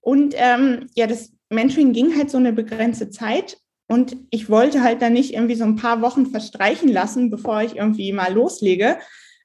Und 0.00 0.34
ähm, 0.36 0.86
ja, 0.94 1.06
das 1.06 1.32
Mentoring 1.50 1.92
ging 1.92 2.16
halt 2.16 2.30
so 2.30 2.38
eine 2.38 2.52
begrenzte 2.52 3.10
Zeit. 3.10 3.58
Und 3.88 4.16
ich 4.30 4.50
wollte 4.50 4.82
halt 4.82 5.00
dann 5.02 5.12
nicht 5.12 5.34
irgendwie 5.34 5.54
so 5.54 5.64
ein 5.64 5.76
paar 5.76 6.00
Wochen 6.02 6.26
verstreichen 6.26 6.88
lassen, 6.88 7.30
bevor 7.30 7.62
ich 7.62 7.76
irgendwie 7.76 8.12
mal 8.12 8.32
loslege, 8.32 8.98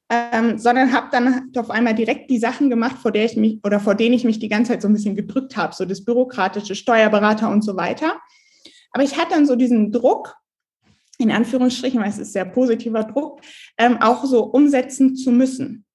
ähm, 0.09 0.57
sondern 0.57 0.91
habe 0.93 1.09
dann 1.11 1.51
auf 1.55 1.69
einmal 1.69 1.93
direkt 1.93 2.29
die 2.29 2.39
Sachen 2.39 2.69
gemacht, 2.69 2.97
vor 2.97 3.11
der 3.11 3.25
ich 3.25 3.37
mich 3.37 3.59
oder 3.63 3.79
vor 3.79 3.93
denen 3.95 4.15
ich 4.15 4.23
mich 4.23 4.39
die 4.39 4.49
ganze 4.49 4.71
Zeit 4.71 4.81
so 4.81 4.87
ein 4.87 4.93
bisschen 4.93 5.15
gedrückt 5.15 5.57
habe, 5.57 5.75
so 5.75 5.85
das 5.85 6.03
bürokratische 6.03 6.75
Steuerberater 6.75 7.49
und 7.49 7.63
so 7.63 7.77
weiter. 7.77 8.19
Aber 8.91 9.03
ich 9.03 9.17
hatte 9.17 9.35
dann 9.35 9.45
so 9.45 9.55
diesen 9.55 9.91
Druck, 9.91 10.35
in 11.21 11.31
Anführungsstrichen, 11.31 12.01
weil 12.01 12.09
es 12.09 12.17
ist 12.17 12.33
sehr 12.33 12.45
positiver 12.45 13.03
Druck, 13.03 13.41
ähm, 13.77 14.01
auch 14.01 14.25
so 14.25 14.43
umsetzen 14.43 15.15
zu 15.15 15.31
müssen. 15.31 15.85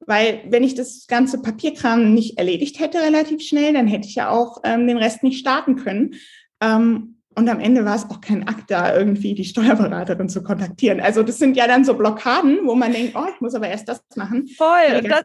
Weil 0.00 0.42
wenn 0.48 0.64
ich 0.64 0.74
das 0.74 1.06
ganze 1.06 1.42
Papierkram 1.42 2.14
nicht 2.14 2.38
erledigt 2.38 2.80
hätte 2.80 2.98
relativ 2.98 3.42
schnell, 3.42 3.72
dann 3.74 3.86
hätte 3.86 4.08
ich 4.08 4.14
ja 4.14 4.30
auch 4.30 4.60
ähm, 4.64 4.86
den 4.86 4.96
Rest 4.96 5.22
nicht 5.22 5.38
starten 5.38 5.76
können. 5.76 6.14
Ähm, 6.60 7.16
und 7.34 7.48
am 7.48 7.60
Ende 7.60 7.84
war 7.84 7.94
es 7.94 8.10
auch 8.10 8.20
kein 8.20 8.48
Akt, 8.48 8.70
da 8.70 8.96
irgendwie 8.96 9.34
die 9.34 9.44
Steuerberaterin 9.44 10.28
zu 10.28 10.42
kontaktieren. 10.42 11.00
Also 11.00 11.22
das 11.22 11.38
sind 11.38 11.56
ja 11.56 11.68
dann 11.68 11.84
so 11.84 11.94
Blockaden, 11.94 12.60
wo 12.64 12.74
man 12.74 12.92
denkt, 12.92 13.14
oh, 13.16 13.26
ich 13.32 13.40
muss 13.40 13.54
aber 13.54 13.68
erst 13.68 13.88
das 13.88 14.02
machen. 14.16 14.48
Voll. 14.48 15.02
Das, 15.02 15.24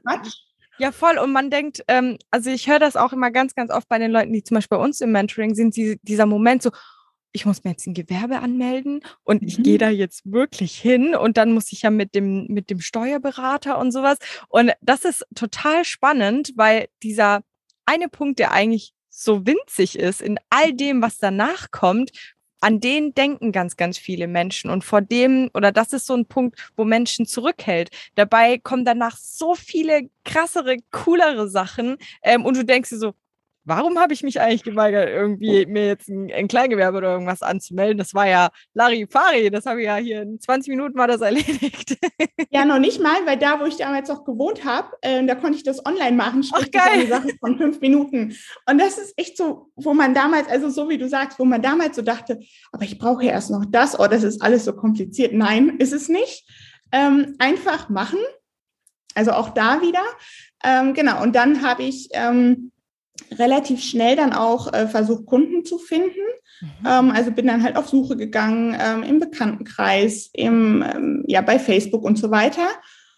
ja, 0.80 0.92
voll. 0.92 1.18
Und 1.18 1.32
man 1.32 1.50
denkt, 1.50 1.84
ähm, 1.88 2.18
also 2.30 2.50
ich 2.50 2.70
höre 2.70 2.80
das 2.80 2.96
auch 2.96 3.14
immer 3.14 3.32
ganz, 3.32 3.56
ganz 3.56 3.72
oft 3.72 3.88
bei 3.90 4.00
den 4.00 4.12
Leuten, 4.12 4.34
die 4.34 4.44
zum 4.44 4.56
Beispiel 4.56 4.78
bei 4.78 4.84
uns 4.84 5.02
im 5.02 5.12
Mentoring 5.12 5.56
sind, 5.56 5.76
die, 5.76 5.98
dieser 6.04 6.26
Moment 6.26 6.62
so, 6.62 6.72
ich 7.34 7.46
muss 7.46 7.64
mir 7.64 7.72
jetzt 7.72 7.88
ein 7.88 7.96
Gewerbe 7.96 8.40
anmelden 8.40 9.02
und 9.24 9.44
ich 9.44 9.58
mhm. 9.58 9.64
gehe 9.64 9.78
da 9.78 9.90
jetzt 9.90 10.32
wirklich 10.32 10.78
hin 10.78 11.16
und 11.16 11.36
dann 11.36 11.52
muss 11.52 11.72
ich 11.74 11.82
ja 11.82 11.90
mit 11.90 12.16
dem, 12.16 12.46
mit 12.48 12.70
dem 12.70 12.80
Steuerberater 12.80 13.78
und 13.80 13.92
sowas. 13.92 14.18
Und 14.48 14.72
das 14.82 15.04
ist 15.04 15.26
total 15.36 15.84
spannend, 15.84 16.54
weil 16.56 16.88
dieser 17.02 17.42
eine 17.86 18.08
Punkt, 18.08 18.40
der 18.40 18.52
eigentlich 18.52 18.94
so 19.10 19.46
winzig 19.46 19.98
ist 19.98 20.22
in 20.22 20.40
all 20.50 20.74
dem, 20.74 21.02
was 21.02 21.18
danach 21.18 21.72
kommt, 21.72 22.12
an 22.62 22.80
den 22.80 23.14
denken 23.14 23.52
ganz, 23.52 23.76
ganz 23.76 23.98
viele 23.98 24.28
Menschen. 24.28 24.70
Und 24.70 24.86
vor 24.86 25.02
dem, 25.02 25.50
oder 25.54 25.74
das 25.74 25.92
ist 25.92 26.06
so 26.06 26.16
ein 26.16 26.28
Punkt, 26.28 26.58
wo 26.78 26.86
Menschen 26.86 27.26
zurückhält. 27.26 27.90
Dabei 28.16 28.58
kommen 28.58 28.86
danach 28.86 29.18
so 29.18 29.54
viele 29.54 30.10
krassere, 30.24 30.78
coolere 30.90 31.50
Sachen. 31.50 31.98
Ähm, 32.24 32.46
und 32.46 32.56
du 32.56 32.64
denkst 32.64 32.92
dir 32.92 33.00
so, 33.00 33.14
warum 33.66 33.98
habe 34.00 34.14
ich 34.14 34.24
mich 34.24 34.42
eigentlich 34.42 34.64
geweigert, 34.64 35.10
irgendwie 35.10 35.66
mir 35.66 35.88
jetzt 35.88 36.10
ein, 36.10 36.32
ein, 36.32 36.48
Kleingewerbe 36.48 36.98
oder 36.98 37.14
irgendwas 37.14 37.42
anzumelden? 37.42 37.98
Das 37.98 38.14
war 38.14 38.28
ja 38.28 38.50
Larifari, 38.74 39.50
das 39.50 39.66
habe 39.66 39.82
ich 39.82 39.86
ja 39.86 39.96
hier 39.96 40.22
in 40.22 40.40
20 40.40 40.70
Minuten 40.70 40.98
war 40.98 41.08
das 41.08 41.22
erledigt. 41.22 41.98
Ja, 42.50 42.66
noch 42.66 42.80
nicht 42.80 43.00
mal, 43.02 43.26
weil 43.26 43.38
da, 43.38 43.60
wo 43.60 43.66
ich 43.66 43.78
damals 43.78 44.10
auch 44.10 44.26
gewohnt 44.26 44.66
habe, 44.66 44.90
äh, 45.02 45.26
da 45.26 45.36
konnte 45.36 45.58
ich 45.58 45.64
das 45.64 45.86
online 45.86 46.16
machen, 46.16 46.44
sprich 46.44 46.70
Ach, 46.76 46.86
geil. 46.86 47.00
eine 47.00 47.08
Sache 47.08 47.30
von 47.40 47.58
fünf 47.58 47.80
Minuten. 47.82 48.36
Und 48.70 48.78
das 48.80 48.98
ist 48.98 49.14
echt 49.18 49.38
so, 49.38 49.72
wo 49.76 49.94
man 49.94 50.14
damals, 50.14 50.48
also 50.48 50.70
so 50.70 50.90
wie 50.90 50.98
du 50.98 51.08
sagst, 51.08 51.40
wo 51.40 51.46
man 51.46 51.62
damals 51.62 51.96
so 51.96 52.02
dachte, 52.02 52.40
aber 52.72 52.84
ich 52.84 53.00
brauche 53.00 53.26
ja 53.26 53.32
erst 53.32 53.52
noch 53.52 53.66
das, 53.66 54.00
oh, 54.00 54.08
das 54.08 54.24
ist 54.24 54.42
alles 54.42 54.66
so 54.66 54.74
kompliziert. 54.74 55.34
Nein, 55.34 55.78
ist 55.80 55.94
es 55.94 56.10
nicht. 56.10 56.48
Ähm, 56.92 57.36
einfach 57.40 57.90
machen. 57.90 58.20
Also 59.16 59.32
auch 59.32 59.50
da 59.50 59.82
wieder. 59.82 60.04
Ähm, 60.64 60.94
genau, 60.94 61.22
und 61.22 61.36
dann 61.36 61.62
habe 61.62 61.84
ich 61.84 62.10
ähm, 62.14 62.72
relativ 63.40 63.82
schnell 63.82 64.16
dann 64.16 64.34
auch 64.34 64.74
äh, 64.74 64.88
versucht, 64.88 65.26
Kunden 65.26 65.66
zu 65.66 65.78
finden. 65.78 66.22
Mhm. 66.62 66.88
Ähm, 66.88 67.12
also 67.12 67.32
bin 67.32 67.48
dann 67.48 67.64
halt 67.64 67.76
auf 67.76 67.90
Suche 67.90 68.16
gegangen 68.18 68.78
ähm, 68.80 69.04
im 69.04 69.20
Bekanntenkreis, 69.20 70.30
im, 70.34 70.84
ähm, 70.84 71.24
ja, 71.28 71.42
bei 71.42 71.60
Facebook 71.60 72.04
und 72.04 72.18
so 72.18 72.32
weiter. 72.32 72.68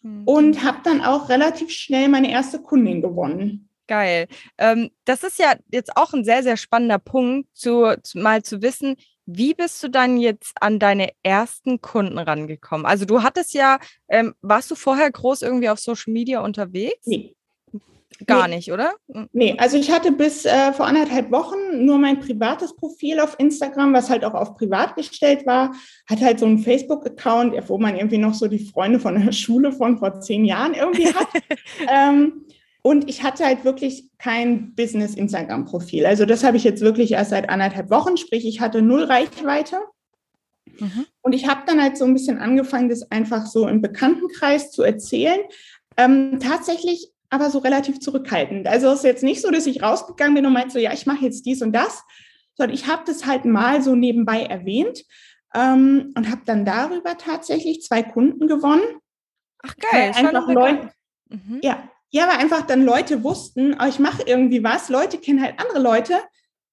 Mhm. 0.02 0.24
Und 0.26 0.64
habe 0.64 0.80
dann 0.84 1.02
auch 1.02 1.30
relativ 1.30 1.72
schnell 1.72 2.10
meine 2.10 2.32
erste 2.32 2.60
Kundin 2.60 3.02
gewonnen. 3.02 3.70
Geil. 3.88 4.28
Ähm, 4.58 4.90
das 5.06 5.24
ist 5.24 5.38
ja 5.38 5.54
jetzt 5.72 5.96
auch 5.96 6.14
ein 6.14 6.26
sehr, 6.26 6.42
sehr 6.42 6.58
spannender 6.58 6.98
Punkt, 6.98 7.50
zu, 7.54 7.96
zu, 8.02 8.18
mal 8.18 8.42
zu 8.42 8.62
wissen, 8.62 8.96
wie 9.28 9.54
bist 9.54 9.82
du 9.84 9.90
dann 9.90 10.18
jetzt 10.18 10.54
an 10.62 10.80
deine 10.80 11.10
ersten 11.24 11.82
Kunden 11.82 12.18
rangekommen? 12.18 12.86
Also 12.86 13.06
du 13.06 13.24
hattest 13.24 13.54
ja, 13.54 13.80
ähm, 14.08 14.36
warst 14.42 14.70
du 14.70 14.76
vorher 14.76 15.10
groß 15.10 15.42
irgendwie 15.42 15.70
auf 15.70 15.80
Social 15.80 16.14
Media 16.14 16.42
unterwegs? 16.42 17.06
Nee. 17.06 17.36
Gar 18.26 18.48
Nee. 18.48 18.56
nicht, 18.56 18.72
oder? 18.72 18.94
Hm. 19.12 19.28
Nee, 19.34 19.56
also 19.58 19.78
ich 19.78 19.92
hatte 19.92 20.12
bis 20.12 20.46
äh, 20.46 20.72
vor 20.72 20.86
anderthalb 20.88 21.32
Wochen 21.32 21.86
nur 21.86 21.98
mein 21.98 22.20
privates 22.20 22.76
Profil 22.76 23.20
auf 23.20 23.36
Instagram, 23.40 23.94
was 23.94 24.10
halt 24.10 24.24
auch 24.24 24.34
auf 24.34 24.56
privat 24.56 24.96
gestellt 24.96 25.46
war. 25.46 25.74
Hatte 26.10 26.24
halt 26.24 26.40
so 26.40 26.46
einen 26.46 26.60
Facebook-Account, 26.60 27.54
wo 27.68 27.78
man 27.78 27.96
irgendwie 27.96 28.18
noch 28.18 28.34
so 28.34 28.48
die 28.48 28.66
Freunde 28.66 29.00
von 29.00 29.20
der 29.20 29.32
Schule 29.34 29.72
von 29.74 29.98
vor 29.98 30.22
zehn 30.22 30.46
Jahren 30.46 30.74
irgendwie 30.74 31.14
hat. 31.14 31.28
ähm, 31.92 32.46
und 32.82 33.10
ich 33.10 33.24
hatte 33.24 33.44
halt 33.44 33.66
wirklich 33.66 34.10
kein 34.20 34.76
Business-Instagram-Profil. 34.76 36.06
Also 36.06 36.26
das 36.26 36.44
habe 36.44 36.56
ich 36.56 36.64
jetzt 36.64 36.82
wirklich 36.82 37.14
erst 37.14 37.32
seit 37.32 37.50
anderthalb 37.50 37.90
Wochen, 37.90 38.16
sprich 38.16 38.46
ich 38.46 38.62
hatte 38.62 38.82
null 38.82 39.04
Reichweite. 39.04 39.78
Mhm. 40.80 41.06
Und 41.22 41.34
ich 41.34 41.48
habe 41.48 41.62
dann 41.66 41.82
halt 41.82 41.98
so 41.98 42.06
ein 42.06 42.14
bisschen 42.14 42.38
angefangen, 42.38 42.90
das 42.90 43.12
einfach 43.12 43.46
so 43.48 43.68
im 43.68 43.82
Bekanntenkreis 43.82 44.72
zu 44.72 44.84
erzählen. 44.84 45.40
Ähm, 45.98 46.40
tatsächlich 46.40 47.12
aber 47.36 47.50
so 47.50 47.60
relativ 47.60 48.00
zurückhaltend. 48.00 48.68
Also 48.68 48.88
es 48.90 49.00
ist 49.00 49.04
jetzt 49.06 49.24
nicht 49.24 49.42
so, 49.42 49.52
dass 49.52 49.68
ich 49.68 49.84
rausgegangen 49.84 50.34
bin 50.36 50.46
und 50.46 50.54
meinte 50.54 50.72
so, 50.74 50.80
ja, 50.80 50.94
ich 50.94 51.06
mache 51.06 51.24
jetzt 51.26 51.46
dies 51.46 51.62
und 51.62 51.74
das, 51.74 52.04
sondern 52.56 52.74
ich 52.74 52.88
habe 52.88 53.04
das 53.06 53.26
halt 53.26 53.46
mal 53.46 53.82
so 53.82 53.96
nebenbei 53.96 54.44
erwähnt 54.44 55.04
ähm, 55.54 56.12
und 56.16 56.30
habe 56.32 56.42
dann 56.46 56.66
darüber 56.66 57.18
tatsächlich 57.18 57.82
zwei 57.82 58.02
Kunden 58.04 58.48
gewonnen. 58.48 58.84
Ach 59.64 59.76
Weil 59.92 60.12
geil. 60.12 60.14
schon 60.14 60.28
einfach. 60.36 60.48
Leute, 60.54 60.90
Mhm. 61.30 61.60
ja, 61.64 61.90
ja, 62.12 62.28
weil 62.28 62.38
einfach 62.38 62.62
dann 62.66 62.84
Leute 62.86 63.24
wussten, 63.24 63.76
oh, 63.82 63.88
ich 63.88 64.00
mache 64.00 64.24
irgendwie 64.26 64.64
was. 64.64 64.90
Leute 64.90 65.18
kennen 65.18 65.42
halt 65.42 65.56
andere 65.60 65.80
Leute, 65.80 66.14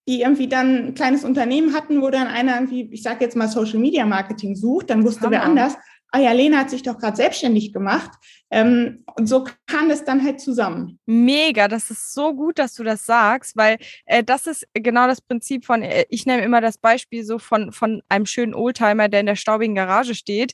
die 0.07 0.21
irgendwie 0.21 0.49
dann 0.49 0.89
ein 0.89 0.95
kleines 0.95 1.25
Unternehmen 1.25 1.75
hatten, 1.75 2.03
wo 2.03 2.11
dann 2.11 2.27
einer 2.27 2.55
irgendwie, 2.55 2.89
ich 2.93 3.03
sage 3.03 3.25
jetzt 3.25 3.37
mal 3.37 3.49
Social 3.49 3.79
Media 3.79 4.05
Marketing 4.05 4.55
sucht, 4.57 4.91
dann 4.91 5.05
wusste 5.05 5.31
wer 5.31 5.41
Hammer. 5.43 5.51
anders, 5.51 5.75
ah 6.13 6.21
ja, 6.21 6.33
Lena 6.33 6.59
hat 6.59 6.71
sich 6.71 6.83
doch 6.83 6.99
gerade 6.99 7.17
selbstständig 7.17 7.73
gemacht. 7.73 8.11
Ähm, 8.51 9.05
und 9.17 9.27
so 9.27 9.47
kam 9.67 9.89
das 9.89 10.05
dann 10.05 10.23
halt 10.23 10.41
zusammen. 10.41 10.99
Mega, 11.07 11.69
das 11.69 11.91
ist 11.91 12.13
so 12.13 12.35
gut, 12.35 12.59
dass 12.59 12.75
du 12.75 12.85
das 12.85 13.07
sagst, 13.07 13.57
weil 13.57 13.79
äh, 14.05 14.23
das 14.23 14.47
ist 14.47 14.67
genau 14.75 15.07
das 15.07 15.23
Prinzip 15.23 15.65
von, 15.65 15.83
äh, 15.83 16.05
ich 16.11 16.27
nehme 16.27 16.43
immer 16.43 16.61
das 16.61 16.77
Beispiel 16.77 17.25
so 17.25 17.39
von, 17.39 17.73
von 17.73 18.03
einem 18.11 18.27
schönen 18.27 18.55
Oldtimer, 18.55 19.09
der 19.09 19.21
in 19.21 19.27
der 19.27 19.37
staubigen 19.37 19.75
Garage 19.75 20.15
steht. 20.15 20.53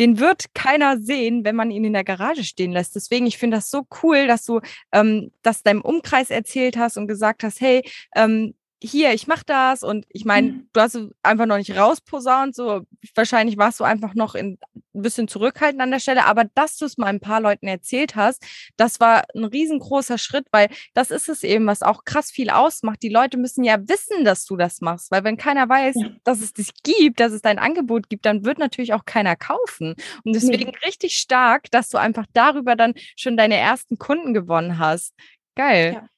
Den 0.00 0.18
wird 0.18 0.46
keiner 0.54 0.98
sehen, 0.98 1.44
wenn 1.44 1.54
man 1.54 1.70
ihn 1.70 1.84
in 1.84 1.92
der 1.92 2.02
Garage 2.02 2.42
stehen 2.42 2.72
lässt. 2.72 2.96
Deswegen, 2.96 3.26
ich 3.26 3.38
finde 3.38 3.58
das 3.58 3.70
so 3.70 3.86
cool, 4.02 4.26
dass 4.26 4.44
du 4.44 4.60
ähm, 4.90 5.30
das 5.42 5.62
deinem 5.62 5.82
Umkreis 5.82 6.30
erzählt 6.30 6.78
hast 6.78 6.96
und 6.96 7.06
gesagt 7.06 7.44
hast, 7.44 7.60
hey, 7.60 7.88
ähm, 8.16 8.54
hier, 8.86 9.12
ich 9.14 9.26
mache 9.26 9.44
das 9.46 9.82
und 9.82 10.04
ich 10.10 10.24
meine, 10.24 10.48
Mhm. 10.48 10.68
du 10.72 10.80
hast 10.80 10.94
es 10.94 11.10
einfach 11.22 11.46
noch 11.46 11.56
nicht 11.56 11.76
rausposaunt, 11.76 12.54
so 12.54 12.82
wahrscheinlich 13.14 13.56
warst 13.56 13.80
du 13.80 13.84
einfach 13.84 14.14
noch 14.14 14.34
in, 14.34 14.58
ein 14.94 15.02
bisschen 15.02 15.26
zurückhaltend 15.26 15.80
an 15.82 15.90
der 15.90 15.98
Stelle, 16.00 16.24
aber 16.26 16.44
dass 16.54 16.76
du 16.76 16.84
es 16.84 16.98
mal 16.98 17.06
ein 17.06 17.18
paar 17.20 17.40
Leuten 17.40 17.66
erzählt 17.66 18.14
hast, 18.14 18.44
das 18.76 19.00
war 19.00 19.24
ein 19.34 19.44
riesengroßer 19.44 20.18
Schritt, 20.18 20.46
weil 20.52 20.68
das 20.92 21.10
ist 21.10 21.28
es 21.28 21.42
eben, 21.42 21.66
was 21.66 21.82
auch 21.82 22.04
krass 22.04 22.30
viel 22.30 22.50
ausmacht. 22.50 23.02
Die 23.02 23.08
Leute 23.08 23.38
müssen 23.38 23.64
ja 23.64 23.76
wissen, 23.88 24.24
dass 24.24 24.44
du 24.44 24.56
das 24.56 24.80
machst, 24.80 25.10
weil 25.10 25.24
wenn 25.24 25.36
keiner 25.36 25.68
weiß, 25.68 25.96
Ja. 25.98 26.08
dass 26.24 26.40
es 26.42 26.52
dich 26.52 26.70
gibt, 26.82 27.20
dass 27.20 27.32
es 27.32 27.42
dein 27.42 27.58
Angebot 27.58 28.08
gibt, 28.08 28.26
dann 28.26 28.44
wird 28.44 28.58
natürlich 28.58 28.92
auch 28.94 29.04
keiner 29.04 29.34
kaufen. 29.34 29.94
Und 30.24 30.32
deswegen 30.34 30.72
richtig 30.84 31.16
stark, 31.18 31.70
dass 31.70 31.88
du 31.88 31.98
einfach 31.98 32.26
darüber 32.34 32.76
dann 32.76 32.94
schon 33.16 33.36
deine 33.36 33.56
ersten 33.56 33.98
Kunden 33.98 34.34
gewonnen 34.34 34.78
hast. 34.78 35.14
Geil. 35.56 35.92
Ja. 35.94 36.08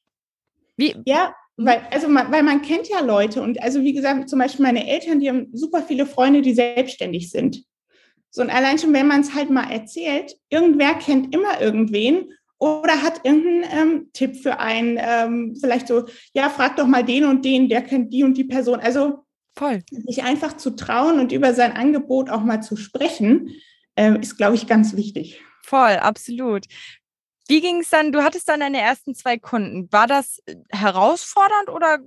Wie, 0.77 0.97
Ja, 1.07 1.29
Mhm. 1.29 1.33
Weil, 1.57 1.81
also 1.91 2.09
man, 2.09 2.31
weil 2.31 2.43
man 2.43 2.63
kennt 2.63 2.89
ja 2.89 3.01
Leute 3.01 3.43
und 3.43 3.63
also 3.63 3.83
wie 3.83 3.93
gesagt, 3.93 4.29
zum 4.29 4.39
Beispiel 4.39 4.65
meine 4.65 4.87
Eltern, 4.87 5.21
die 5.21 5.29
haben 5.29 5.49
super 5.53 5.83
viele 5.83 6.07
Freunde, 6.07 6.43
die 6.43 6.55
selbstständig 6.55 7.31
sind. 7.31 7.65
So 8.31 8.43
und 8.43 8.51
allein 8.51 8.79
schon, 8.79 8.93
wenn 8.93 9.07
man 9.07 9.23
es 9.23 9.35
halt 9.35 9.51
mal 9.51 9.71
erzählt, 9.71 10.37
irgendwer 10.51 10.95
kennt 10.95 11.35
immer 11.35 11.61
irgendwen 11.61 12.33
oder 12.59 13.03
hat 13.03 13.21
irgendeinen 13.25 13.65
ähm, 13.73 14.11
Tipp 14.13 14.37
für 14.37 14.59
einen, 14.59 14.99
ähm, 15.01 15.57
vielleicht 15.59 15.89
so, 15.89 16.05
ja, 16.35 16.49
frag 16.51 16.77
doch 16.77 16.87
mal 16.87 17.05
den 17.05 17.25
und 17.25 17.45
den, 17.45 17.69
der 17.69 17.83
kennt 17.83 18.13
die 18.13 18.25
und 18.25 18.37
die 18.37 18.45
Person. 18.45 18.81
Also 18.81 19.25
voll. 19.57 19.83
sich 19.91 20.23
einfach 20.23 20.57
zu 20.57 20.71
trauen 20.71 21.19
und 21.19 21.33
über 21.33 21.55
sein 21.55 21.73
Angebot 21.73 22.31
auch 22.31 22.43
mal 22.43 22.63
zu 22.63 22.77
sprechen, 22.77 23.51
äh, 23.95 24.19
ist, 24.21 24.37
glaube 24.37 24.55
ich, 24.55 24.67
ganz 24.67 24.97
wichtig. 24.97 25.41
Voll, 25.63 25.97
absolut. 25.97 26.67
Wie 27.49 27.61
ging 27.61 27.81
es 27.81 27.91
dann? 27.91 28.13
Du 28.13 28.23
hattest 28.23 28.49
dann 28.49 28.61
deine 28.61 28.81
ersten 28.81 29.15
zwei 29.15 29.39
Kunden. 29.39 29.91
War 29.93 30.07
das 30.07 30.43
äh, 30.47 30.57
herausfordernd 30.71 31.69
oder 31.69 31.99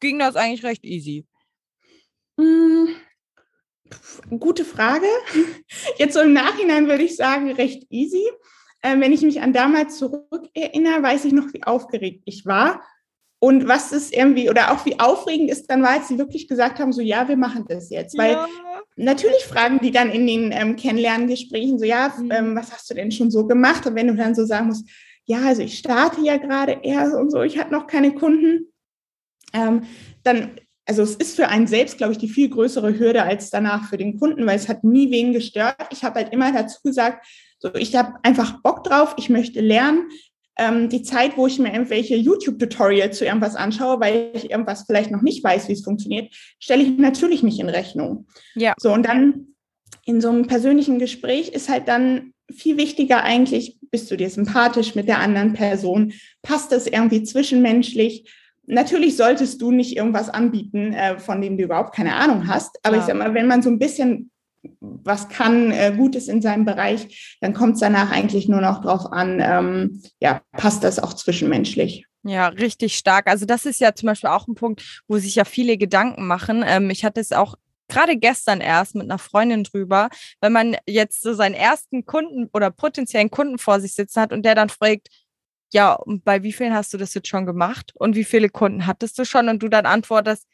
ging 0.00 0.18
das 0.18 0.36
eigentlich 0.36 0.64
recht 0.64 0.84
easy? 0.84 1.26
Hm, 2.38 2.88
Gute 4.38 4.64
Frage. 4.64 5.06
Jetzt 5.98 6.14
so 6.14 6.20
im 6.20 6.32
Nachhinein 6.32 6.88
würde 6.88 7.02
ich 7.02 7.16
sagen, 7.16 7.52
recht 7.52 7.84
easy. 7.90 8.24
Ähm, 8.82 9.00
wenn 9.00 9.12
ich 9.12 9.22
mich 9.22 9.40
an 9.40 9.52
damals 9.52 9.98
zurückerinnere, 9.98 11.02
weiß 11.02 11.24
ich 11.24 11.32
noch, 11.32 11.52
wie 11.52 11.62
aufgeregt 11.62 12.22
ich 12.24 12.46
war. 12.46 12.82
Und 13.44 13.68
was 13.68 13.92
es 13.92 14.10
irgendwie, 14.10 14.48
oder 14.48 14.72
auch 14.72 14.86
wie 14.86 14.98
aufregend 14.98 15.50
ist 15.50 15.70
dann 15.70 15.82
war, 15.82 15.90
als 15.90 16.08
sie 16.08 16.16
wirklich 16.16 16.48
gesagt 16.48 16.78
haben, 16.78 16.94
so 16.94 17.02
ja, 17.02 17.28
wir 17.28 17.36
machen 17.36 17.66
das 17.68 17.90
jetzt. 17.90 18.16
Weil 18.16 18.32
ja. 18.32 18.46
natürlich 18.96 19.44
fragen 19.44 19.80
die 19.82 19.90
dann 19.90 20.10
in 20.10 20.26
den 20.26 20.50
ähm, 20.50 20.76
Kennenlerngesprächen 20.76 21.78
so, 21.78 21.84
ja, 21.84 22.10
Mhm. 22.16 22.30
ähm, 22.30 22.56
was 22.56 22.72
hast 22.72 22.88
du 22.88 22.94
denn 22.94 23.12
schon 23.12 23.30
so 23.30 23.46
gemacht? 23.46 23.86
Und 23.86 23.96
wenn 23.96 24.08
du 24.08 24.16
dann 24.16 24.34
so 24.34 24.46
sagen 24.46 24.68
musst, 24.68 24.88
ja, 25.26 25.42
also 25.44 25.60
ich 25.60 25.76
starte 25.76 26.22
ja 26.22 26.38
gerade 26.38 26.78
erst 26.82 27.14
und 27.14 27.30
so, 27.30 27.42
ich 27.42 27.58
hatte 27.58 27.70
noch 27.70 27.86
keine 27.86 28.14
Kunden, 28.14 28.72
ähm, 29.52 29.82
dann, 30.22 30.52
also 30.86 31.02
es 31.02 31.14
ist 31.16 31.36
für 31.36 31.48
einen 31.48 31.66
selbst, 31.66 31.98
glaube 31.98 32.12
ich, 32.12 32.18
die 32.18 32.30
viel 32.30 32.48
größere 32.48 32.98
Hürde 32.98 33.24
als 33.24 33.50
danach 33.50 33.90
für 33.90 33.98
den 33.98 34.18
Kunden, 34.18 34.46
weil 34.46 34.56
es 34.56 34.70
hat 34.70 34.84
nie 34.84 35.10
wen 35.10 35.34
gestört. 35.34 35.76
Ich 35.90 36.02
habe 36.02 36.20
halt 36.20 36.32
immer 36.32 36.50
dazu 36.50 36.78
gesagt, 36.82 37.26
so, 37.58 37.74
ich 37.74 37.94
habe 37.94 38.14
einfach 38.22 38.62
Bock 38.62 38.84
drauf, 38.84 39.12
ich 39.18 39.28
möchte 39.28 39.60
lernen. 39.60 40.08
Ähm, 40.56 40.88
die 40.88 41.02
Zeit, 41.02 41.36
wo 41.36 41.46
ich 41.46 41.58
mir 41.58 41.72
irgendwelche 41.72 42.14
YouTube-Tutorials 42.14 43.18
zu 43.18 43.24
irgendwas 43.24 43.56
anschaue, 43.56 44.00
weil 44.00 44.30
ich 44.34 44.50
irgendwas 44.50 44.84
vielleicht 44.86 45.10
noch 45.10 45.22
nicht 45.22 45.42
weiß, 45.42 45.68
wie 45.68 45.72
es 45.72 45.84
funktioniert, 45.84 46.32
stelle 46.60 46.82
ich 46.82 46.96
natürlich 46.96 47.42
nicht 47.42 47.58
in 47.58 47.68
Rechnung. 47.68 48.26
Ja. 48.54 48.74
So, 48.78 48.92
und 48.92 49.04
dann 49.04 49.54
in 50.04 50.20
so 50.20 50.28
einem 50.28 50.46
persönlichen 50.46 50.98
Gespräch 50.98 51.48
ist 51.48 51.68
halt 51.68 51.88
dann 51.88 52.34
viel 52.52 52.76
wichtiger 52.76 53.22
eigentlich, 53.22 53.78
bist 53.90 54.10
du 54.10 54.16
dir 54.16 54.28
sympathisch 54.28 54.94
mit 54.94 55.08
der 55.08 55.18
anderen 55.18 55.54
Person? 55.54 56.12
Passt 56.42 56.72
das 56.72 56.86
irgendwie 56.86 57.22
zwischenmenschlich? 57.22 58.30
Natürlich 58.66 59.16
solltest 59.16 59.60
du 59.60 59.70
nicht 59.70 59.96
irgendwas 59.96 60.28
anbieten, 60.28 60.92
äh, 60.92 61.18
von 61.18 61.40
dem 61.40 61.56
du 61.56 61.64
überhaupt 61.64 61.94
keine 61.94 62.14
Ahnung 62.14 62.46
hast. 62.48 62.78
Aber 62.82 62.96
Klar. 62.96 63.00
ich 63.00 63.06
sag 63.06 63.16
mal, 63.16 63.34
wenn 63.34 63.46
man 63.46 63.62
so 63.62 63.70
ein 63.70 63.78
bisschen 63.78 64.30
was 64.80 65.28
kann, 65.28 65.70
äh, 65.70 65.92
Gutes 65.96 66.28
in 66.28 66.42
seinem 66.42 66.64
Bereich, 66.64 67.36
dann 67.40 67.54
kommt 67.54 67.74
es 67.74 67.80
danach 67.80 68.10
eigentlich 68.10 68.48
nur 68.48 68.60
noch 68.60 68.80
drauf 68.80 69.12
an, 69.12 69.40
ähm, 69.40 70.02
ja, 70.20 70.42
passt 70.52 70.84
das 70.84 70.98
auch 70.98 71.14
zwischenmenschlich? 71.14 72.06
Ja, 72.22 72.48
richtig 72.48 72.96
stark. 72.96 73.26
Also 73.26 73.44
das 73.44 73.66
ist 73.66 73.80
ja 73.80 73.94
zum 73.94 74.06
Beispiel 74.06 74.30
auch 74.30 74.48
ein 74.48 74.54
Punkt, 74.54 75.02
wo 75.08 75.18
sich 75.18 75.34
ja 75.34 75.44
viele 75.44 75.76
Gedanken 75.76 76.26
machen. 76.26 76.64
Ähm, 76.66 76.88
ich 76.88 77.04
hatte 77.04 77.20
es 77.20 77.32
auch 77.32 77.56
gerade 77.88 78.16
gestern 78.16 78.60
erst 78.60 78.94
mit 78.94 79.04
einer 79.04 79.18
Freundin 79.18 79.64
drüber, 79.64 80.08
wenn 80.40 80.52
man 80.52 80.76
jetzt 80.86 81.22
so 81.22 81.34
seinen 81.34 81.54
ersten 81.54 82.06
Kunden 82.06 82.48
oder 82.52 82.70
potenziellen 82.70 83.30
Kunden 83.30 83.58
vor 83.58 83.78
sich 83.80 83.92
sitzen 83.92 84.22
hat 84.22 84.32
und 84.32 84.42
der 84.44 84.54
dann 84.54 84.70
fragt, 84.70 85.08
ja, 85.72 85.98
bei 86.06 86.42
wie 86.42 86.52
vielen 86.52 86.74
hast 86.74 86.94
du 86.94 86.98
das 86.98 87.14
jetzt 87.14 87.28
schon 87.28 87.46
gemacht 87.46 87.92
und 87.96 88.16
wie 88.16 88.24
viele 88.24 88.48
Kunden 88.48 88.86
hattest 88.86 89.18
du 89.18 89.24
schon 89.24 89.48
und 89.48 89.62
du 89.62 89.68
dann 89.68 89.86
antwortest, 89.86 90.46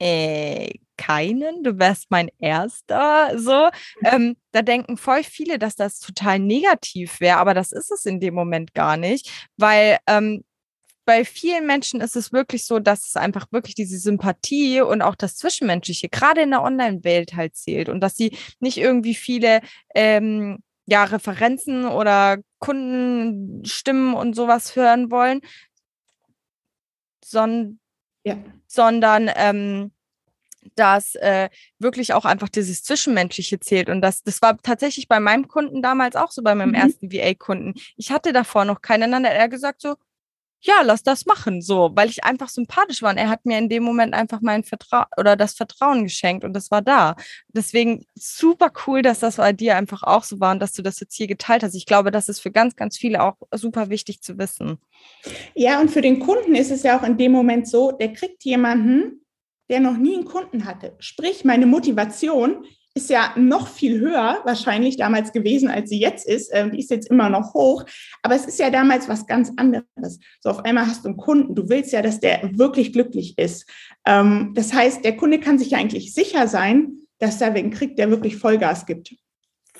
äh, 0.00 0.70
keinen, 0.96 1.62
du 1.62 1.78
wärst 1.78 2.10
mein 2.10 2.28
erster, 2.38 3.38
so. 3.38 3.68
Ähm, 4.04 4.36
da 4.52 4.62
denken 4.62 4.96
voll 4.96 5.22
viele, 5.24 5.58
dass 5.58 5.76
das 5.76 5.98
total 6.00 6.38
negativ 6.38 7.20
wäre, 7.20 7.38
aber 7.38 7.54
das 7.54 7.72
ist 7.72 7.90
es 7.90 8.06
in 8.06 8.20
dem 8.20 8.34
Moment 8.34 8.74
gar 8.74 8.96
nicht, 8.96 9.30
weil 9.56 9.98
ähm, 10.06 10.44
bei 11.04 11.24
vielen 11.24 11.66
Menschen 11.66 12.00
ist 12.00 12.16
es 12.16 12.32
wirklich 12.32 12.64
so, 12.64 12.78
dass 12.78 13.06
es 13.08 13.16
einfach 13.16 13.46
wirklich 13.50 13.74
diese 13.74 13.98
Sympathie 13.98 14.80
und 14.80 15.02
auch 15.02 15.14
das 15.14 15.36
Zwischenmenschliche, 15.36 16.08
gerade 16.08 16.42
in 16.42 16.50
der 16.50 16.62
Online-Welt 16.62 17.34
halt 17.34 17.56
zählt 17.56 17.88
und 17.88 18.00
dass 18.00 18.16
sie 18.16 18.36
nicht 18.60 18.78
irgendwie 18.78 19.14
viele 19.14 19.60
ähm, 19.94 20.58
ja, 20.86 21.04
Referenzen 21.04 21.86
oder 21.86 22.38
Kundenstimmen 22.58 24.14
und 24.14 24.34
sowas 24.34 24.76
hören 24.76 25.10
wollen, 25.10 25.40
son 27.24 27.80
Ja. 28.24 28.36
sondern 28.66 29.30
ähm, 29.34 29.92
dass 30.76 31.14
äh, 31.16 31.48
wirklich 31.78 32.12
auch 32.12 32.24
einfach 32.24 32.48
dieses 32.48 32.82
Zwischenmenschliche 32.82 33.60
zählt. 33.60 33.88
Und 33.88 34.00
das, 34.00 34.22
das 34.22 34.40
war 34.42 34.56
tatsächlich 34.62 35.08
bei 35.08 35.20
meinem 35.20 35.48
Kunden 35.48 35.82
damals 35.82 36.16
auch 36.16 36.30
so, 36.30 36.42
bei 36.42 36.54
meinem 36.54 36.70
Mhm. 36.70 36.74
ersten 36.74 37.12
VA-Kunden. 37.12 37.74
Ich 37.96 38.10
hatte 38.10 38.32
davor 38.32 38.64
noch 38.64 38.82
keinen, 38.82 39.12
dann 39.12 39.26
hat 39.26 39.32
er 39.34 39.48
gesagt 39.48 39.80
so, 39.80 39.96
ja, 40.66 40.80
lass 40.82 41.02
das 41.02 41.26
machen, 41.26 41.60
so, 41.60 41.90
weil 41.94 42.08
ich 42.08 42.24
einfach 42.24 42.48
sympathisch 42.48 43.02
war. 43.02 43.10
Und 43.10 43.18
er 43.18 43.28
hat 43.28 43.44
mir 43.44 43.58
in 43.58 43.68
dem 43.68 43.82
Moment 43.82 44.14
einfach 44.14 44.40
mein 44.40 44.64
Vertrauen 44.64 45.04
oder 45.18 45.36
das 45.36 45.52
Vertrauen 45.54 46.04
geschenkt 46.04 46.42
und 46.42 46.54
das 46.54 46.70
war 46.70 46.80
da. 46.80 47.16
Deswegen 47.48 48.06
super 48.14 48.72
cool, 48.86 49.02
dass 49.02 49.18
das 49.20 49.36
bei 49.36 49.52
dir 49.52 49.76
einfach 49.76 50.02
auch 50.02 50.24
so 50.24 50.40
war 50.40 50.52
und 50.52 50.60
dass 50.60 50.72
du 50.72 50.80
das 50.80 51.00
jetzt 51.00 51.14
hier 51.14 51.26
geteilt 51.26 51.62
hast. 51.62 51.74
Ich 51.74 51.84
glaube, 51.84 52.10
das 52.10 52.30
ist 52.30 52.40
für 52.40 52.50
ganz, 52.50 52.76
ganz 52.76 52.96
viele 52.96 53.22
auch 53.22 53.36
super 53.54 53.90
wichtig 53.90 54.22
zu 54.22 54.38
wissen. 54.38 54.78
Ja, 55.54 55.82
und 55.82 55.90
für 55.90 56.00
den 56.00 56.18
Kunden 56.18 56.54
ist 56.54 56.70
es 56.70 56.82
ja 56.82 56.98
auch 56.98 57.02
in 57.02 57.18
dem 57.18 57.32
Moment 57.32 57.68
so, 57.68 57.92
der 57.92 58.14
kriegt 58.14 58.42
jemanden, 58.44 59.20
der 59.70 59.80
noch 59.80 59.96
nie 59.96 60.14
einen 60.14 60.24
Kunden 60.24 60.64
hatte. 60.64 60.94
Sprich, 60.98 61.44
meine 61.44 61.66
Motivation 61.66 62.64
ist 62.94 63.10
ja 63.10 63.32
noch 63.36 63.66
viel 63.66 63.98
höher 63.98 64.38
wahrscheinlich 64.44 64.96
damals 64.96 65.32
gewesen, 65.32 65.68
als 65.68 65.90
sie 65.90 65.98
jetzt 65.98 66.26
ist. 66.26 66.50
Ähm, 66.52 66.70
die 66.70 66.78
ist 66.78 66.90
jetzt 66.90 67.10
immer 67.10 67.28
noch 67.28 67.52
hoch. 67.52 67.84
Aber 68.22 68.36
es 68.36 68.46
ist 68.46 68.60
ja 68.60 68.70
damals 68.70 69.08
was 69.08 69.26
ganz 69.26 69.50
anderes. 69.56 70.20
So 70.40 70.50
auf 70.50 70.64
einmal 70.64 70.86
hast 70.86 71.04
du 71.04 71.08
einen 71.08 71.16
Kunden. 71.16 71.56
Du 71.56 71.68
willst 71.68 71.92
ja, 71.92 72.02
dass 72.02 72.20
der 72.20 72.50
wirklich 72.56 72.92
glücklich 72.92 73.36
ist. 73.36 73.68
Ähm, 74.06 74.52
das 74.54 74.72
heißt, 74.72 75.04
der 75.04 75.16
Kunde 75.16 75.40
kann 75.40 75.58
sich 75.58 75.70
ja 75.70 75.78
eigentlich 75.78 76.14
sicher 76.14 76.46
sein, 76.46 76.98
dass 77.18 77.40
er 77.40 77.54
wen 77.54 77.70
kriegt, 77.70 77.98
der 77.98 78.10
wirklich 78.10 78.36
Vollgas 78.36 78.86
gibt. 78.86 79.16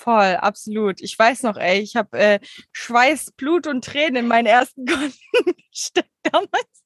Voll, 0.04 0.36
absolut. 0.36 1.00
Ich 1.00 1.18
weiß 1.18 1.44
noch, 1.44 1.56
ey, 1.56 1.80
ich 1.80 1.96
habe 1.96 2.18
äh, 2.18 2.38
Schweiß, 2.72 3.32
Blut 3.38 3.66
und 3.66 3.82
Tränen 3.82 4.16
in 4.16 4.28
meinen 4.28 4.44
ersten 4.44 4.84
Kunden 4.86 5.54
gesteckt 5.70 6.10
damals. 6.30 6.84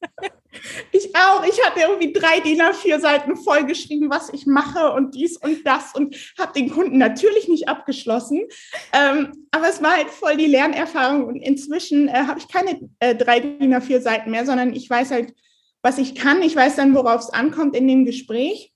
Ich 0.92 1.16
auch. 1.16 1.42
Ich 1.44 1.60
hatte 1.66 1.80
irgendwie 1.80 2.12
drei 2.12 2.38
DIN 2.38 2.62
A4 2.62 3.00
Seiten 3.00 3.36
vollgeschrieben, 3.36 4.08
was 4.08 4.32
ich 4.32 4.46
mache 4.46 4.92
und 4.92 5.16
dies 5.16 5.36
und 5.36 5.66
das 5.66 5.96
und 5.96 6.14
habe 6.38 6.52
den 6.52 6.70
Kunden 6.70 6.98
natürlich 6.98 7.48
nicht 7.48 7.68
abgeschlossen. 7.68 8.46
Ähm, 8.92 9.48
aber 9.50 9.68
es 9.68 9.82
war 9.82 9.96
halt 9.96 10.10
voll 10.10 10.36
die 10.36 10.46
Lernerfahrung 10.46 11.24
und 11.24 11.40
inzwischen 11.40 12.06
äh, 12.06 12.12
habe 12.12 12.38
ich 12.38 12.46
keine 12.46 12.88
äh, 13.00 13.16
drei 13.16 13.40
DIN 13.40 13.74
A4 13.74 14.00
Seiten 14.00 14.30
mehr, 14.30 14.46
sondern 14.46 14.72
ich 14.76 14.88
weiß 14.88 15.10
halt, 15.10 15.34
was 15.82 15.98
ich 15.98 16.14
kann. 16.14 16.40
Ich 16.42 16.54
weiß 16.54 16.76
dann, 16.76 16.94
worauf 16.94 17.22
es 17.22 17.30
ankommt 17.30 17.74
in 17.74 17.88
dem 17.88 18.04
Gespräch. 18.04 18.72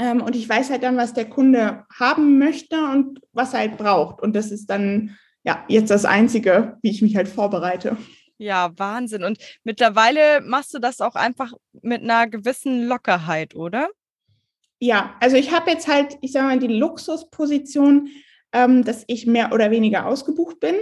Ähm, 0.00 0.22
und 0.22 0.34
ich 0.34 0.48
weiß 0.48 0.70
halt 0.70 0.82
dann, 0.82 0.96
was 0.96 1.12
der 1.12 1.28
Kunde 1.28 1.84
haben 1.94 2.38
möchte 2.38 2.82
und 2.82 3.20
was 3.32 3.52
er 3.52 3.60
halt 3.60 3.76
braucht. 3.76 4.22
Und 4.22 4.34
das 4.34 4.50
ist 4.50 4.66
dann 4.70 5.16
ja 5.44 5.62
jetzt 5.68 5.90
das 5.90 6.06
Einzige, 6.06 6.78
wie 6.80 6.90
ich 6.90 7.02
mich 7.02 7.16
halt 7.16 7.28
vorbereite. 7.28 7.98
Ja, 8.38 8.72
Wahnsinn. 8.76 9.22
Und 9.24 9.36
mittlerweile 9.62 10.40
machst 10.40 10.72
du 10.72 10.78
das 10.78 11.02
auch 11.02 11.16
einfach 11.16 11.52
mit 11.82 12.02
einer 12.02 12.26
gewissen 12.26 12.86
Lockerheit, 12.86 13.54
oder? 13.54 13.90
Ja, 14.78 15.14
also 15.20 15.36
ich 15.36 15.52
habe 15.52 15.70
jetzt 15.70 15.86
halt, 15.86 16.16
ich 16.22 16.32
sage 16.32 16.46
mal, 16.46 16.58
die 16.58 16.78
Luxusposition, 16.78 18.08
ähm, 18.52 18.82
dass 18.82 19.04
ich 19.06 19.26
mehr 19.26 19.52
oder 19.52 19.70
weniger 19.70 20.06
ausgebucht 20.06 20.58
bin. 20.60 20.76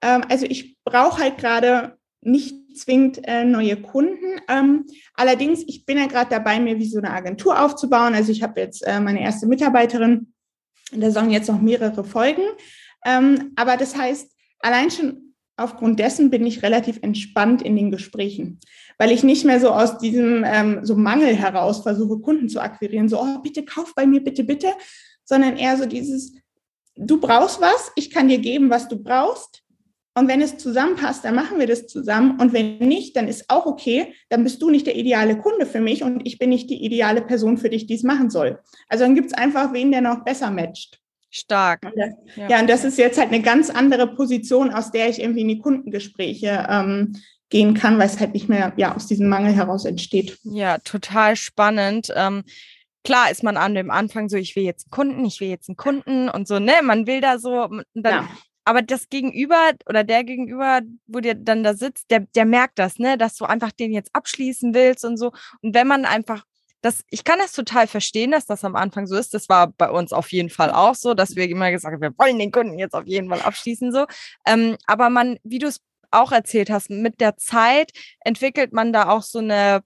Ähm, 0.00 0.24
also 0.30 0.46
ich 0.46 0.78
brauche 0.82 1.22
halt 1.22 1.36
gerade 1.36 1.98
nicht 2.22 2.54
zwingend 2.78 3.20
äh, 3.26 3.44
neue 3.44 3.76
Kunden. 3.76 4.40
Ähm, 4.48 4.86
allerdings, 5.14 5.62
ich 5.66 5.84
bin 5.86 5.98
ja 5.98 6.06
gerade 6.06 6.30
dabei, 6.30 6.60
mir 6.60 6.78
wie 6.78 6.88
so 6.88 6.98
eine 6.98 7.10
Agentur 7.10 7.60
aufzubauen. 7.60 8.14
Also 8.14 8.32
ich 8.32 8.42
habe 8.42 8.60
jetzt 8.60 8.86
äh, 8.86 9.00
meine 9.00 9.20
erste 9.20 9.46
Mitarbeiterin. 9.46 10.32
Da 10.92 11.10
sollen 11.10 11.30
jetzt 11.30 11.48
noch 11.48 11.60
mehrere 11.60 12.04
folgen. 12.04 12.42
Ähm, 13.04 13.52
aber 13.56 13.76
das 13.76 13.96
heißt, 13.96 14.30
allein 14.60 14.90
schon 14.90 15.34
aufgrund 15.56 15.98
dessen 15.98 16.30
bin 16.30 16.46
ich 16.46 16.62
relativ 16.62 16.98
entspannt 17.02 17.62
in 17.62 17.76
den 17.76 17.90
Gesprächen, 17.90 18.60
weil 18.98 19.10
ich 19.10 19.22
nicht 19.22 19.44
mehr 19.44 19.58
so 19.60 19.70
aus 19.70 19.98
diesem 19.98 20.44
ähm, 20.44 20.80
so 20.84 20.96
Mangel 20.96 21.34
heraus 21.34 21.82
versuche, 21.82 22.20
Kunden 22.20 22.48
zu 22.48 22.60
akquirieren, 22.60 23.08
so, 23.08 23.20
oh, 23.20 23.38
bitte 23.42 23.64
kauf 23.64 23.94
bei 23.94 24.06
mir, 24.06 24.22
bitte, 24.22 24.44
bitte, 24.44 24.68
sondern 25.24 25.56
eher 25.56 25.76
so 25.76 25.86
dieses, 25.86 26.34
du 26.96 27.18
brauchst 27.18 27.60
was, 27.60 27.90
ich 27.96 28.10
kann 28.10 28.28
dir 28.28 28.38
geben, 28.38 28.70
was 28.70 28.88
du 28.88 29.02
brauchst. 29.02 29.62
Und 30.16 30.28
wenn 30.28 30.40
es 30.40 30.56
zusammenpasst, 30.56 31.26
dann 31.26 31.34
machen 31.34 31.58
wir 31.58 31.66
das 31.66 31.86
zusammen. 31.86 32.40
Und 32.40 32.54
wenn 32.54 32.78
nicht, 32.78 33.14
dann 33.16 33.28
ist 33.28 33.50
auch 33.50 33.66
okay. 33.66 34.14
Dann 34.30 34.44
bist 34.44 34.62
du 34.62 34.70
nicht 34.70 34.86
der 34.86 34.96
ideale 34.96 35.36
Kunde 35.36 35.66
für 35.66 35.80
mich 35.80 36.02
und 36.02 36.26
ich 36.26 36.38
bin 36.38 36.48
nicht 36.48 36.70
die 36.70 36.82
ideale 36.82 37.20
Person 37.20 37.58
für 37.58 37.68
dich, 37.68 37.86
die 37.86 37.96
es 37.96 38.02
machen 38.02 38.30
soll. 38.30 38.58
Also 38.88 39.04
dann 39.04 39.14
gibt 39.14 39.26
es 39.26 39.34
einfach 39.34 39.74
wen, 39.74 39.92
der 39.92 40.00
noch 40.00 40.24
besser 40.24 40.50
matcht. 40.50 40.98
Stark. 41.30 41.82
ja. 41.94 42.48
ja, 42.48 42.60
und 42.60 42.70
das 42.70 42.84
ist 42.84 42.96
jetzt 42.96 43.18
halt 43.18 43.28
eine 43.28 43.42
ganz 43.42 43.68
andere 43.68 44.06
Position, 44.06 44.70
aus 44.70 44.90
der 44.90 45.10
ich 45.10 45.20
irgendwie 45.20 45.42
in 45.42 45.48
die 45.48 45.58
Kundengespräche 45.58 46.66
ähm, 46.70 47.14
gehen 47.50 47.74
kann, 47.74 47.98
weil 47.98 48.06
es 48.06 48.18
halt 48.18 48.32
nicht 48.32 48.48
mehr 48.48 48.72
ja, 48.78 48.96
aus 48.96 49.06
diesem 49.06 49.28
Mangel 49.28 49.52
heraus 49.52 49.84
entsteht. 49.84 50.38
Ja, 50.44 50.78
total 50.78 51.36
spannend. 51.36 52.10
Ähm, 52.16 52.42
klar 53.04 53.30
ist 53.30 53.42
man 53.42 53.58
an 53.58 53.74
dem 53.74 53.90
Anfang 53.90 54.30
so, 54.30 54.38
ich 54.38 54.56
will 54.56 54.64
jetzt 54.64 54.86
einen 54.86 54.92
Kunden, 54.92 55.24
ich 55.26 55.40
will 55.40 55.48
jetzt 55.48 55.68
einen 55.68 55.76
Kunden 55.76 56.30
und 56.30 56.48
so, 56.48 56.58
ne? 56.58 56.72
Man 56.82 57.06
will 57.06 57.20
da 57.20 57.38
so, 57.38 57.68
dann, 57.92 58.12
ja. 58.12 58.28
Aber 58.66 58.82
das 58.82 59.08
Gegenüber 59.08 59.72
oder 59.88 60.02
der 60.02 60.24
Gegenüber, 60.24 60.80
wo 61.06 61.20
dir 61.20 61.36
dann 61.36 61.62
da 61.62 61.74
sitzt, 61.74 62.10
der, 62.10 62.20
der 62.34 62.44
merkt 62.44 62.78
das, 62.80 62.98
ne, 62.98 63.16
dass 63.16 63.36
du 63.36 63.44
einfach 63.44 63.70
den 63.70 63.92
jetzt 63.92 64.10
abschließen 64.12 64.74
willst 64.74 65.04
und 65.04 65.16
so. 65.16 65.32
Und 65.62 65.74
wenn 65.74 65.86
man 65.86 66.04
einfach 66.04 66.44
das, 66.82 67.04
ich 67.10 67.24
kann 67.24 67.38
das 67.38 67.52
total 67.52 67.86
verstehen, 67.86 68.32
dass 68.32 68.44
das 68.46 68.64
am 68.64 68.76
Anfang 68.76 69.06
so 69.06 69.16
ist. 69.16 69.34
Das 69.34 69.48
war 69.48 69.68
bei 69.68 69.90
uns 69.90 70.12
auf 70.12 70.30
jeden 70.30 70.50
Fall 70.50 70.70
auch 70.70 70.94
so, 70.94 71.14
dass 71.14 71.34
wir 71.34 71.48
immer 71.48 71.70
gesagt 71.70 71.94
haben, 71.94 72.02
wir 72.02 72.18
wollen 72.18 72.38
den 72.38 72.52
Kunden 72.52 72.78
jetzt 72.78 72.94
auf 72.94 73.06
jeden 73.06 73.28
Fall 73.28 73.40
abschließen, 73.40 73.92
so. 73.92 74.06
Ähm, 74.46 74.76
aber 74.86 75.10
man, 75.10 75.38
wie 75.42 75.58
du 75.58 75.68
es 75.68 75.80
auch 76.10 76.32
erzählt 76.32 76.70
hast, 76.70 76.90
mit 76.90 77.20
der 77.20 77.36
Zeit 77.36 77.92
entwickelt 78.20 78.72
man 78.72 78.92
da 78.92 79.08
auch 79.08 79.22
so 79.22 79.38
eine, 79.38 79.82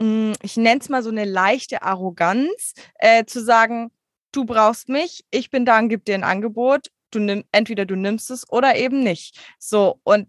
hm, 0.00 0.34
ich 0.42 0.56
nenne 0.56 0.80
es 0.80 0.88
mal 0.88 1.02
so 1.02 1.10
eine 1.10 1.24
leichte 1.24 1.82
Arroganz, 1.82 2.74
äh, 2.98 3.24
zu 3.24 3.42
sagen, 3.42 3.90
du 4.32 4.44
brauchst 4.44 4.88
mich, 4.88 5.24
ich 5.30 5.50
bin 5.50 5.64
da 5.64 5.78
und 5.78 5.88
gebe 5.88 6.04
dir 6.04 6.14
ein 6.14 6.24
Angebot, 6.24 6.88
du 7.10 7.20
nimm, 7.20 7.44
entweder 7.52 7.86
du 7.86 7.96
nimmst 7.96 8.30
es 8.30 8.50
oder 8.50 8.76
eben 8.76 9.02
nicht. 9.02 9.38
So, 9.58 10.00
und 10.04 10.28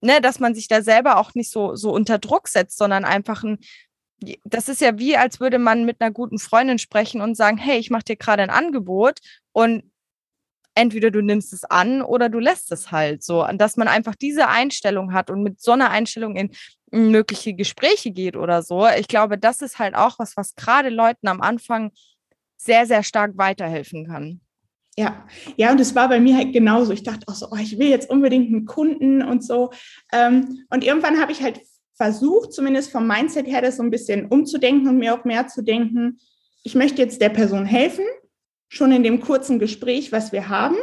ne, 0.00 0.20
dass 0.20 0.40
man 0.40 0.54
sich 0.54 0.68
da 0.68 0.82
selber 0.82 1.18
auch 1.18 1.34
nicht 1.34 1.50
so, 1.50 1.74
so 1.76 1.92
unter 1.92 2.18
Druck 2.18 2.48
setzt, 2.48 2.78
sondern 2.78 3.04
einfach 3.04 3.42
ein, 3.42 3.58
das 4.44 4.68
ist 4.68 4.80
ja 4.80 4.98
wie, 4.98 5.16
als 5.16 5.40
würde 5.40 5.58
man 5.58 5.84
mit 5.84 6.00
einer 6.00 6.10
guten 6.10 6.38
Freundin 6.38 6.78
sprechen 6.78 7.20
und 7.20 7.36
sagen, 7.36 7.56
hey, 7.56 7.78
ich 7.78 7.90
mache 7.90 8.04
dir 8.04 8.16
gerade 8.16 8.42
ein 8.42 8.50
Angebot 8.50 9.20
und 9.52 9.84
entweder 10.74 11.10
du 11.10 11.22
nimmst 11.22 11.52
es 11.52 11.64
an 11.64 12.02
oder 12.02 12.28
du 12.28 12.38
lässt 12.38 12.70
es 12.72 12.92
halt 12.92 13.22
so. 13.22 13.44
Und 13.44 13.58
dass 13.58 13.76
man 13.76 13.88
einfach 13.88 14.14
diese 14.14 14.48
Einstellung 14.48 15.12
hat 15.12 15.30
und 15.30 15.42
mit 15.42 15.60
so 15.60 15.72
einer 15.72 15.90
Einstellung 15.90 16.36
in 16.36 16.50
mögliche 16.90 17.54
Gespräche 17.54 18.12
geht 18.12 18.36
oder 18.36 18.62
so. 18.62 18.86
Ich 18.86 19.08
glaube, 19.08 19.38
das 19.38 19.60
ist 19.60 19.78
halt 19.78 19.94
auch 19.94 20.18
was, 20.18 20.36
was 20.36 20.54
gerade 20.54 20.88
Leuten 20.88 21.28
am 21.28 21.40
Anfang 21.40 21.90
sehr, 22.56 22.86
sehr 22.86 23.02
stark 23.02 23.32
weiterhelfen 23.36 24.06
kann. 24.06 24.40
Ja, 24.98 25.24
ja, 25.56 25.70
und 25.70 25.78
es 25.78 25.94
war 25.94 26.08
bei 26.08 26.18
mir 26.18 26.36
halt 26.36 26.52
genauso. 26.52 26.92
Ich 26.92 27.04
dachte 27.04 27.28
auch 27.28 27.34
so, 27.36 27.46
oh, 27.52 27.56
ich 27.56 27.78
will 27.78 27.86
jetzt 27.86 28.10
unbedingt 28.10 28.48
einen 28.48 28.66
Kunden 28.66 29.22
und 29.22 29.44
so. 29.44 29.70
Ähm, 30.12 30.64
und 30.70 30.82
irgendwann 30.82 31.20
habe 31.20 31.30
ich 31.30 31.40
halt 31.40 31.60
versucht, 31.94 32.52
zumindest 32.52 32.90
vom 32.90 33.06
Mindset 33.06 33.46
her, 33.46 33.62
das 33.62 33.76
so 33.76 33.84
ein 33.84 33.92
bisschen 33.92 34.26
umzudenken 34.26 34.88
und 34.88 34.98
mir 34.98 35.14
auch 35.14 35.24
mehr 35.24 35.46
zu 35.46 35.62
denken, 35.62 36.18
ich 36.64 36.74
möchte 36.74 37.00
jetzt 37.00 37.20
der 37.20 37.28
Person 37.28 37.64
helfen, 37.64 38.04
schon 38.68 38.90
in 38.90 39.04
dem 39.04 39.20
kurzen 39.20 39.60
Gespräch, 39.60 40.10
was 40.10 40.32
wir 40.32 40.48
haben. 40.48 40.74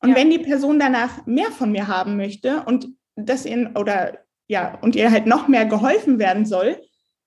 Und 0.00 0.10
ja. 0.10 0.16
wenn 0.16 0.30
die 0.30 0.38
Person 0.38 0.78
danach 0.78 1.26
mehr 1.26 1.50
von 1.50 1.70
mir 1.70 1.88
haben 1.88 2.16
möchte 2.16 2.62
und 2.62 2.88
das 3.16 3.44
in 3.44 3.76
oder 3.76 4.16
ja, 4.48 4.78
und 4.80 4.96
ihr 4.96 5.10
halt 5.10 5.26
noch 5.26 5.46
mehr 5.46 5.66
geholfen 5.66 6.18
werden 6.18 6.46
soll, 6.46 6.80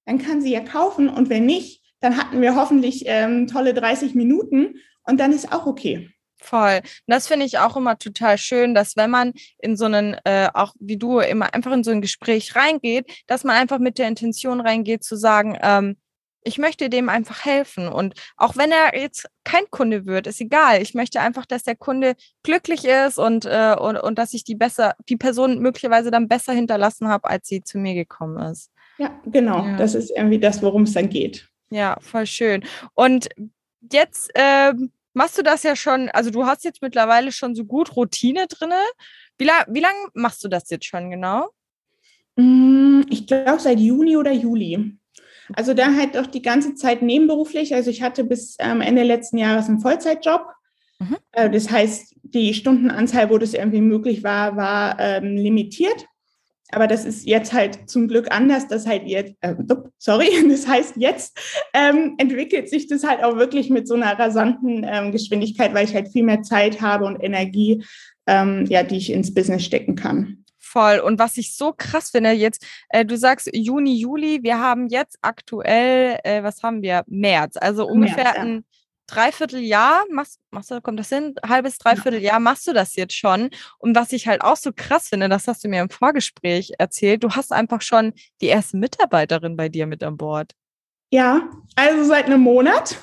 dann 0.08 0.17
kann 0.17 0.41
sie 0.41 0.54
ja 0.54 0.62
kaufen. 0.62 1.08
Und 1.08 1.30
wenn 1.30 1.45
nicht, 1.45 1.84
dann 2.00 2.17
hatten 2.17 2.41
wir 2.41 2.56
hoffentlich 2.56 3.04
ähm, 3.06 3.45
tolle 3.45 3.76
30 3.76 4.15
Minuten 4.15 4.74
und 5.10 5.19
dann 5.19 5.34
ist 5.34 5.52
auch 5.52 5.65
okay. 5.65 6.10
Voll. 6.41 6.78
Und 6.78 6.84
das 7.08 7.28
finde 7.28 7.45
ich 7.45 7.58
auch 7.58 7.76
immer 7.76 7.98
total 7.98 8.38
schön, 8.38 8.74
dass 8.74 8.95
wenn 8.95 9.10
man 9.10 9.34
in 9.58 9.76
so 9.76 9.86
einen, 9.86 10.15
äh, 10.24 10.50
auch 10.54 10.74
wie 10.80 10.98
du, 10.98 11.19
immer 11.19 11.54
einfach 11.54 11.74
in 11.74 11.84
so 11.84 11.91
ein 11.91 12.02
Gespräch 12.02 12.56
reingeht, 12.56 13.24
dass 13.28 13.43
man 13.43 13.58
einfach 13.58 13.80
mit 13.80 13.98
der 13.98 14.08
Intention 14.08 14.62
reingeht 14.62 15.04
zu 15.04 15.17
sagen, 15.17 15.58
ähm, 15.62 15.98
ich 16.43 16.58
möchte 16.58 16.89
dem 16.89 17.10
einfach 17.10 17.43
helfen. 17.45 17.89
Und 17.89 18.13
auch 18.38 18.56
wenn 18.56 18.72
er 18.72 18.98
jetzt 18.98 19.28
kein 19.43 19.69
Kunde 19.69 20.06
wird, 20.06 20.28
ist 20.28 20.39
egal. 20.39 20.82
Ich 20.82 20.93
möchte 20.93 21.19
einfach, 21.19 21.45
dass 21.45 21.63
der 21.63 21.76
Kunde 21.76 22.15
glücklich 22.43 22.86
ist 22.86 23.17
und, 23.17 23.45
äh, 23.45 23.76
und, 23.78 23.98
und 23.98 24.17
dass 24.17 24.34
ich 24.34 24.45
die 24.45 24.56
besser, 24.56 24.95
die 25.10 25.17
Person 25.17 25.60
möglicherweise 25.60 26.12
dann 26.12 26.30
besser 26.30 26.54
hinterlassen 26.54 27.10
habe, 27.10 27.30
als 27.30 27.48
sie 27.50 27.62
zu 27.62 27.78
mir 27.78 27.93
gekommen 27.93 28.38
ist. 28.52 28.72
Ja, 28.98 29.19
genau. 29.26 29.65
Ja. 29.65 29.78
Das 29.78 29.95
ist 29.95 30.12
irgendwie 30.12 30.39
das, 30.39 30.62
worum 30.63 30.84
es 30.84 30.93
dann 30.93 31.10
geht. 31.10 31.50
Ja, 31.69 31.98
voll 32.00 32.26
schön. 32.26 32.63
Und 32.95 33.30
jetzt 33.91 34.32
ähm, 34.36 34.91
machst 35.19 35.38
du 35.38 35.43
das 35.43 35.63
ja 35.63 35.75
schon, 35.75 36.08
also 36.10 36.29
du 36.32 36.45
hast 36.45 36.63
jetzt 36.63 36.82
mittlerweile 36.82 37.34
schon 37.34 37.53
so 37.53 37.65
gut 37.65 37.97
Routine 37.97 38.47
drin. 38.47 38.71
Wie, 39.38 39.43
la 39.43 39.65
wie 39.67 39.82
lange 39.82 40.08
machst 40.13 40.41
du 40.45 40.47
das 40.47 40.69
jetzt 40.69 40.86
schon 40.86 41.10
genau? 41.12 41.49
Mm, 42.38 43.01
ich 43.10 43.27
glaube 43.27 43.60
seit 43.60 43.82
Juni 43.82 44.15
oder 44.15 44.32
Juli. 44.32 44.97
Also 45.53 45.73
da 45.73 45.93
halt 45.93 46.17
auch 46.17 46.25
die 46.25 46.41
ganze 46.41 46.73
Zeit 46.75 47.01
nebenberuflich. 47.01 47.75
Also 47.75 47.89
ich 47.89 48.01
hatte 48.01 48.23
bis 48.23 48.55
ähm, 48.60 48.79
Ende 48.79 49.03
letzten 49.03 49.38
Jahres 49.38 49.67
einen 49.67 49.82
Vollzeitjob. 49.82 50.45
Mhm. 50.99 51.17
Äh, 51.34 51.49
das 51.49 51.69
heißt, 51.69 52.15
die 52.23 52.53
Stundenanzahl, 52.53 53.29
wo 53.29 53.38
das 53.38 53.53
irgendwie 53.53 53.82
möglich 53.82 54.23
war, 54.23 54.55
war 54.55 54.97
ähm, 55.01 55.36
limitiert. 55.36 56.05
Aber 56.71 56.88
das 56.88 57.05
ist 57.05 57.25
jetzt 57.25 57.53
halt 57.53 57.89
zum 57.89 58.08
Glück 58.08 58.32
anders. 58.32 58.67
Das 58.67 58.86
halt 58.86 59.03
jetzt, 59.08 59.36
äh, 59.41 59.55
sorry, 59.97 60.29
das 60.49 60.67
heißt 60.67 60.95
jetzt 60.97 61.39
ähm, 61.73 62.15
entwickelt 62.17 62.69
sich 62.69 62.88
das 62.88 63.03
halt 63.03 63.23
auch 63.23 63.38
wirklich 63.38 63.69
mit 63.69 63.88
so 63.88 63.95
einer 63.95 64.17
rasanten 64.17 64.86
ähm, 64.88 65.12
Geschwindigkeit, 65.12 65.73
weil 65.73 65.86
ich 65.86 65.95
halt 65.95 66.10
viel 66.12 66.23
mehr 66.23 66.41
Zeit 66.41 66.82
habe 66.82 67.05
und 67.05 67.21
Energie, 67.21 67.84
ähm, 68.27 68.65
ja, 68.67 68.84
die 68.84 68.97
ich 68.97 69.12
ins 69.12 69.34
Business 69.34 69.65
stecken 69.65 69.95
kann. 69.95 70.43
Voll. 70.60 70.99
Und 70.99 71.17
was 71.17 71.38
ich 71.38 71.55
so 71.55 71.73
krass 71.75 72.12
finde, 72.12 72.29
jetzt, 72.32 72.63
äh, 72.89 73.03
du 73.03 73.17
sagst 73.17 73.49
Juni, 73.51 73.95
Juli, 73.95 74.43
wir 74.43 74.60
haben 74.60 74.88
jetzt 74.88 75.17
aktuell, 75.21 76.19
äh, 76.23 76.43
was 76.43 76.62
haben 76.62 76.84
wir? 76.84 77.03
März. 77.08 77.58
Also 77.58 77.88
ungefähr 77.88 78.25
März, 78.25 78.36
ja. 78.36 78.41
ein 78.43 78.65
Dreivierteljahr, 79.10 80.06
machst, 80.12 80.39
machst 80.52 80.72
du, 80.72 80.82
kommt 80.82 81.00
das 81.00 81.10
hin? 81.10 81.36
Halbes, 81.45 81.78
Dreivierteljahr 81.80 82.39
machst 82.39 82.67
du 82.67 82.74
das 82.74 82.95
jetzt 82.95 83.15
schon. 83.15 83.50
Und 83.80 83.95
was 83.95 84.12
ich 84.12 84.28
halt 84.28 84.41
auch 84.41 84.56
so 84.56 84.72
krass 84.76 85.10
finde, 85.10 85.30
das 85.30 85.48
hast 85.48 85.63
du 85.63 85.67
mir 85.67 85.82
im 85.82 85.89
Vorgespräch 85.89 86.74
erzählt, 86.78 87.24
du 87.24 87.32
hast 87.32 87.52
einfach 87.52 87.82
schon 87.82 88.13
die 88.41 88.48
erste 88.48 88.78
Mitarbeiterin 88.78 89.58
bei 89.58 89.69
dir 89.69 89.88
mit 89.88 90.04
an 90.04 90.17
Bord. 90.17 90.54
Ja, 91.12 91.50
also 91.76 92.04
seit 92.04 92.26
einem 92.26 92.41
Monat 92.41 92.98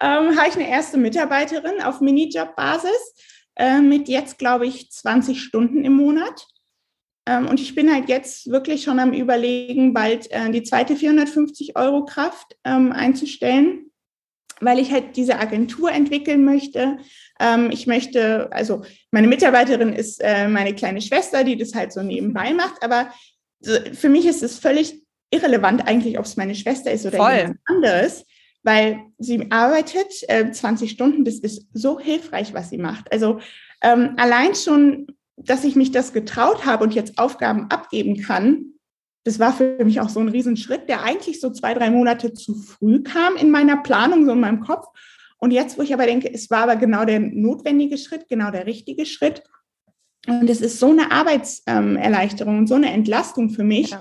ähm, 0.00 0.38
habe 0.38 0.48
ich 0.48 0.54
eine 0.54 0.70
erste 0.70 0.96
Mitarbeiterin 0.96 1.82
auf 1.82 2.00
Minijob-Basis 2.00 3.14
äh, 3.56 3.80
mit 3.80 4.08
jetzt, 4.08 4.38
glaube 4.38 4.66
ich, 4.66 4.92
20 4.92 5.42
Stunden 5.42 5.84
im 5.84 5.94
Monat. 5.94 6.46
Ähm, 7.26 7.48
und 7.48 7.60
ich 7.60 7.74
bin 7.74 7.92
halt 7.92 8.08
jetzt 8.08 8.48
wirklich 8.50 8.84
schon 8.84 9.00
am 9.00 9.12
Überlegen, 9.12 9.92
bald 9.92 10.30
äh, 10.30 10.50
die 10.50 10.62
zweite 10.62 10.94
450 10.94 11.76
Euro 11.76 12.04
Kraft 12.04 12.56
ähm, 12.64 12.92
einzustellen 12.92 13.89
weil 14.60 14.78
ich 14.78 14.92
halt 14.92 15.16
diese 15.16 15.38
Agentur 15.38 15.90
entwickeln 15.90 16.44
möchte. 16.44 16.98
Ähm, 17.40 17.70
ich 17.70 17.86
möchte, 17.86 18.52
also 18.52 18.82
meine 19.10 19.26
Mitarbeiterin 19.26 19.92
ist 19.92 20.22
äh, 20.22 20.48
meine 20.48 20.74
kleine 20.74 21.00
Schwester, 21.00 21.44
die 21.44 21.56
das 21.56 21.74
halt 21.74 21.92
so 21.92 22.02
nebenbei 22.02 22.52
macht, 22.52 22.82
aber 22.82 23.10
für 23.92 24.08
mich 24.08 24.26
ist 24.26 24.42
es 24.42 24.58
völlig 24.58 25.02
irrelevant 25.30 25.86
eigentlich, 25.86 26.18
ob 26.18 26.24
es 26.24 26.36
meine 26.36 26.54
Schwester 26.54 26.90
ist 26.90 27.06
oder 27.06 27.18
Voll. 27.18 27.36
jemand 27.36 27.58
anderes, 27.66 28.24
weil 28.62 29.00
sie 29.18 29.50
arbeitet 29.50 30.12
äh, 30.28 30.50
20 30.50 30.90
Stunden, 30.90 31.24
das 31.24 31.36
ist 31.36 31.66
so 31.72 31.98
hilfreich, 31.98 32.52
was 32.52 32.70
sie 32.70 32.78
macht. 32.78 33.12
Also 33.12 33.40
ähm, 33.82 34.14
allein 34.16 34.54
schon, 34.54 35.06
dass 35.36 35.64
ich 35.64 35.76
mich 35.76 35.92
das 35.92 36.12
getraut 36.12 36.66
habe 36.66 36.84
und 36.84 36.94
jetzt 36.94 37.18
Aufgaben 37.18 37.70
abgeben 37.70 38.20
kann, 38.20 38.74
das 39.24 39.38
war 39.38 39.52
für 39.52 39.84
mich 39.84 40.00
auch 40.00 40.08
so 40.08 40.20
ein 40.20 40.28
Riesenschritt, 40.28 40.88
der 40.88 41.02
eigentlich 41.02 41.40
so 41.40 41.50
zwei, 41.50 41.74
drei 41.74 41.90
Monate 41.90 42.32
zu 42.32 42.54
früh 42.54 43.02
kam 43.02 43.36
in 43.36 43.50
meiner 43.50 43.76
Planung, 43.78 44.24
so 44.24 44.32
in 44.32 44.40
meinem 44.40 44.60
Kopf. 44.60 44.86
Und 45.38 45.52
jetzt, 45.52 45.78
wo 45.78 45.82
ich 45.82 45.92
aber 45.92 46.06
denke, 46.06 46.32
es 46.32 46.50
war 46.50 46.62
aber 46.62 46.76
genau 46.76 47.04
der 47.04 47.20
notwendige 47.20 47.98
Schritt, 47.98 48.28
genau 48.28 48.50
der 48.50 48.66
richtige 48.66 49.06
Schritt. 49.06 49.42
Und 50.26 50.48
es 50.50 50.60
ist 50.60 50.78
so 50.78 50.90
eine 50.90 51.10
Arbeitserleichterung 51.10 52.58
und 52.58 52.66
so 52.66 52.74
eine 52.74 52.92
Entlastung 52.92 53.50
für 53.50 53.64
mich. 53.64 53.90
Ja. 53.90 54.00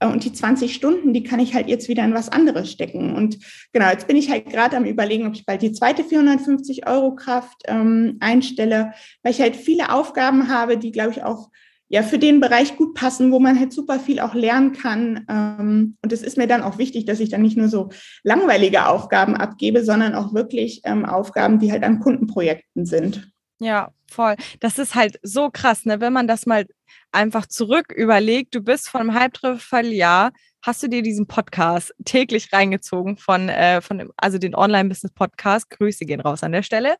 Und 0.00 0.24
die 0.24 0.32
20 0.32 0.74
Stunden, 0.74 1.12
die 1.12 1.24
kann 1.24 1.40
ich 1.40 1.54
halt 1.54 1.68
jetzt 1.68 1.88
wieder 1.88 2.04
in 2.04 2.14
was 2.14 2.28
anderes 2.28 2.70
stecken. 2.70 3.16
Und 3.16 3.38
genau, 3.72 3.90
jetzt 3.90 4.06
bin 4.06 4.16
ich 4.16 4.30
halt 4.30 4.48
gerade 4.48 4.76
am 4.76 4.84
Überlegen, 4.84 5.26
ob 5.26 5.34
ich 5.34 5.44
bald 5.44 5.60
die 5.60 5.72
zweite 5.72 6.04
450 6.04 6.86
Euro 6.86 7.16
Kraft 7.16 7.62
ähm, 7.66 8.16
einstelle, 8.20 8.92
weil 9.22 9.32
ich 9.32 9.40
halt 9.40 9.56
viele 9.56 9.90
Aufgaben 9.90 10.48
habe, 10.48 10.78
die, 10.78 10.92
glaube 10.92 11.10
ich, 11.10 11.24
auch 11.24 11.50
ja 11.88 12.02
für 12.02 12.18
den 12.18 12.40
Bereich 12.40 12.76
gut 12.76 12.94
passen, 12.94 13.32
wo 13.32 13.40
man 13.40 13.58
halt 13.58 13.72
super 13.72 13.98
viel 13.98 14.20
auch 14.20 14.34
lernen 14.34 14.72
kann. 14.72 15.24
Ähm, 15.28 15.96
und 16.02 16.12
es 16.12 16.22
ist 16.22 16.36
mir 16.36 16.46
dann 16.46 16.62
auch 16.62 16.78
wichtig, 16.78 17.06
dass 17.06 17.20
ich 17.20 17.30
dann 17.30 17.42
nicht 17.42 17.56
nur 17.56 17.68
so 17.68 17.90
langweilige 18.22 18.86
Aufgaben 18.86 19.36
abgebe, 19.36 19.84
sondern 19.84 20.14
auch 20.14 20.34
wirklich 20.34 20.82
ähm, 20.84 21.04
Aufgaben, 21.04 21.58
die 21.58 21.72
halt 21.72 21.84
an 21.84 22.00
Kundenprojekten 22.00 22.86
sind. 22.86 23.30
Ja, 23.60 23.90
voll. 24.08 24.36
Das 24.60 24.78
ist 24.78 24.94
halt 24.94 25.18
so 25.22 25.50
krass, 25.50 25.84
ne? 25.84 26.00
Wenn 26.00 26.12
man 26.12 26.28
das 26.28 26.46
mal 26.46 26.66
einfach 27.10 27.46
zurück 27.46 27.92
überlegt, 27.92 28.54
du 28.54 28.60
bist 28.60 28.88
von 28.88 29.00
einem 29.00 29.14
Halbdreivierteljahr 29.14 30.30
hast 30.68 30.82
du 30.82 30.88
dir 30.88 31.00
diesen 31.00 31.26
Podcast 31.26 31.94
täglich 32.04 32.52
reingezogen 32.52 33.16
von, 33.16 33.48
äh, 33.48 33.80
von 33.80 34.12
also 34.18 34.36
den 34.36 34.54
Online-Business-Podcast. 34.54 35.70
Grüße 35.70 36.04
gehen 36.04 36.20
raus 36.20 36.42
an 36.42 36.52
der 36.52 36.62
Stelle. 36.62 36.96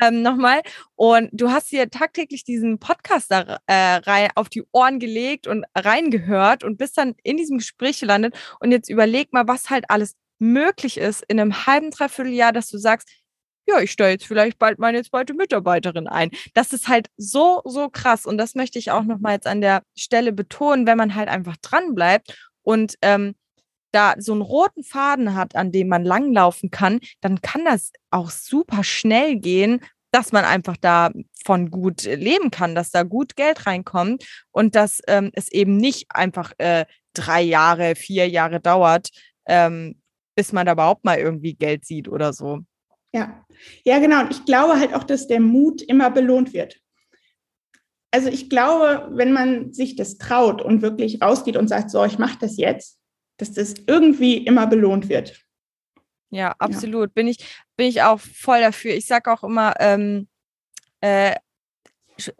Ähm, 0.00 0.22
Nochmal. 0.22 0.62
Und 0.94 1.28
du 1.32 1.50
hast 1.50 1.72
dir 1.72 1.90
tagtäglich 1.90 2.44
diesen 2.44 2.78
Podcast 2.78 3.32
da 3.32 3.58
äh, 3.66 4.28
auf 4.36 4.48
die 4.48 4.62
Ohren 4.70 5.00
gelegt 5.00 5.48
und 5.48 5.64
reingehört 5.74 6.62
und 6.62 6.78
bist 6.78 6.96
dann 6.96 7.16
in 7.24 7.36
diesem 7.36 7.58
Gespräch 7.58 7.98
gelandet. 7.98 8.36
Und 8.60 8.70
jetzt 8.70 8.88
überleg 8.88 9.32
mal, 9.32 9.48
was 9.48 9.68
halt 9.68 9.90
alles 9.90 10.14
möglich 10.38 10.96
ist 10.96 11.24
in 11.26 11.40
einem 11.40 11.66
halben, 11.66 11.90
dreiviertel 11.90 12.32
Jahr, 12.32 12.52
dass 12.52 12.68
du 12.68 12.78
sagst, 12.78 13.08
ja, 13.66 13.80
ich 13.80 13.90
stelle 13.90 14.12
jetzt 14.12 14.26
vielleicht 14.26 14.60
bald 14.60 14.78
meine 14.78 15.02
zweite 15.02 15.34
Mitarbeiterin 15.34 16.06
ein. 16.06 16.30
Das 16.54 16.72
ist 16.72 16.86
halt 16.86 17.08
so, 17.16 17.62
so 17.64 17.90
krass. 17.90 18.26
Und 18.26 18.38
das 18.38 18.54
möchte 18.54 18.78
ich 18.78 18.92
auch 18.92 19.02
nochmal 19.02 19.34
jetzt 19.34 19.48
an 19.48 19.60
der 19.60 19.82
Stelle 19.96 20.32
betonen, 20.32 20.86
wenn 20.86 20.96
man 20.96 21.16
halt 21.16 21.28
einfach 21.28 21.56
dran 21.56 21.96
bleibt 21.96 22.47
und 22.68 22.96
ähm, 23.00 23.34
da 23.92 24.12
so 24.18 24.32
einen 24.32 24.42
roten 24.42 24.84
Faden 24.84 25.34
hat, 25.34 25.56
an 25.56 25.72
dem 25.72 25.88
man 25.88 26.04
langlaufen 26.04 26.70
kann, 26.70 27.00
dann 27.22 27.40
kann 27.40 27.64
das 27.64 27.92
auch 28.10 28.28
super 28.28 28.84
schnell 28.84 29.36
gehen, 29.36 29.80
dass 30.10 30.32
man 30.32 30.44
einfach 30.44 30.76
davon 30.76 31.70
gut 31.70 32.02
leben 32.02 32.50
kann, 32.50 32.74
dass 32.74 32.90
da 32.90 33.04
gut 33.04 33.36
Geld 33.36 33.64
reinkommt 33.64 34.26
und 34.50 34.74
dass 34.74 35.00
ähm, 35.06 35.30
es 35.32 35.50
eben 35.50 35.78
nicht 35.78 36.08
einfach 36.10 36.52
äh, 36.58 36.84
drei 37.14 37.40
Jahre, 37.40 37.94
vier 37.96 38.28
Jahre 38.28 38.60
dauert, 38.60 39.08
ähm, 39.46 39.98
bis 40.36 40.52
man 40.52 40.66
da 40.66 40.72
überhaupt 40.72 41.06
mal 41.06 41.16
irgendwie 41.16 41.54
Geld 41.54 41.86
sieht 41.86 42.06
oder 42.06 42.34
so. 42.34 42.58
Ja, 43.14 43.46
ja, 43.84 43.98
genau. 43.98 44.20
Und 44.20 44.30
ich 44.32 44.44
glaube 44.44 44.78
halt 44.78 44.92
auch, 44.92 45.04
dass 45.04 45.26
der 45.26 45.40
Mut 45.40 45.80
immer 45.80 46.10
belohnt 46.10 46.52
wird 46.52 46.78
also 48.10 48.28
ich 48.28 48.48
glaube, 48.48 49.08
wenn 49.12 49.32
man 49.32 49.72
sich 49.72 49.96
das 49.96 50.18
traut 50.18 50.62
und 50.62 50.82
wirklich 50.82 51.20
rausgeht 51.20 51.56
und 51.56 51.68
sagt, 51.68 51.90
so, 51.90 52.04
ich 52.04 52.18
mache 52.18 52.38
das 52.40 52.56
jetzt, 52.56 52.98
dass 53.36 53.52
das 53.52 53.74
irgendwie 53.86 54.38
immer 54.38 54.66
belohnt 54.66 55.08
wird. 55.08 55.40
Ja, 56.30 56.54
absolut. 56.58 57.08
Ja. 57.10 57.12
Bin, 57.14 57.28
ich, 57.28 57.38
bin 57.76 57.86
ich 57.86 58.02
auch 58.02 58.20
voll 58.20 58.60
dafür. 58.60 58.94
Ich 58.94 59.06
sage 59.06 59.32
auch 59.32 59.44
immer, 59.44 59.74
ähm, 59.78 60.28
äh, 61.00 61.36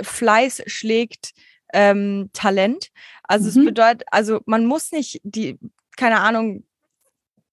Fleiß 0.02 0.62
schlägt 0.66 1.32
ähm, 1.72 2.30
Talent. 2.32 2.88
Also 3.22 3.44
mhm. 3.44 3.48
es 3.48 3.66
bedeutet, 3.66 4.02
also 4.10 4.40
man 4.46 4.66
muss 4.66 4.92
nicht 4.92 5.20
die, 5.22 5.58
keine 5.96 6.20
Ahnung, 6.20 6.64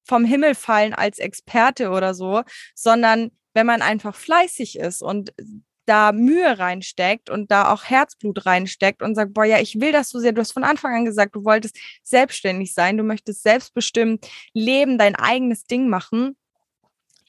vom 0.03 0.23
Himmel 0.23 0.55
fallen 0.55 0.93
als 0.93 1.19
Experte 1.19 1.89
oder 1.89 2.13
so, 2.13 2.43
sondern 2.75 3.31
wenn 3.53 3.65
man 3.65 3.81
einfach 3.81 4.15
fleißig 4.15 4.77
ist 4.77 5.01
und 5.01 5.33
da 5.85 6.11
Mühe 6.11 6.57
reinsteckt 6.59 7.29
und 7.29 7.51
da 7.51 7.71
auch 7.71 7.83
Herzblut 7.85 8.45
reinsteckt 8.45 9.01
und 9.01 9.15
sagt, 9.15 9.33
boah, 9.33 9.45
ja, 9.45 9.59
ich 9.59 9.79
will 9.79 9.91
das 9.91 10.09
so 10.09 10.19
sehr. 10.19 10.31
Du 10.31 10.41
hast 10.41 10.51
von 10.51 10.63
Anfang 10.63 10.93
an 10.95 11.05
gesagt, 11.05 11.35
du 11.35 11.45
wolltest 11.45 11.77
selbstständig 12.03 12.73
sein, 12.73 12.97
du 12.97 13.03
möchtest 13.03 13.43
selbstbestimmt 13.43 14.27
leben, 14.53 14.97
dein 14.97 15.15
eigenes 15.15 15.65
Ding 15.65 15.89
machen. 15.89 16.35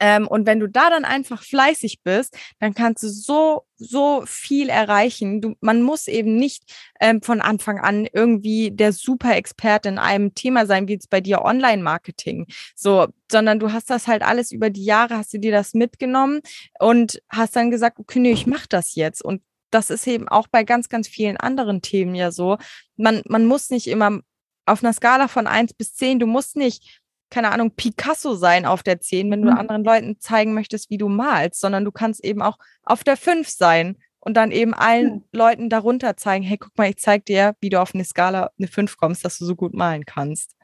Ähm, 0.00 0.26
und 0.28 0.46
wenn 0.46 0.60
du 0.60 0.68
da 0.68 0.90
dann 0.90 1.04
einfach 1.04 1.42
fleißig 1.42 2.02
bist, 2.02 2.36
dann 2.60 2.74
kannst 2.74 3.02
du 3.02 3.08
so, 3.08 3.62
so 3.76 4.22
viel 4.26 4.68
erreichen. 4.68 5.40
Du, 5.40 5.54
man 5.60 5.82
muss 5.82 6.06
eben 6.08 6.36
nicht 6.36 6.64
ähm, 7.00 7.22
von 7.22 7.40
Anfang 7.40 7.78
an 7.78 8.06
irgendwie 8.12 8.70
der 8.70 8.92
Super-Experte 8.92 9.88
in 9.88 9.98
einem 9.98 10.34
Thema 10.34 10.66
sein, 10.66 10.88
wie 10.88 10.94
jetzt 10.94 11.10
bei 11.10 11.20
dir 11.20 11.42
Online-Marketing. 11.42 12.46
So, 12.74 13.08
sondern 13.30 13.58
du 13.58 13.72
hast 13.72 13.90
das 13.90 14.06
halt 14.06 14.22
alles 14.22 14.52
über 14.52 14.70
die 14.70 14.84
Jahre, 14.84 15.16
hast 15.16 15.32
du 15.32 15.38
dir 15.38 15.52
das 15.52 15.74
mitgenommen 15.74 16.40
und 16.78 17.22
hast 17.28 17.56
dann 17.56 17.70
gesagt, 17.70 17.98
okay, 17.98 18.18
nee, 18.18 18.32
ich 18.32 18.46
mach 18.46 18.66
das 18.66 18.94
jetzt. 18.94 19.24
Und 19.24 19.42
das 19.70 19.90
ist 19.90 20.06
eben 20.06 20.28
auch 20.28 20.46
bei 20.48 20.64
ganz, 20.64 20.88
ganz 20.88 21.08
vielen 21.08 21.36
anderen 21.36 21.82
Themen 21.82 22.14
ja 22.14 22.30
so. 22.30 22.58
Man, 22.96 23.22
man 23.26 23.46
muss 23.46 23.70
nicht 23.70 23.86
immer 23.88 24.20
auf 24.64 24.82
einer 24.82 24.92
Skala 24.92 25.28
von 25.28 25.46
eins 25.46 25.72
bis 25.74 25.94
zehn, 25.94 26.18
du 26.18 26.26
musst 26.26 26.56
nicht 26.56 27.00
keine 27.30 27.52
Ahnung, 27.52 27.72
Picasso 27.72 28.34
sein 28.34 28.66
auf 28.66 28.82
der 28.82 29.00
10, 29.00 29.30
wenn 29.30 29.42
du 29.42 29.50
mhm. 29.50 29.58
anderen 29.58 29.84
Leuten 29.84 30.20
zeigen 30.20 30.54
möchtest, 30.54 30.90
wie 30.90 30.98
du 30.98 31.08
malst, 31.08 31.60
sondern 31.60 31.84
du 31.84 31.92
kannst 31.92 32.24
eben 32.24 32.42
auch 32.42 32.58
auf 32.82 33.04
der 33.04 33.16
5 33.16 33.48
sein 33.48 33.96
und 34.20 34.36
dann 34.36 34.50
eben 34.50 34.74
allen 34.74 35.14
mhm. 35.14 35.24
Leuten 35.32 35.70
darunter 35.70 36.16
zeigen, 36.16 36.44
hey, 36.44 36.58
guck 36.58 36.76
mal, 36.76 36.90
ich 36.90 36.98
zeig 36.98 37.26
dir, 37.26 37.54
wie 37.60 37.70
du 37.70 37.80
auf 37.80 37.94
eine 37.94 38.04
Skala 38.04 38.50
eine 38.58 38.68
5 38.68 38.96
kommst, 38.96 39.24
dass 39.24 39.38
du 39.38 39.44
so 39.44 39.56
gut 39.56 39.74
malen 39.74 40.04
kannst. 40.04 40.56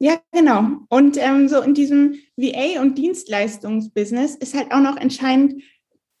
Ja, 0.00 0.20
genau. 0.32 0.68
Und 0.88 1.16
ähm, 1.16 1.48
so 1.48 1.60
in 1.60 1.74
diesem 1.74 2.14
VA- 2.36 2.80
und 2.80 2.96
Dienstleistungsbusiness 2.98 4.36
ist 4.36 4.54
halt 4.54 4.70
auch 4.70 4.80
noch 4.80 4.96
entscheidend, 4.96 5.62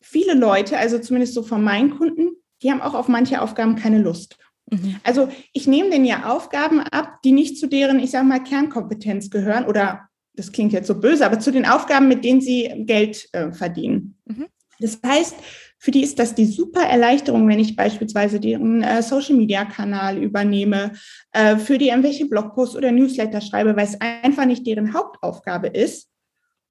viele 0.00 0.34
Leute, 0.34 0.78
also 0.78 0.98
zumindest 0.98 1.34
so 1.34 1.42
von 1.42 1.62
meinen 1.62 1.96
Kunden, 1.96 2.30
die 2.62 2.70
haben 2.70 2.80
auch 2.80 2.94
auf 2.94 3.08
manche 3.08 3.40
Aufgaben 3.40 3.76
keine 3.76 4.00
Lust. 4.00 4.36
Mhm. 4.70 4.96
Also 5.04 5.28
ich 5.52 5.66
nehme 5.66 5.90
denen 5.90 6.04
ja 6.04 6.30
Aufgaben 6.30 6.80
ab, 6.80 7.22
die 7.24 7.32
nicht 7.32 7.58
zu 7.58 7.66
deren, 7.66 8.00
ich 8.00 8.10
sage 8.10 8.26
mal, 8.26 8.42
Kernkompetenz 8.42 9.30
gehören 9.30 9.66
oder 9.66 10.08
das 10.34 10.52
klingt 10.52 10.72
jetzt 10.72 10.86
so 10.86 11.00
böse, 11.00 11.26
aber 11.26 11.40
zu 11.40 11.50
den 11.50 11.66
Aufgaben, 11.66 12.08
mit 12.08 12.24
denen 12.24 12.40
sie 12.40 12.70
Geld 12.86 13.28
äh, 13.32 13.50
verdienen. 13.52 14.18
Mhm. 14.26 14.46
Das 14.78 15.00
heißt, 15.04 15.34
für 15.78 15.90
die 15.90 16.02
ist 16.02 16.18
das 16.18 16.34
die 16.34 16.44
super 16.44 16.82
Erleichterung, 16.82 17.48
wenn 17.48 17.58
ich 17.58 17.76
beispielsweise 17.76 18.40
deren 18.40 18.82
äh, 18.82 19.02
Social-Media-Kanal 19.02 20.18
übernehme, 20.18 20.92
äh, 21.32 21.56
für 21.56 21.78
die 21.78 21.88
irgendwelche 21.88 22.26
Blogposts 22.26 22.76
oder 22.76 22.92
Newsletter 22.92 23.40
schreibe, 23.40 23.76
weil 23.76 23.86
es 23.86 24.00
einfach 24.00 24.46
nicht 24.46 24.66
deren 24.66 24.94
Hauptaufgabe 24.94 25.68
ist. 25.68 26.08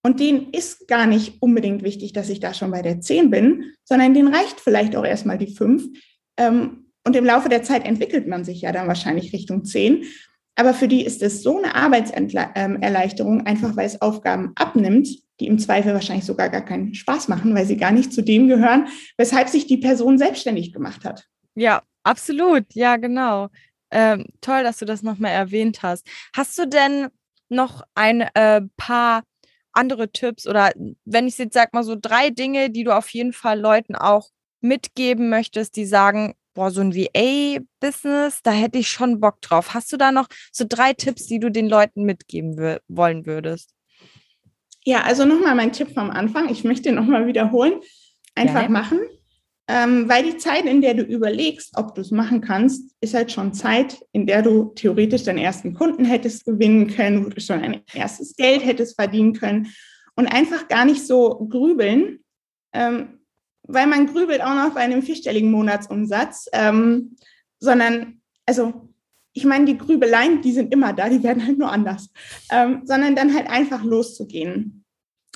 Und 0.04 0.20
denen 0.20 0.52
ist 0.52 0.88
gar 0.88 1.06
nicht 1.06 1.42
unbedingt 1.42 1.84
wichtig, 1.84 2.14
dass 2.14 2.30
ich 2.30 2.40
da 2.40 2.54
schon 2.54 2.72
bei 2.72 2.82
der 2.82 3.02
10 3.02 3.30
bin, 3.30 3.74
sondern 3.84 4.14
denen 4.14 4.34
reicht 4.34 4.60
vielleicht 4.60 4.96
auch 4.96 5.06
erstmal 5.06 5.38
die 5.38 5.54
5. 5.54 5.88
Ähm, 6.38 6.87
und 7.08 7.16
im 7.16 7.26
Laufe 7.26 7.50
der 7.50 7.64
Zeit 7.64 7.86
entwickelt 7.86 8.28
man 8.28 8.44
sich 8.44 8.62
ja 8.62 8.72
dann 8.72 8.88
wahrscheinlich 8.88 9.34
Richtung 9.34 9.66
10. 9.66 10.04
Aber 10.56 10.74
für 10.74 10.88
die 10.88 11.06
ist 11.06 11.22
es 11.24 11.42
so 11.42 11.58
eine 11.58 11.76
Arbeitserleichterung, 11.76 13.46
einfach 13.46 13.76
weil 13.76 13.86
es 13.86 14.02
Aufgaben 14.02 14.52
abnimmt, 14.56 15.08
die 15.40 15.48
im 15.48 15.60
Zweifel 15.60 15.94
wahrscheinlich 15.94 16.26
sogar 16.26 16.50
gar 16.50 16.66
keinen 16.66 16.94
Spaß 16.94 17.28
machen, 17.28 17.56
weil 17.56 17.66
sie 17.66 17.78
gar 17.78 17.92
nicht 17.92 18.14
zu 18.14 18.22
dem 18.22 18.48
gehören, 18.48 18.88
weshalb 19.18 19.50
sich 19.50 19.68
die 19.68 19.78
Person 19.78 20.18
selbstständig 20.18 20.74
gemacht 20.74 21.06
hat. 21.06 21.26
Ja, 21.56 21.82
Absolut, 22.08 22.74
ja, 22.74 22.96
genau. 22.96 23.50
Ähm, 23.92 24.28
toll, 24.40 24.64
dass 24.64 24.78
du 24.78 24.86
das 24.86 25.04
nochmal 25.04 25.34
erwähnt 25.34 25.84
hast. 25.84 26.08
Hast 26.34 26.58
du 26.58 26.66
denn 26.66 27.10
noch 27.50 27.84
ein 27.96 28.22
äh, 28.34 28.62
paar 28.78 29.24
andere 29.74 30.10
Tipps 30.10 30.48
oder 30.48 30.72
wenn 31.04 31.28
ich 31.28 31.38
jetzt 31.38 31.54
sag 31.54 31.74
mal 31.74 31.84
so 31.84 31.98
drei 32.00 32.30
Dinge, 32.30 32.70
die 32.70 32.86
du 32.86 32.96
auf 32.96 33.10
jeden 33.10 33.34
Fall 33.34 33.60
Leuten 33.60 33.96
auch 33.96 34.30
mitgeben 34.62 35.30
möchtest, 35.30 35.76
die 35.76 35.86
sagen, 35.86 36.34
boah, 36.58 36.72
so 36.72 36.82
ein 36.82 36.96
VA-Business, 36.96 38.42
da 38.42 38.52
hätte 38.52 38.80
ich 38.80 38.90
schon 38.90 39.20
Bock 39.20 39.42
drauf. 39.42 39.76
Hast 39.76 39.92
du 39.94 39.98
da 39.98 40.12
noch 40.12 40.28
so 40.52 40.66
drei 40.68 40.92
Tipps, 40.94 41.28
die 41.28 41.40
du 41.40 41.52
den 41.52 41.70
Leuten 41.70 42.04
mitgeben 42.04 42.80
wollen 42.88 43.28
würdest? 43.28 43.76
Ja, 44.84 45.04
also 45.04 45.24
nochmal 45.24 45.54
mein 45.54 45.72
Tipp 45.72 45.94
vom 45.94 46.10
Anfang. 46.10 46.50
Ich 46.50 46.64
möchte 46.64 46.92
nochmal 46.92 47.28
wiederholen. 47.28 47.74
Einfach 48.34 48.64
ja. 48.64 48.70
machen. 48.70 49.00
Ähm, 49.68 50.10
weil 50.10 50.24
die 50.24 50.38
Zeit, 50.38 50.66
in 50.66 50.82
der 50.82 50.96
du 50.96 51.04
überlegst, 51.04 51.78
ob 51.78 51.94
du 51.94 52.02
es 52.02 52.10
machen 52.10 52.42
kannst, 52.42 52.96
ist 53.02 53.14
halt 53.14 53.32
schon 53.32 53.54
Zeit, 53.54 54.00
in 54.12 54.26
der 54.26 54.42
du 54.42 54.72
theoretisch 54.74 55.24
deinen 55.26 55.40
ersten 55.40 55.76
Kunden 55.76 56.06
hättest 56.06 56.46
gewinnen 56.46 56.88
können, 56.88 57.24
wo 57.24 57.30
du 57.30 57.40
schon 57.40 57.62
ein 57.62 57.82
erstes 57.94 58.36
Geld 58.36 58.66
hättest 58.66 58.96
verdienen 58.96 59.34
können 59.34 59.68
und 60.16 60.26
einfach 60.26 60.68
gar 60.70 60.86
nicht 60.86 61.06
so 61.06 61.48
grübeln, 61.50 62.20
ähm, 62.74 63.17
weil 63.68 63.88
man 63.88 64.08
grübelt 64.08 64.42
auch 64.42 64.56
noch 64.56 64.74
bei 64.74 64.82
einem 64.82 65.02
vierstelligen 65.02 65.52
Monatsumsatz, 65.52 66.48
ähm, 66.54 67.16
sondern, 67.60 68.22
also 68.46 68.90
ich 69.34 69.46
meine, 69.46 69.66
die 69.66 69.78
Grübeleien, 69.78 70.42
die 70.42 70.52
sind 70.52 70.74
immer 70.74 70.94
da, 70.94 71.10
die 71.10 71.22
werden 71.22 71.46
halt 71.46 71.60
nur 71.60 71.72
anders, 71.72 72.10
ähm, 72.52 72.82
sondern 72.86 73.16
dann 73.16 73.36
halt 73.36 73.50
einfach 73.50 73.84
loszugehen. 73.84 74.84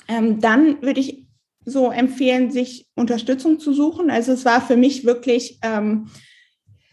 Ähm, 0.08 0.40
dann 0.40 0.82
würde 0.82 1.00
ich 1.00 1.26
so 1.64 1.90
empfehlen, 1.90 2.50
sich 2.50 2.88
Unterstützung 2.96 3.60
zu 3.60 3.72
suchen. 3.72 4.10
Also 4.10 4.32
es 4.32 4.44
war 4.44 4.60
für 4.60 4.76
mich 4.76 5.04
wirklich 5.04 5.60
ähm, 5.62 6.08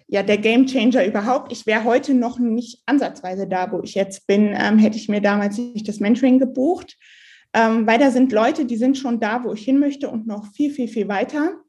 ja 0.08 0.24
der 0.24 0.38
Game 0.38 0.68
Changer 0.68 1.06
überhaupt. 1.06 1.52
Ich 1.52 1.66
wäre 1.66 1.84
heute 1.84 2.14
noch 2.14 2.38
nicht 2.38 2.82
ansatzweise 2.86 3.48
da, 3.48 3.72
wo 3.72 3.82
ich 3.82 3.96
jetzt 3.96 4.28
bin, 4.28 4.56
ähm, 4.56 4.78
hätte 4.78 4.98
ich 4.98 5.10
mir 5.10 5.22
damals 5.22 5.58
nicht 5.58 5.88
das 5.88 6.00
Mentoring 6.00 6.40
gebucht, 6.40 6.98
ähm, 7.54 7.88
weil 7.88 8.00
da 8.00 8.12
sind 8.12 8.32
Leute, 8.32 8.66
die 8.66 8.78
sind 8.78 8.98
schon 8.98 9.20
da, 9.20 9.44
wo 9.44 9.54
ich 9.54 9.64
hin 9.64 9.80
möchte 9.80 10.10
und 10.10 10.28
noch 10.28 10.52
viel, 10.54 10.72
viel, 10.72 10.88
viel 10.88 11.08
weiter. 11.08 11.62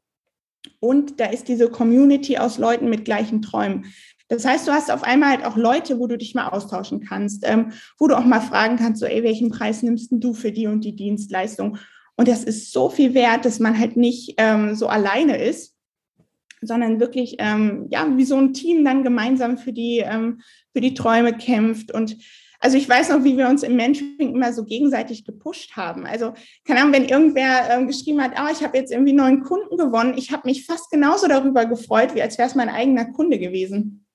Und 0.79 1.19
da 1.19 1.25
ist 1.25 1.47
diese 1.47 1.69
Community 1.69 2.37
aus 2.37 2.57
Leuten 2.57 2.89
mit 2.89 3.05
gleichen 3.05 3.41
Träumen. 3.41 3.85
Das 4.27 4.45
heißt, 4.45 4.67
du 4.67 4.71
hast 4.71 4.91
auf 4.91 5.03
einmal 5.03 5.29
halt 5.29 5.45
auch 5.45 5.57
Leute, 5.57 5.99
wo 5.99 6.07
du 6.07 6.17
dich 6.17 6.35
mal 6.35 6.47
austauschen 6.47 7.01
kannst, 7.01 7.43
ähm, 7.45 7.71
wo 7.97 8.07
du 8.07 8.17
auch 8.17 8.23
mal 8.23 8.39
fragen 8.39 8.77
kannst, 8.77 9.01
so, 9.01 9.05
ey, 9.05 9.23
welchen 9.23 9.49
Preis 9.49 9.83
nimmst 9.83 10.09
du 10.11 10.33
für 10.33 10.51
die 10.51 10.67
und 10.67 10.85
die 10.85 10.95
Dienstleistung? 10.95 11.77
Und 12.15 12.27
das 12.27 12.43
ist 12.43 12.71
so 12.71 12.89
viel 12.89 13.13
wert, 13.13 13.45
dass 13.45 13.59
man 13.59 13.77
halt 13.77 13.97
nicht 13.97 14.35
ähm, 14.37 14.75
so 14.75 14.87
alleine 14.87 15.43
ist, 15.43 15.75
sondern 16.61 16.99
wirklich 16.99 17.37
ähm, 17.39 17.87
ja 17.89 18.07
wie 18.15 18.23
so 18.23 18.37
ein 18.37 18.53
Team 18.53 18.85
dann 18.85 19.03
gemeinsam 19.03 19.57
für 19.57 19.73
die 19.73 19.99
ähm, 19.99 20.41
für 20.73 20.81
die 20.81 20.93
Träume 20.93 21.33
kämpft 21.33 21.91
und 21.91 22.17
also 22.61 22.77
ich 22.77 22.87
weiß 22.87 23.09
noch, 23.09 23.23
wie 23.23 23.37
wir 23.37 23.49
uns 23.49 23.63
im 23.63 23.75
Mentoring 23.75 24.33
immer 24.35 24.53
so 24.53 24.63
gegenseitig 24.63 25.25
gepusht 25.25 25.75
haben. 25.75 26.05
Also 26.05 26.33
keine 26.65 26.81
Ahnung, 26.81 26.93
wenn 26.93 27.09
irgendwer 27.09 27.69
ähm, 27.69 27.87
geschrieben 27.87 28.21
hat, 28.21 28.31
ah, 28.35 28.49
ich 28.51 28.63
habe 28.63 28.77
jetzt 28.77 28.91
irgendwie 28.91 29.13
neuen 29.13 29.43
Kunden 29.43 29.77
gewonnen, 29.77 30.17
ich 30.17 30.31
habe 30.31 30.47
mich 30.47 30.65
fast 30.65 30.89
genauso 30.91 31.27
darüber 31.27 31.65
gefreut, 31.65 32.15
wie 32.15 32.21
als 32.21 32.37
wäre 32.37 32.47
es 32.47 32.55
mein 32.55 32.69
eigener 32.69 33.05
Kunde 33.05 33.39
gewesen. 33.39 34.05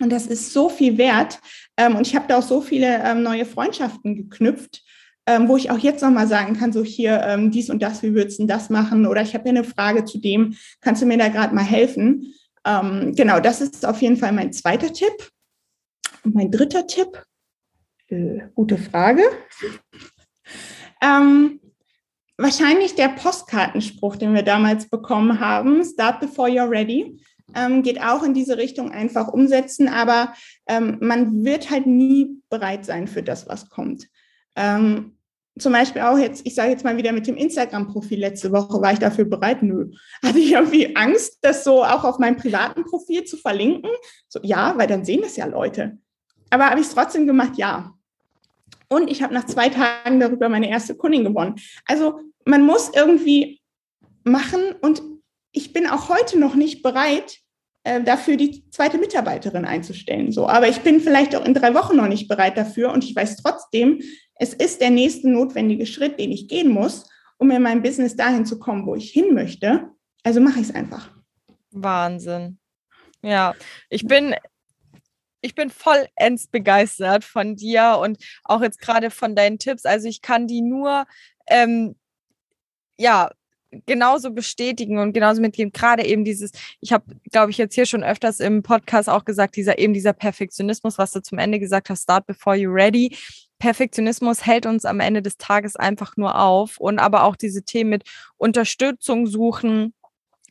Und 0.00 0.10
das 0.10 0.26
ist 0.26 0.52
so 0.52 0.68
viel 0.68 0.98
wert. 0.98 1.40
Ähm, 1.76 1.96
und 1.96 2.06
ich 2.06 2.14
habe 2.14 2.26
da 2.28 2.38
auch 2.38 2.42
so 2.42 2.60
viele 2.60 3.02
ähm, 3.02 3.22
neue 3.22 3.44
Freundschaften 3.44 4.16
geknüpft 4.16 4.82
ähm, 5.26 5.48
wo 5.48 5.56
ich 5.56 5.70
auch 5.70 5.78
jetzt 5.78 6.02
nochmal 6.02 6.26
sagen 6.26 6.56
kann, 6.56 6.72
so 6.72 6.84
hier 6.84 7.22
ähm, 7.22 7.50
dies 7.50 7.70
und 7.70 7.82
das, 7.82 8.02
wie 8.02 8.14
würdest 8.14 8.38
du 8.40 8.46
das 8.46 8.70
machen? 8.70 9.06
Oder 9.06 9.22
ich 9.22 9.34
habe 9.34 9.44
hier 9.44 9.58
eine 9.58 9.64
Frage 9.64 10.04
zu 10.04 10.18
dem, 10.18 10.54
kannst 10.80 11.02
du 11.02 11.06
mir 11.06 11.18
da 11.18 11.28
gerade 11.28 11.54
mal 11.54 11.64
helfen? 11.64 12.34
Ähm, 12.66 13.14
genau, 13.14 13.40
das 13.40 13.60
ist 13.60 13.86
auf 13.86 14.02
jeden 14.02 14.16
Fall 14.16 14.32
mein 14.32 14.52
zweiter 14.52 14.92
Tipp. 14.92 15.30
Und 16.24 16.34
mein 16.34 16.50
dritter 16.50 16.86
Tipp, 16.86 17.22
äh, 18.14 18.48
gute 18.54 18.78
Frage. 18.78 19.22
Ähm, 21.02 21.60
wahrscheinlich 22.36 22.94
der 22.94 23.08
Postkartenspruch, 23.08 24.16
den 24.16 24.34
wir 24.34 24.42
damals 24.42 24.88
bekommen 24.88 25.40
haben, 25.40 25.84
Start 25.84 26.20
before 26.20 26.48
you're 26.48 26.70
ready. 26.70 27.20
Ähm, 27.54 27.82
geht 27.82 28.00
auch 28.00 28.22
in 28.22 28.34
diese 28.34 28.56
Richtung 28.56 28.90
einfach 28.90 29.28
umsetzen, 29.28 29.88
aber 29.88 30.32
ähm, 30.66 30.96
man 31.00 31.44
wird 31.44 31.70
halt 31.70 31.86
nie 31.86 32.40
bereit 32.48 32.84
sein 32.84 33.06
für 33.06 33.22
das, 33.22 33.48
was 33.48 33.68
kommt. 33.68 34.08
Ähm, 34.56 35.18
zum 35.58 35.72
Beispiel 35.72 36.02
auch 36.02 36.18
jetzt, 36.18 36.44
ich 36.46 36.54
sage 36.54 36.70
jetzt 36.70 36.84
mal 36.84 36.96
wieder 36.96 37.12
mit 37.12 37.26
dem 37.28 37.36
Instagram-Profil 37.36 38.18
letzte 38.18 38.50
Woche, 38.50 38.80
war 38.80 38.92
ich 38.92 38.98
dafür 38.98 39.24
bereit? 39.24 39.62
Nö. 39.62 39.92
Hatte 40.22 40.38
ich 40.38 40.52
irgendwie 40.52 40.96
Angst, 40.96 41.38
das 41.42 41.62
so 41.62 41.84
auch 41.84 42.02
auf 42.02 42.18
meinem 42.18 42.36
privaten 42.36 42.84
Profil 42.84 43.24
zu 43.24 43.36
verlinken? 43.36 43.90
So, 44.28 44.40
ja, 44.42 44.76
weil 44.76 44.88
dann 44.88 45.04
sehen 45.04 45.22
das 45.22 45.36
ja 45.36 45.46
Leute. 45.46 45.98
Aber 46.50 46.70
habe 46.70 46.80
ich 46.80 46.86
es 46.86 46.94
trotzdem 46.94 47.26
gemacht? 47.26 47.52
Ja. 47.56 47.93
Und 48.88 49.10
ich 49.10 49.22
habe 49.22 49.34
nach 49.34 49.46
zwei 49.46 49.68
Tagen 49.68 50.20
darüber 50.20 50.48
meine 50.48 50.68
erste 50.68 50.94
Kundin 50.94 51.24
gewonnen. 51.24 51.56
Also 51.86 52.20
man 52.44 52.64
muss 52.64 52.90
irgendwie 52.94 53.60
machen 54.24 54.60
und 54.80 55.02
ich 55.52 55.72
bin 55.72 55.86
auch 55.86 56.08
heute 56.08 56.38
noch 56.38 56.54
nicht 56.54 56.82
bereit, 56.82 57.38
äh, 57.84 58.02
dafür 58.02 58.36
die 58.36 58.68
zweite 58.70 58.98
Mitarbeiterin 58.98 59.64
einzustellen. 59.64 60.32
So, 60.32 60.48
aber 60.48 60.68
ich 60.68 60.80
bin 60.80 61.00
vielleicht 61.00 61.36
auch 61.36 61.44
in 61.44 61.54
drei 61.54 61.74
Wochen 61.74 61.96
noch 61.96 62.08
nicht 62.08 62.28
bereit 62.28 62.56
dafür 62.56 62.92
und 62.92 63.04
ich 63.04 63.14
weiß 63.14 63.36
trotzdem, 63.36 64.00
es 64.36 64.52
ist 64.52 64.80
der 64.80 64.90
nächste 64.90 65.28
notwendige 65.28 65.86
Schritt, 65.86 66.18
den 66.18 66.32
ich 66.32 66.48
gehen 66.48 66.70
muss, 66.70 67.08
um 67.38 67.50
in 67.50 67.62
meinem 67.62 67.82
Business 67.82 68.16
dahin 68.16 68.46
zu 68.46 68.58
kommen, 68.58 68.86
wo 68.86 68.94
ich 68.94 69.10
hin 69.10 69.34
möchte. 69.34 69.90
Also 70.22 70.40
mache 70.40 70.60
ich 70.60 70.68
es 70.68 70.74
einfach. 70.74 71.10
Wahnsinn. 71.70 72.58
Ja, 73.22 73.54
ich 73.88 74.06
bin 74.06 74.34
ich 75.44 75.54
bin 75.54 75.68
vollends 75.68 76.46
begeistert 76.46 77.22
von 77.22 77.54
dir 77.54 77.98
und 78.00 78.18
auch 78.44 78.62
jetzt 78.62 78.80
gerade 78.80 79.10
von 79.10 79.36
deinen 79.36 79.58
Tipps. 79.58 79.84
Also 79.84 80.08
ich 80.08 80.22
kann 80.22 80.46
die 80.46 80.62
nur 80.62 81.04
ähm, 81.48 81.96
ja 82.98 83.30
genauso 83.86 84.30
bestätigen 84.30 84.98
und 84.98 85.12
genauso 85.12 85.42
mitgeben. 85.42 85.72
Gerade 85.72 86.06
eben 86.06 86.24
dieses, 86.24 86.52
ich 86.80 86.92
habe, 86.92 87.04
glaube 87.30 87.50
ich, 87.50 87.58
jetzt 87.58 87.74
hier 87.74 87.84
schon 87.84 88.02
öfters 88.02 88.40
im 88.40 88.62
Podcast 88.62 89.10
auch 89.10 89.24
gesagt, 89.26 89.56
dieser 89.56 89.78
eben 89.78 89.92
dieser 89.92 90.14
Perfektionismus, 90.14 90.96
was 90.96 91.12
du 91.12 91.20
zum 91.20 91.38
Ende 91.38 91.58
gesagt 91.58 91.90
hast, 91.90 92.04
start 92.04 92.26
before 92.26 92.56
you 92.56 92.70
ready. 92.70 93.14
Perfektionismus 93.58 94.46
hält 94.46 94.64
uns 94.64 94.86
am 94.86 95.00
Ende 95.00 95.20
des 95.20 95.36
Tages 95.36 95.76
einfach 95.76 96.16
nur 96.16 96.40
auf 96.40 96.78
und 96.78 96.98
aber 96.98 97.24
auch 97.24 97.36
diese 97.36 97.64
Themen 97.64 97.90
mit 97.90 98.04
Unterstützung 98.38 99.26
suchen, 99.26 99.92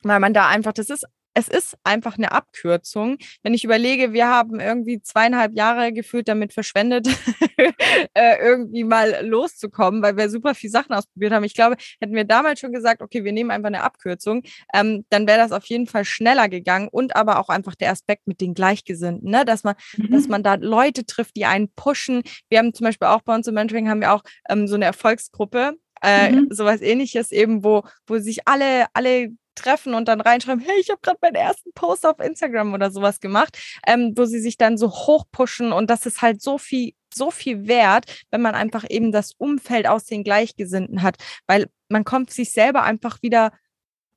weil 0.04 0.20
man 0.20 0.34
da 0.34 0.50
einfach, 0.50 0.74
das 0.74 0.90
ist 0.90 1.06
es 1.34 1.48
ist 1.48 1.78
einfach 1.84 2.18
eine 2.18 2.32
Abkürzung. 2.32 3.18
Wenn 3.42 3.54
ich 3.54 3.64
überlege, 3.64 4.14
wir 4.14 4.28
haben 4.28 4.60
irgendwie 4.60 5.02
zweieinhalb 5.02 5.56
Jahre 5.56 5.92
gefühlt 5.92 6.28
damit 6.28 6.54
verschwendet, 6.54 7.08
äh, 8.14 8.38
irgendwie 8.40 8.84
mal 8.84 9.26
loszukommen, 9.26 10.02
weil 10.02 10.18
wir 10.18 10.30
super 10.30 10.56
viele 10.56 10.72
Sachen 10.72 10.94
ausprobiert 10.94 11.34
haben. 11.34 11.44
Ich 11.44 11.56
glaube, 11.56 11.76
hätten 12.00 12.16
wir 12.16 12.26
damals 12.26 12.60
schon 12.60 12.72
gesagt, 12.72 13.02
okay, 13.02 13.24
wir 13.24 13.32
nehmen 13.32 13.52
einfach 13.52 13.68
eine 13.68 13.84
Abkürzung, 13.84 14.44
ähm, 14.74 15.06
dann 15.10 15.28
wäre 15.28 15.40
das 15.40 15.52
auf 15.52 15.66
jeden 15.66 15.88
Fall 15.88 16.06
schneller 16.06 16.50
gegangen 16.50 16.88
und 16.92 17.16
aber 17.16 17.40
auch 17.40 17.50
einfach 17.50 17.76
der 17.76 17.92
Aspekt 17.92 18.28
mit 18.28 18.42
den 18.42 18.54
Gleichgesinnten, 18.54 19.30
ne? 19.30 19.46
dass 19.46 19.64
man, 19.64 19.76
mhm. 19.98 20.12
dass 20.12 20.28
man 20.28 20.44
da 20.44 20.56
Leute 20.56 21.06
trifft, 21.06 21.36
die 21.36 21.46
einen 21.46 21.70
pushen. 21.76 22.24
Wir 22.50 22.60
haben 22.60 22.74
zum 22.74 22.86
Beispiel 22.86 23.08
auch 23.08 23.22
bei 23.22 23.34
uns 23.34 23.48
im 23.48 23.56
Mentoring 23.56 23.90
haben 23.90 24.02
wir 24.02 24.14
auch 24.14 24.24
ähm, 24.50 24.68
so 24.68 24.76
eine 24.76 24.86
Erfolgsgruppe, 24.86 25.74
äh, 26.04 26.32
mhm. 26.32 26.48
sowas 26.52 26.82
ähnliches 26.82 27.32
eben, 27.32 27.64
wo, 27.64 27.84
wo 28.06 28.20
sich 28.20 28.48
alle, 28.48 28.86
alle 28.94 29.30
treffen 29.56 29.94
und 29.94 30.08
dann 30.08 30.22
reinschreiben, 30.22 30.64
hey, 30.64 30.80
ich 30.80 30.90
habe 30.90 31.02
gerade 31.02 31.20
meinen 31.22 31.36
ersten 31.36 31.72
Post 31.74 32.06
auf 32.06 32.20
Instagram 32.20 32.74
oder 32.74 32.92
sowas 32.92 33.20
gemacht, 33.20 33.58
ähm, 33.88 34.14
wo 34.16 34.26
sie 34.26 34.40
sich 34.40 34.58
dann 34.58 34.78
so 34.78 34.90
hochpushen 34.90 35.72
und 35.72 35.90
das 35.90 36.06
ist 36.06 36.22
halt 36.22 36.42
so 36.42 36.58
viel 36.58 36.94
so 37.14 37.30
viel 37.30 37.68
wert, 37.68 38.06
wenn 38.32 38.42
man 38.42 38.56
einfach 38.56 38.86
eben 38.90 39.12
das 39.12 39.34
Umfeld 39.38 39.88
aus 39.88 40.06
den 40.06 40.24
Gleichgesinnten 40.24 41.04
hat, 41.04 41.18
weil 41.46 41.68
man 41.88 42.06
kommt 42.06 42.32
sich 42.32 42.52
selber 42.52 42.82
einfach 42.82 43.22
wieder 43.22 43.52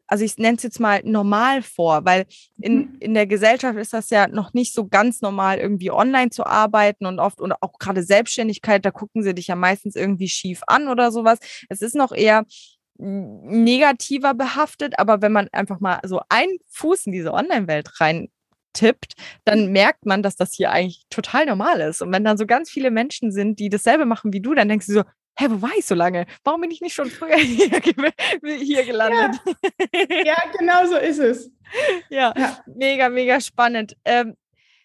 also 0.09 0.25
ich 0.25 0.39
nenne 0.39 0.57
es 0.57 0.63
jetzt 0.63 0.81
mal 0.81 1.01
normal 1.05 1.63
vor, 1.63 2.05
weil 2.05 2.27
in, 2.61 2.77
mhm. 2.77 2.97
in 3.01 3.15
der 3.15 3.27
Gesellschaft 3.27 3.79
ist 3.79 3.93
das 3.93 4.11
ja 4.11 4.29
noch 4.29 4.53
nicht 4.55 4.73
so 4.73 4.87
ganz 4.87 5.21
normal, 5.21 5.59
irgendwie 5.59 5.91
online 5.91 6.31
zu 6.31 6.47
arbeiten 6.47 7.07
und 7.07 7.19
oft 7.19 7.41
und 7.41 7.53
auch 7.53 7.79
gerade 7.79 8.03
Selbstständigkeit, 8.03 8.85
da 8.85 8.91
gucken 8.91 9.23
sie 9.23 9.35
dich 9.35 9.49
ja 9.49 9.57
meistens 9.57 9.97
irgendwie 9.97 10.29
schief 10.29 10.61
an 10.67 10.89
oder 10.89 11.11
sowas. 11.11 11.39
Es 11.69 11.83
ist 11.83 11.97
noch 11.97 12.13
eher 12.13 12.45
negativer 12.99 14.35
behaftet, 14.35 14.99
aber 14.99 15.23
wenn 15.23 15.33
man 15.33 15.49
einfach 15.53 15.81
mal 15.81 16.01
so 16.05 16.21
einen 16.29 16.59
Fuß 16.69 17.07
in 17.07 17.13
diese 17.13 17.33
Online-Welt 17.33 18.01
rein 18.01 18.29
tippt, 18.73 19.15
dann 19.45 19.73
merkt 19.73 20.07
man, 20.07 20.23
dass 20.23 20.37
das 20.37 20.55
hier 20.55 20.71
eigentlich 20.71 21.07
total 21.11 21.47
normal 21.47 21.81
ist. 21.81 22.03
Und 22.03 22.13
wenn 22.13 22.25
dann 22.25 22.37
so 22.37 22.47
ganz 22.47 22.71
viele 22.71 22.91
Menschen 22.91 23.33
sind, 23.33 23.59
die 23.59 23.69
dasselbe 23.69 24.05
machen 24.05 24.33
wie 24.33 24.41
du, 24.41 24.55
dann 24.55 24.69
denkst 24.69 24.87
du 24.87 24.93
so, 24.93 25.03
hä, 25.39 25.47
wo 25.51 25.63
war 25.63 25.71
ich 25.77 25.87
so 25.87 25.95
lange? 25.95 26.27
Warum 26.45 26.61
bin 26.61 26.71
ich 26.71 26.81
nicht 26.81 26.95
schon 26.95 27.11
früher 27.11 27.37
hier, 27.39 27.81
hier 28.59 28.85
gelandet? 28.85 29.41
Ja. 29.93 30.25
ja, 30.25 30.37
genau 30.59 30.87
so 30.87 30.97
ist 30.97 31.19
es. 31.19 31.51
Ja, 32.11 32.33
ja. 32.37 32.61
mega, 32.67 33.09
mega 33.09 33.41
spannend. 33.41 33.97
Ähm, 34.05 34.37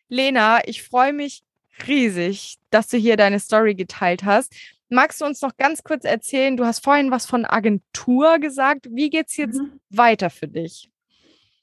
Lena, 0.10 0.68
ich 0.68 0.82
freue 0.82 1.14
mich 1.14 1.44
riesig, 1.88 2.58
dass 2.72 2.88
du 2.88 2.98
hier 2.98 3.18
deine 3.18 3.40
Story 3.40 3.76
geteilt 3.76 4.24
hast. 4.24 4.52
Magst 4.94 5.22
du 5.22 5.26
uns 5.26 5.42
noch 5.42 5.56
ganz 5.56 5.84
kurz 5.84 6.04
erzählen, 6.04 6.58
du 6.58 6.66
hast 6.66 6.84
vorhin 6.84 7.12
was 7.12 7.26
von 7.26 7.46
Agentur 7.46 8.40
gesagt. 8.40 8.90
Wie 8.92 9.10
geht 9.10 9.30
es 9.30 9.38
jetzt 9.38 9.58
mhm. 9.58 9.80
weiter 9.90 10.30
für 10.30 10.50
dich? 10.50 10.92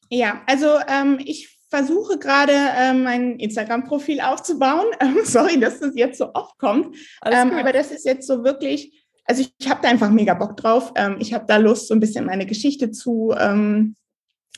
Ja, 0.09 0.41
also 0.47 0.79
ähm, 0.89 1.21
ich 1.23 1.61
versuche 1.69 2.19
gerade 2.19 2.55
äh, 2.55 2.95
mein 2.95 3.39
Instagram-Profil 3.39 4.23
aufzubauen. 4.23 4.87
Ähm, 5.01 5.19
sorry, 5.25 5.61
dass 5.61 5.79
das 5.79 5.95
jetzt 5.95 6.17
so 6.17 6.33
oft 6.33 6.57
kommt. 6.59 6.97
Ähm, 7.23 7.53
aber 7.53 7.73
das 7.73 7.91
ist 7.91 8.07
jetzt 8.07 8.27
so 8.27 8.45
wirklich, 8.45 9.05
also 9.27 9.43
ich, 9.43 9.53
ich 9.59 9.69
habe 9.69 9.81
da 9.83 9.91
einfach 9.91 10.11
mega 10.11 10.33
Bock 10.33 10.57
drauf. 10.57 10.93
Ähm, 10.97 11.19
ich 11.21 11.35
habe 11.35 11.45
da 11.47 11.59
Lust, 11.59 11.89
so 11.89 11.95
ein 11.95 12.01
bisschen 12.01 12.25
meine 12.25 12.47
Geschichte 12.47 12.93
zu, 12.93 13.35
ähm, 13.39 13.95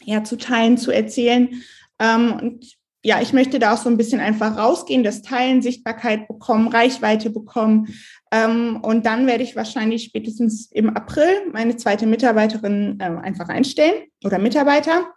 ja, 0.05 0.23
zu 0.23 0.39
teilen, 0.39 0.79
zu 0.79 0.93
erzählen. 0.93 1.61
Ähm, 1.99 2.33
und 2.41 2.80
ja, 3.03 3.21
ich 3.23 3.33
möchte 3.33 3.59
da 3.59 3.75
auch 3.75 3.79
so 3.79 3.89
ein 3.89 3.97
bisschen 3.97 4.21
einfach 4.21 4.59
rausgehen, 4.59 5.03
das 5.03 5.23
Teilen, 5.23 5.63
Sichtbarkeit 5.63 6.29
bekommen, 6.29 6.69
Reichweite 6.69 7.31
bekommen. 7.31 7.89
Ähm, 8.31 8.81
und 8.83 9.07
dann 9.07 9.27
werde 9.27 9.43
ich 9.43 9.57
wahrscheinlich 9.57 10.05
spätestens 10.05 10.71
im 10.71 10.91
April 10.91 11.51
meine 11.53 11.77
zweite 11.77 12.07
Mitarbeiterin 12.07 12.99
ähm, 13.01 13.19
einfach 13.19 13.49
einstellen 13.49 14.05
oder 14.25 14.39
Mitarbeiter 14.39 15.13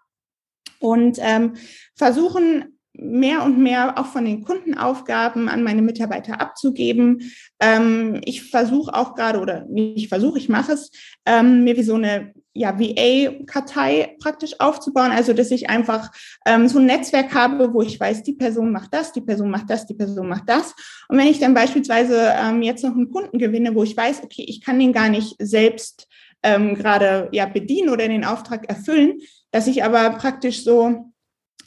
und 0.79 1.17
ähm, 1.21 1.53
versuchen, 1.95 2.72
mehr 2.93 3.43
und 3.43 3.57
mehr 3.57 3.97
auch 3.97 4.05
von 4.05 4.25
den 4.25 4.43
Kundenaufgaben 4.43 5.49
an 5.49 5.63
meine 5.63 5.81
Mitarbeiter 5.81 6.39
abzugeben. 6.39 7.31
Ähm, 7.59 8.21
ich 8.23 8.49
versuche 8.49 8.93
auch 8.93 9.15
gerade, 9.15 9.39
oder 9.39 9.65
ich 9.73 10.09
versuche, 10.09 10.37
ich 10.37 10.47
mache 10.47 10.73
es, 10.73 10.91
ähm, 11.25 11.63
mir 11.63 11.75
wie 11.75 11.83
so 11.83 11.95
eine 11.95 12.33
ja, 12.53 12.79
VA-Kartei 12.79 14.15
praktisch 14.21 14.59
aufzubauen. 14.59 15.11
Also, 15.11 15.33
dass 15.33 15.49
ich 15.49 15.69
einfach 15.69 16.11
ähm, 16.45 16.67
so 16.67 16.77
ein 16.77 16.85
Netzwerk 16.85 17.33
habe, 17.33 17.73
wo 17.73 17.81
ich 17.81 17.99
weiß, 17.99 18.21
die 18.21 18.33
Person 18.33 18.71
macht 18.71 18.93
das, 18.93 19.11
die 19.11 19.21
Person 19.21 19.49
macht 19.49 19.69
das, 19.71 19.87
die 19.87 19.95
Person 19.95 20.27
macht 20.27 20.47
das. 20.47 20.75
Und 21.09 21.17
wenn 21.17 21.27
ich 21.27 21.39
dann 21.39 21.55
beispielsweise 21.55 22.31
ähm, 22.39 22.61
jetzt 22.61 22.83
noch 22.83 22.91
einen 22.91 23.09
Kunden 23.09 23.39
gewinne, 23.39 23.73
wo 23.73 23.83
ich 23.83 23.97
weiß, 23.97 24.23
okay, 24.23 24.45
ich 24.47 24.61
kann 24.61 24.77
den 24.77 24.93
gar 24.93 25.09
nicht 25.09 25.35
selbst 25.39 26.07
ähm, 26.43 26.75
gerade 26.75 27.29
ja 27.31 27.47
bedienen 27.47 27.89
oder 27.89 28.07
den 28.07 28.25
Auftrag 28.25 28.69
erfüllen, 28.69 29.19
dass 29.51 29.65
ich 29.65 29.83
aber 29.83 30.11
praktisch 30.11 30.63
so 30.63 31.12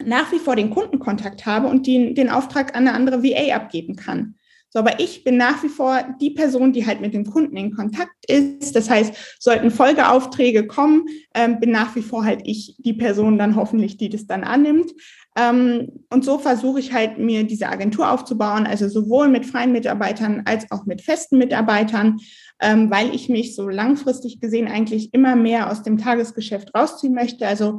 nach 0.05 0.33
wie 0.33 0.39
vor 0.39 0.57
den 0.57 0.71
Kundenkontakt 0.71 1.47
habe 1.47 1.69
und 1.69 1.87
die, 1.87 2.15
den 2.15 2.31
Auftrag 2.31 2.77
an 2.77 2.87
eine 2.87 2.97
andere 2.97 3.23
VA 3.23 3.55
abgeben 3.55 3.97
kann. 3.97 4.37
So, 4.77 4.81
aber 4.81 5.01
ich 5.01 5.25
bin 5.25 5.39
nach 5.39 5.63
wie 5.63 5.69
vor 5.69 6.05
die 6.21 6.33
Person, 6.33 6.73
die 6.75 6.87
halt 6.87 7.01
mit 7.01 7.15
dem 7.15 7.25
Kunden 7.25 7.57
in 7.57 7.75
Kontakt 7.75 8.13
ist. 8.29 8.77
Das 8.77 8.91
heißt, 8.91 9.39
sollten 9.39 9.71
Folgeaufträge 9.71 10.67
kommen, 10.67 11.07
ähm, 11.35 11.61
bin 11.61 11.71
nach 11.71 11.97
wie 11.97 12.03
vor 12.03 12.25
halt 12.25 12.43
ich 12.45 12.77
die 12.79 12.93
Person 12.93 13.39
dann 13.39 13.57
hoffentlich, 13.57 13.97
die 13.97 14.11
das 14.11 14.27
dann 14.27 14.45
annimmt. 14.45 14.93
Ähm, 15.35 16.05
und 16.11 16.27
so 16.27 16.39
versuche 16.39 16.81
ich 16.81 16.93
halt 16.93 17.17
mir 17.17 17.45
diese 17.45 17.69
Agentur 17.69 18.11
aufzubauen, 18.11 18.67
also 18.67 18.89
sowohl 18.89 19.29
mit 19.29 19.47
freien 19.47 19.73
Mitarbeitern 19.73 20.43
als 20.45 20.71
auch 20.71 20.85
mit 20.85 21.01
festen 21.01 21.39
Mitarbeitern, 21.39 22.19
ähm, 22.61 22.91
weil 22.91 23.15
ich 23.15 23.29
mich 23.29 23.55
so 23.55 23.69
langfristig 23.69 24.41
gesehen 24.41 24.69
eigentlich 24.69 25.15
immer 25.15 25.37
mehr 25.37 25.71
aus 25.71 25.85
dem 25.85 25.97
Tagesgeschäft 25.97 26.75
rausziehen 26.75 27.15
möchte. 27.15 27.47
Also 27.47 27.79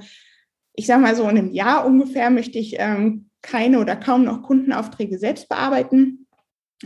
ich 0.78 0.86
sage 0.86 1.01
mal 1.01 1.15
so 1.15 1.23
in 1.23 1.30
einem 1.30 1.51
Jahr 1.51 1.86
ungefähr 1.86 2.30
möchte 2.30 2.59
ich 2.59 2.75
ähm, 2.78 3.30
keine 3.41 3.80
oder 3.80 3.95
kaum 3.95 4.23
noch 4.23 4.43
Kundenaufträge 4.43 5.17
selbst 5.17 5.49
bearbeiten. 5.49 6.28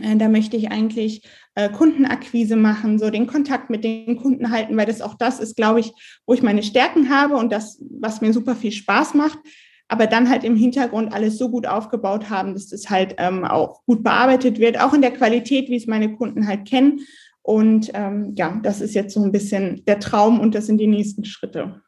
Äh, 0.00 0.16
da 0.16 0.28
möchte 0.28 0.56
ich 0.56 0.72
eigentlich 0.72 1.28
äh, 1.54 1.68
Kundenakquise 1.68 2.56
machen, 2.56 2.98
so 2.98 3.10
den 3.10 3.26
Kontakt 3.26 3.68
mit 3.68 3.84
den 3.84 4.16
Kunden 4.16 4.50
halten, 4.50 4.76
weil 4.78 4.86
das 4.86 5.02
auch 5.02 5.14
das 5.14 5.40
ist, 5.40 5.56
glaube 5.56 5.80
ich, 5.80 5.92
wo 6.26 6.32
ich 6.32 6.42
meine 6.42 6.62
Stärken 6.62 7.10
habe 7.10 7.36
und 7.36 7.52
das, 7.52 7.82
was 8.00 8.22
mir 8.22 8.32
super 8.32 8.56
viel 8.56 8.72
Spaß 8.72 9.12
macht. 9.12 9.38
Aber 9.88 10.06
dann 10.06 10.30
halt 10.30 10.42
im 10.42 10.56
Hintergrund 10.56 11.12
alles 11.12 11.36
so 11.36 11.50
gut 11.50 11.66
aufgebaut 11.66 12.30
haben, 12.30 12.54
dass 12.54 12.68
das 12.68 12.88
halt 12.88 13.16
ähm, 13.18 13.44
auch 13.44 13.84
gut 13.84 14.02
bearbeitet 14.02 14.58
wird, 14.58 14.80
auch 14.80 14.94
in 14.94 15.02
der 15.02 15.10
Qualität, 15.10 15.68
wie 15.68 15.76
es 15.76 15.86
meine 15.86 16.16
Kunden 16.16 16.46
halt 16.46 16.66
kennen. 16.66 17.00
Und 17.42 17.90
ähm, 17.92 18.32
ja, 18.36 18.58
das 18.62 18.80
ist 18.80 18.94
jetzt 18.94 19.12
so 19.12 19.22
ein 19.22 19.32
bisschen 19.32 19.84
der 19.84 19.98
Traum 19.98 20.40
und 20.40 20.54
das 20.54 20.66
sind 20.66 20.78
die 20.78 20.86
nächsten 20.86 21.26
Schritte. 21.26 21.82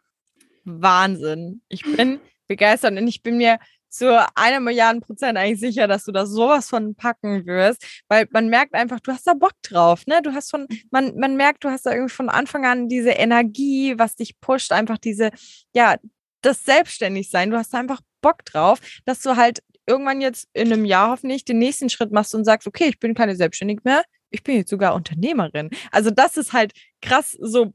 Wahnsinn. 0.64 1.62
Ich 1.68 1.82
bin 1.82 2.20
begeistert 2.48 2.98
und 2.98 3.06
ich 3.06 3.22
bin 3.22 3.36
mir 3.36 3.58
zu 3.94 4.28
einer 4.34 4.58
Milliarde 4.58 5.00
Prozent 5.00 5.38
eigentlich 5.38 5.60
sicher, 5.60 5.86
dass 5.86 6.04
du 6.04 6.10
da 6.10 6.26
sowas 6.26 6.68
von 6.68 6.96
packen 6.96 7.46
wirst, 7.46 8.02
weil 8.08 8.26
man 8.32 8.48
merkt 8.48 8.74
einfach, 8.74 8.98
du 8.98 9.12
hast 9.12 9.26
da 9.26 9.34
Bock 9.34 9.52
drauf, 9.62 10.06
ne? 10.06 10.20
Du 10.20 10.32
hast 10.32 10.50
von, 10.50 10.66
man, 10.90 11.16
man 11.16 11.36
merkt, 11.36 11.62
du 11.62 11.70
hast 11.70 11.86
da 11.86 11.92
irgendwie 11.92 12.12
von 12.12 12.28
Anfang 12.28 12.66
an 12.66 12.88
diese 12.88 13.10
Energie, 13.10 13.94
was 13.96 14.16
dich 14.16 14.40
pusht, 14.40 14.72
einfach 14.72 14.98
diese, 14.98 15.30
ja, 15.74 15.96
das 16.42 16.64
Selbstständigsein. 16.64 17.50
Du 17.50 17.56
hast 17.56 17.72
da 17.72 17.78
einfach 17.78 18.00
Bock 18.20 18.44
drauf, 18.44 18.80
dass 19.04 19.22
du 19.22 19.36
halt 19.36 19.62
irgendwann 19.86 20.20
jetzt 20.20 20.48
in 20.54 20.72
einem 20.72 20.84
Jahr 20.84 21.10
hoffentlich 21.10 21.44
den 21.44 21.58
nächsten 21.58 21.88
Schritt 21.88 22.10
machst 22.10 22.34
und 22.34 22.44
sagst, 22.44 22.66
okay, 22.66 22.88
ich 22.88 22.98
bin 22.98 23.14
keine 23.14 23.36
Selbstständige 23.36 23.82
mehr, 23.84 24.02
ich 24.34 24.42
bin 24.42 24.56
jetzt 24.56 24.70
sogar 24.70 24.94
Unternehmerin. 24.94 25.70
Also 25.92 26.10
das 26.10 26.36
ist 26.36 26.52
halt 26.52 26.72
krass 27.00 27.36
so 27.40 27.72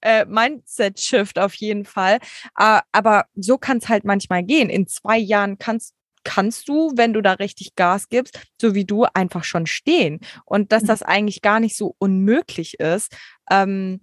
äh, 0.00 0.24
Mindset-Shift 0.24 1.38
auf 1.38 1.54
jeden 1.54 1.84
Fall. 1.84 2.18
Äh, 2.58 2.80
aber 2.92 3.26
so 3.34 3.58
kann 3.58 3.78
es 3.78 3.88
halt 3.88 4.04
manchmal 4.04 4.44
gehen. 4.44 4.70
In 4.70 4.86
zwei 4.86 5.18
Jahren 5.18 5.58
kannst 5.58 5.94
kannst 6.24 6.68
du, 6.68 6.92
wenn 6.96 7.12
du 7.12 7.22
da 7.22 7.34
richtig 7.34 7.76
Gas 7.76 8.08
gibst, 8.08 8.40
so 8.60 8.74
wie 8.74 8.84
du, 8.84 9.04
einfach 9.14 9.44
schon 9.44 9.66
stehen. 9.66 10.18
Und 10.44 10.72
dass 10.72 10.82
mhm. 10.82 10.88
das 10.88 11.02
eigentlich 11.02 11.40
gar 11.40 11.60
nicht 11.60 11.76
so 11.76 11.94
unmöglich 11.98 12.80
ist, 12.80 13.16
ähm, 13.48 14.00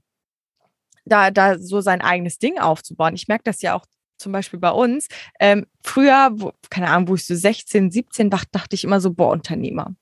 da, 1.04 1.32
da 1.32 1.60
so 1.60 1.82
sein 1.82 2.02
eigenes 2.02 2.38
Ding 2.38 2.60
aufzubauen. 2.60 3.14
Ich 3.14 3.28
merke 3.28 3.44
das 3.44 3.62
ja 3.62 3.74
auch 3.76 3.86
zum 4.18 4.32
Beispiel 4.32 4.60
bei 4.60 4.72
uns. 4.72 5.10
Ähm, 5.38 5.66
früher, 5.84 6.30
wo, 6.32 6.54
keine 6.70 6.92
Ahnung, 6.92 7.10
wo 7.10 7.16
ich 7.16 7.26
so 7.26 7.36
16, 7.36 7.92
17 7.92 8.32
war, 8.32 8.42
dachte 8.54 8.76
ich 8.76 8.86
immer 8.86 9.02
so, 9.02 9.12
boah, 9.12 9.32
Unternehmer 9.32 9.94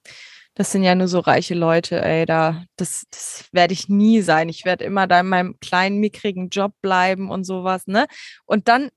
das 0.55 0.71
sind 0.71 0.83
ja 0.83 0.95
nur 0.95 1.07
so 1.07 1.19
reiche 1.19 1.55
Leute, 1.55 2.03
ey, 2.03 2.25
da, 2.25 2.63
das, 2.75 3.05
das 3.09 3.45
werde 3.51 3.73
ich 3.73 3.87
nie 3.87 4.21
sein. 4.21 4.49
Ich 4.49 4.65
werde 4.65 4.83
immer 4.83 5.07
da 5.07 5.21
in 5.21 5.29
meinem 5.29 5.59
kleinen, 5.59 5.99
mickrigen 5.99 6.49
Job 6.49 6.73
bleiben 6.81 7.29
und 7.29 7.45
sowas, 7.45 7.87
ne? 7.87 8.05
Und 8.45 8.67
dann 8.67 8.89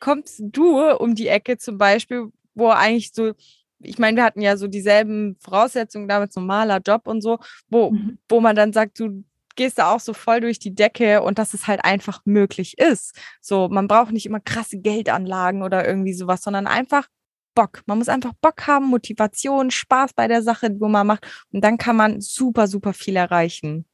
kommst 0.00 0.42
du 0.44 0.80
um 0.98 1.14
die 1.14 1.28
Ecke 1.28 1.56
zum 1.58 1.78
Beispiel, 1.78 2.26
wo 2.54 2.68
eigentlich 2.68 3.12
so, 3.12 3.32
ich 3.78 3.98
meine, 3.98 4.16
wir 4.16 4.24
hatten 4.24 4.42
ja 4.42 4.56
so 4.56 4.66
dieselben 4.66 5.36
Voraussetzungen 5.40 6.08
damals, 6.08 6.36
normaler 6.36 6.80
Job 6.86 7.06
und 7.06 7.22
so, 7.22 7.38
wo, 7.68 7.92
mhm. 7.92 8.18
wo 8.28 8.40
man 8.40 8.56
dann 8.56 8.72
sagt, 8.72 9.00
du 9.00 9.24
gehst 9.54 9.78
da 9.78 9.92
auch 9.92 10.00
so 10.00 10.12
voll 10.12 10.40
durch 10.40 10.58
die 10.58 10.74
Decke 10.74 11.22
und 11.22 11.38
dass 11.38 11.54
es 11.54 11.66
halt 11.66 11.84
einfach 11.84 12.20
möglich 12.24 12.78
ist. 12.78 13.18
So, 13.40 13.68
man 13.68 13.88
braucht 13.88 14.12
nicht 14.12 14.26
immer 14.26 14.40
krasse 14.40 14.78
Geldanlagen 14.78 15.62
oder 15.62 15.86
irgendwie 15.86 16.14
sowas, 16.14 16.42
sondern 16.42 16.66
einfach 16.66 17.06
Bock. 17.54 17.82
Man 17.86 17.98
muss 17.98 18.08
einfach 18.08 18.32
Bock 18.40 18.66
haben, 18.66 18.86
Motivation, 18.86 19.70
Spaß 19.70 20.14
bei 20.14 20.28
der 20.28 20.42
Sache, 20.42 20.74
wo 20.78 20.88
man 20.88 21.06
macht. 21.06 21.26
Und 21.52 21.62
dann 21.62 21.78
kann 21.78 21.96
man 21.96 22.20
super, 22.20 22.66
super 22.66 22.92
viel 22.92 23.16
erreichen. 23.16 23.86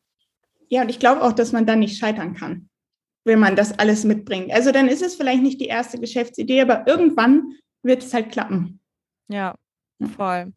Ja, 0.68 0.82
und 0.82 0.90
ich 0.90 0.98
glaube 0.98 1.22
auch, 1.22 1.32
dass 1.32 1.52
man 1.52 1.66
dann 1.66 1.78
nicht 1.78 1.98
scheitern 1.98 2.34
kann, 2.34 2.68
wenn 3.24 3.38
man 3.38 3.56
das 3.56 3.78
alles 3.78 4.04
mitbringt. 4.04 4.52
Also 4.52 4.72
dann 4.72 4.88
ist 4.88 5.02
es 5.02 5.14
vielleicht 5.14 5.42
nicht 5.42 5.60
die 5.60 5.66
erste 5.66 5.98
Geschäftsidee, 5.98 6.60
aber 6.60 6.86
irgendwann 6.86 7.54
wird 7.82 8.02
es 8.02 8.12
halt 8.12 8.30
klappen. 8.30 8.80
Ja, 9.28 9.54
voll. 10.16 10.52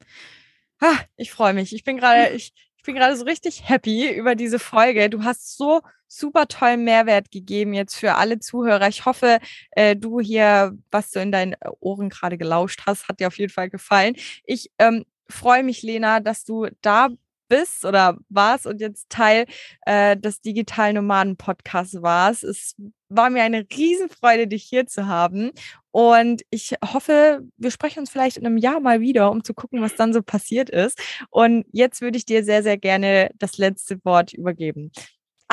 Ah, 0.79 0.97
ich 1.15 1.31
freue 1.31 1.53
mich. 1.53 1.73
Ich 1.73 1.83
bin 1.83 1.97
gerade, 1.97 2.29
ich, 2.33 2.53
ich 2.77 2.83
bin 2.83 2.95
gerade 2.95 3.15
so 3.15 3.25
richtig 3.25 3.69
happy 3.69 4.11
über 4.11 4.35
diese 4.35 4.59
Folge. 4.59 5.09
Du 5.09 5.23
hast 5.23 5.55
so 5.55 5.81
super 6.11 6.47
tollen 6.47 6.83
Mehrwert 6.83 7.31
gegeben 7.31 7.73
jetzt 7.73 7.95
für 7.95 8.15
alle 8.15 8.39
Zuhörer. 8.39 8.87
Ich 8.89 9.05
hoffe, 9.05 9.39
äh, 9.71 9.95
du 9.95 10.19
hier, 10.19 10.77
was 10.91 11.11
du 11.11 11.21
in 11.21 11.31
deinen 11.31 11.55
Ohren 11.79 12.09
gerade 12.09 12.37
gelauscht 12.37 12.81
hast, 12.85 13.07
hat 13.07 13.19
dir 13.19 13.27
auf 13.27 13.37
jeden 13.37 13.51
Fall 13.51 13.69
gefallen. 13.69 14.15
Ich 14.45 14.71
ähm, 14.77 15.05
freue 15.29 15.63
mich, 15.63 15.81
Lena, 15.83 16.19
dass 16.19 16.43
du 16.43 16.67
da 16.81 17.09
bist 17.47 17.83
oder 17.85 18.17
warst 18.29 18.65
und 18.65 18.79
jetzt 18.79 19.09
Teil 19.09 19.45
äh, 19.85 20.15
des 20.15 20.41
Digital 20.41 20.93
Nomaden 20.93 21.35
Podcasts 21.35 22.01
warst. 22.01 22.43
Es 22.45 22.75
war 23.09 23.29
mir 23.29 23.43
eine 23.43 23.65
Riesenfreude, 23.69 24.47
dich 24.47 24.63
hier 24.63 24.87
zu 24.87 25.07
haben. 25.07 25.51
Und 25.91 26.43
ich 26.49 26.75
hoffe, 26.93 27.41
wir 27.57 27.71
sprechen 27.71 27.99
uns 27.99 28.09
vielleicht 28.09 28.37
in 28.37 28.45
einem 28.45 28.57
Jahr 28.57 28.79
mal 28.79 29.01
wieder, 29.01 29.29
um 29.31 29.43
zu 29.43 29.53
gucken, 29.53 29.81
was 29.81 29.95
dann 29.95 30.13
so 30.13 30.21
passiert 30.21 30.69
ist. 30.69 31.01
Und 31.29 31.65
jetzt 31.73 31.99
würde 31.99 32.17
ich 32.17 32.25
dir 32.25 32.45
sehr, 32.45 32.63
sehr 32.63 32.77
gerne 32.77 33.31
das 33.37 33.57
letzte 33.57 34.03
Wort 34.05 34.33
übergeben. 34.33 34.91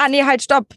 Ah, 0.01 0.09
nee, 0.09 0.23
halt, 0.23 0.43
stopp. 0.43 0.75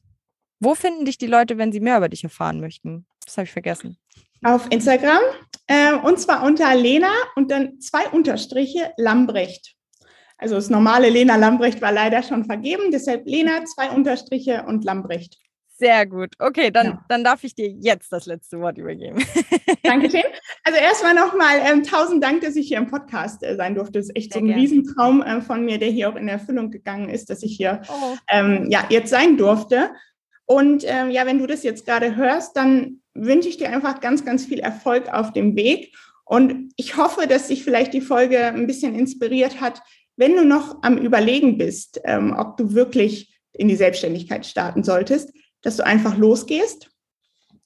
Wo 0.60 0.74
finden 0.74 1.06
dich 1.06 1.20
die 1.20 1.28
Leute, 1.28 1.60
wenn 1.60 1.72
sie 1.72 1.80
mehr 1.80 1.98
über 1.98 2.10
dich 2.10 2.24
erfahren 2.24 2.60
möchten? 2.60 3.06
Das 3.24 3.38
habe 3.38 3.46
ich 3.46 3.52
vergessen. 3.52 4.00
Auf 4.44 4.66
Instagram 4.72 5.22
äh, 5.68 5.94
und 5.94 6.20
zwar 6.20 6.44
unter 6.44 6.74
Lena 6.74 7.12
und 7.36 7.52
dann 7.52 7.80
zwei 7.80 8.08
Unterstriche 8.08 8.92
Lambrecht. 8.98 9.76
Also 10.40 10.56
das 10.56 10.72
normale 10.72 11.12
Lena 11.12 11.36
Lambrecht 11.36 11.84
war 11.84 11.92
leider 11.92 12.24
schon 12.24 12.46
vergeben, 12.46 12.90
deshalb 12.92 13.28
Lena, 13.28 13.64
zwei 13.66 13.92
Unterstriche 13.92 14.64
und 14.68 14.84
Lambrecht. 14.86 15.38
Sehr 15.82 16.06
gut. 16.06 16.36
Okay, 16.38 16.70
dann, 16.70 16.86
ja. 16.86 17.06
dann 17.10 17.24
darf 17.24 17.44
ich 17.44 17.56
dir 17.56 17.68
jetzt 17.68 18.14
das 18.14 18.28
letzte 18.28 18.60
Wort 18.60 18.78
übergeben. 18.78 19.18
Dankeschön. 19.84 20.22
Also 20.64 20.78
erstmal 20.80 21.16
nochmal 21.16 21.60
ähm, 21.66 21.82
tausend 21.82 22.24
Dank, 22.24 22.42
dass 22.42 22.56
ich 22.56 22.68
hier 22.68 22.78
im 22.78 22.86
Podcast 22.86 23.42
äh, 23.42 23.56
sein 23.56 23.74
durfte. 23.74 23.94
Das 23.94 24.06
ist 24.10 24.16
echt 24.16 24.32
Sehr 24.32 24.42
so 24.42 24.46
ein 24.46 24.50
gerne. 24.50 24.62
Riesentraum 24.62 25.24
äh, 25.24 25.42
von 25.42 25.66
mir, 25.66 25.80
der 25.80 25.90
hier 25.90 26.10
auch 26.10 26.16
in 26.16 26.28
Erfüllung 26.28 26.70
gegangen 26.70 27.10
ist, 27.10 27.32
dass 27.32 27.42
ich 27.42 27.58
hier 27.58 27.82
oh. 27.90 28.16
ähm, 28.30 28.68
ja, 28.70 28.86
jetzt 28.90 29.10
sein 29.10 29.38
durfte. 29.38 29.90
Und 30.46 30.84
ähm, 30.86 31.10
ja, 31.10 31.26
wenn 31.26 31.40
du 31.40 31.48
das 31.48 31.64
jetzt 31.64 31.88
gerade 31.88 32.16
hörst, 32.16 32.56
dann 32.56 33.02
wünsche 33.16 33.50
ich 33.50 33.58
dir 33.58 33.70
einfach 33.70 34.02
ganz, 34.02 34.24
ganz 34.24 34.46
viel 34.46 34.60
Erfolg 34.60 35.12
auf 35.12 35.34
dem 35.34 35.56
Weg. 35.56 35.96
Und 36.26 36.74
ich 36.78 36.96
hoffe, 36.96 37.26
dass 37.26 37.48
sich 37.48 37.64
vielleicht 37.64 37.96
die 37.96 38.02
Folge 38.02 38.46
ein 38.46 38.68
bisschen 38.68 38.94
inspiriert 38.94 39.60
hat, 39.60 39.82
wenn 40.16 40.36
du 40.36 40.46
noch 40.46 40.84
am 40.84 41.00
Überlegen 41.00 41.58
bist, 41.58 42.00
ähm, 42.04 42.36
ob 42.38 42.58
du 42.58 42.76
wirklich 42.76 43.36
in 43.54 43.68
die 43.68 43.76
Selbstständigkeit 43.76 44.46
starten 44.46 44.84
solltest, 44.84 45.34
dass 45.62 45.78
du 45.78 45.86
einfach 45.86 46.18
losgehst 46.18 46.90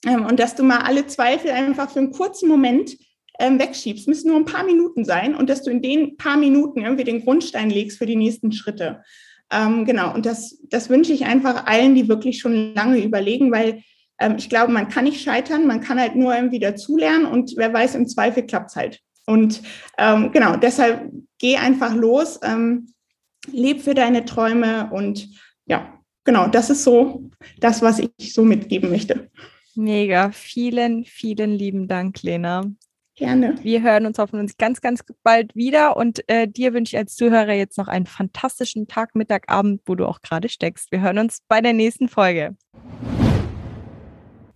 ähm, 0.06 0.26
und 0.26 0.40
dass 0.40 0.56
du 0.56 0.64
mal 0.64 0.80
alle 0.80 1.08
Zweifel 1.08 1.52
einfach 1.52 1.90
für 1.90 2.00
einen 2.00 2.12
kurzen 2.12 2.48
Moment 2.48 2.98
ähm, 3.40 3.60
wegschiebst. 3.60 4.08
Müssen 4.08 4.30
nur 4.30 4.38
ein 4.38 4.46
paar 4.46 4.66
Minuten 4.66 5.06
sein 5.06 5.36
und 5.36 5.50
dass 5.50 5.64
du 5.64 5.72
in 5.72 5.82
den 5.82 6.18
paar 6.18 6.38
Minuten 6.38 6.82
irgendwie 6.82 7.04
den 7.04 7.24
Grundstein 7.24 7.70
legst 7.70 7.98
für 7.98 8.06
die 8.06 8.16
nächsten 8.16 8.52
Schritte. 8.52 9.04
Ähm, 9.52 9.86
genau, 9.86 10.14
und 10.14 10.26
das, 10.26 10.60
das 10.70 10.90
wünsche 10.90 11.14
ich 11.14 11.26
einfach 11.26 11.66
allen, 11.66 11.96
die 11.96 12.08
wirklich 12.08 12.40
schon 12.40 12.74
lange 12.74 13.04
überlegen, 13.04 13.52
weil 13.52 13.84
ähm, 14.20 14.36
ich 14.38 14.50
glaube, 14.50 14.72
man 14.72 14.90
kann 14.90 15.04
nicht 15.04 15.22
scheitern, 15.22 15.68
man 15.68 15.82
kann 15.82 16.00
halt 16.00 16.16
nur 16.16 16.36
irgendwie 16.36 16.60
dazulernen 16.60 17.26
und 17.26 17.54
wer 17.58 17.72
weiß, 17.72 17.96
im 17.96 18.08
Zweifel 18.08 18.46
klappt 18.46 18.72
es 18.72 18.76
halt. 18.76 19.00
Und 19.28 19.62
ähm, 19.98 20.32
genau, 20.32 20.56
deshalb 20.56 21.12
geh 21.40 21.58
einfach 21.58 21.94
los, 21.94 22.40
ähm, 22.44 22.94
leb 23.52 23.82
für 23.82 23.94
deine 23.94 24.26
Träume 24.26 24.90
und 24.92 25.28
ja, 25.66 25.95
genau, 26.26 26.48
das 26.48 26.70
ist 26.70 26.84
so 26.84 27.30
das, 27.60 27.82
was 27.82 28.00
ich 28.00 28.34
so 28.34 28.44
mitgeben 28.44 28.90
möchte. 28.90 29.30
Mega. 29.76 30.32
Vielen, 30.32 31.06
vielen 31.06 31.52
lieben 31.52 31.88
Dank, 31.88 32.22
Lena. 32.24 32.64
Gerne. 33.18 33.56
Wir 33.64 33.82
hören 33.82 34.06
uns 34.06 34.20
hoffentlich 34.20 34.58
ganz, 34.58 34.82
ganz 34.82 35.02
bald 35.24 35.56
wieder 35.56 35.96
und 35.96 36.28
äh, 36.28 36.50
dir 36.50 36.74
wünsche 36.74 36.96
ich 36.96 36.98
als 36.98 37.16
Zuhörer 37.16 37.54
jetzt 37.54 37.78
noch 37.78 37.88
einen 37.88 38.06
fantastischen 38.06 38.88
Tag, 38.88 39.16
Mittag, 39.16 39.50
Abend, 39.50 39.82
wo 39.86 39.96
du 39.96 40.06
auch 40.06 40.22
gerade 40.22 40.50
steckst. 40.50 40.92
Wir 40.92 41.00
hören 41.00 41.20
uns 41.20 41.40
bei 41.48 41.62
der 41.62 41.72
nächsten 41.72 42.10
Folge. 42.10 42.58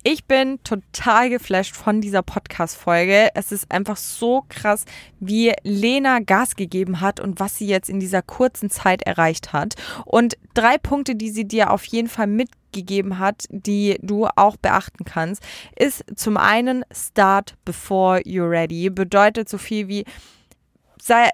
Ich 0.02 0.24
bin 0.24 0.58
total 0.64 1.28
geflasht 1.28 1.76
von 1.76 2.00
dieser 2.00 2.22
Podcast-Folge. 2.22 3.28
Es 3.34 3.52
ist 3.52 3.70
einfach 3.70 3.98
so 3.98 4.46
krass, 4.48 4.86
wie 5.18 5.52
Lena 5.62 6.20
Gas 6.20 6.56
gegeben 6.56 7.02
hat 7.02 7.20
und 7.20 7.38
was 7.38 7.58
sie 7.58 7.66
jetzt 7.66 7.90
in 7.90 8.00
dieser 8.00 8.22
kurzen 8.22 8.70
Zeit 8.70 9.02
erreicht 9.02 9.52
hat. 9.52 9.74
Und 10.06 10.38
drei 10.54 10.78
Punkte, 10.78 11.16
die 11.16 11.28
sie 11.28 11.46
dir 11.46 11.70
auf 11.70 11.84
jeden 11.84 12.08
Fall 12.08 12.28
mitgegeben 12.28 13.18
hat, 13.18 13.44
die 13.50 13.98
du 14.00 14.26
auch 14.36 14.56
beachten 14.56 15.04
kannst, 15.04 15.42
ist 15.76 16.02
zum 16.16 16.38
einen 16.38 16.82
Start 16.90 17.56
before 17.66 18.20
you're 18.20 18.48
ready. 18.48 18.88
Bedeutet 18.88 19.50
so 19.50 19.58
viel 19.58 19.88
wie 19.88 20.06
sei 20.98 21.28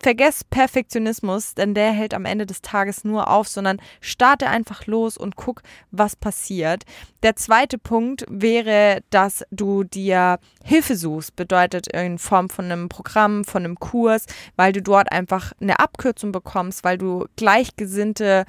Vergesst 0.00 0.50
Perfektionismus, 0.50 1.54
denn 1.54 1.72
der 1.72 1.90
hält 1.92 2.12
am 2.12 2.26
Ende 2.26 2.44
des 2.44 2.60
Tages 2.60 3.04
nur 3.04 3.30
auf, 3.30 3.48
sondern 3.48 3.80
starte 4.00 4.48
einfach 4.48 4.86
los 4.86 5.16
und 5.16 5.36
guck, 5.36 5.62
was 5.92 6.14
passiert. 6.14 6.84
Der 7.22 7.36
zweite 7.36 7.78
Punkt 7.78 8.26
wäre, 8.28 9.02
dass 9.08 9.44
du 9.50 9.82
dir 9.82 10.38
Hilfe 10.62 10.96
suchst, 10.96 11.36
bedeutet 11.36 11.86
in 11.86 12.18
Form 12.18 12.50
von 12.50 12.66
einem 12.66 12.90
Programm, 12.90 13.44
von 13.44 13.64
einem 13.64 13.78
Kurs, 13.78 14.26
weil 14.56 14.72
du 14.72 14.82
dort 14.82 15.10
einfach 15.10 15.52
eine 15.58 15.78
Abkürzung 15.78 16.32
bekommst, 16.32 16.84
weil 16.84 16.98
du 16.98 17.24
Gleichgesinnte 17.36 18.44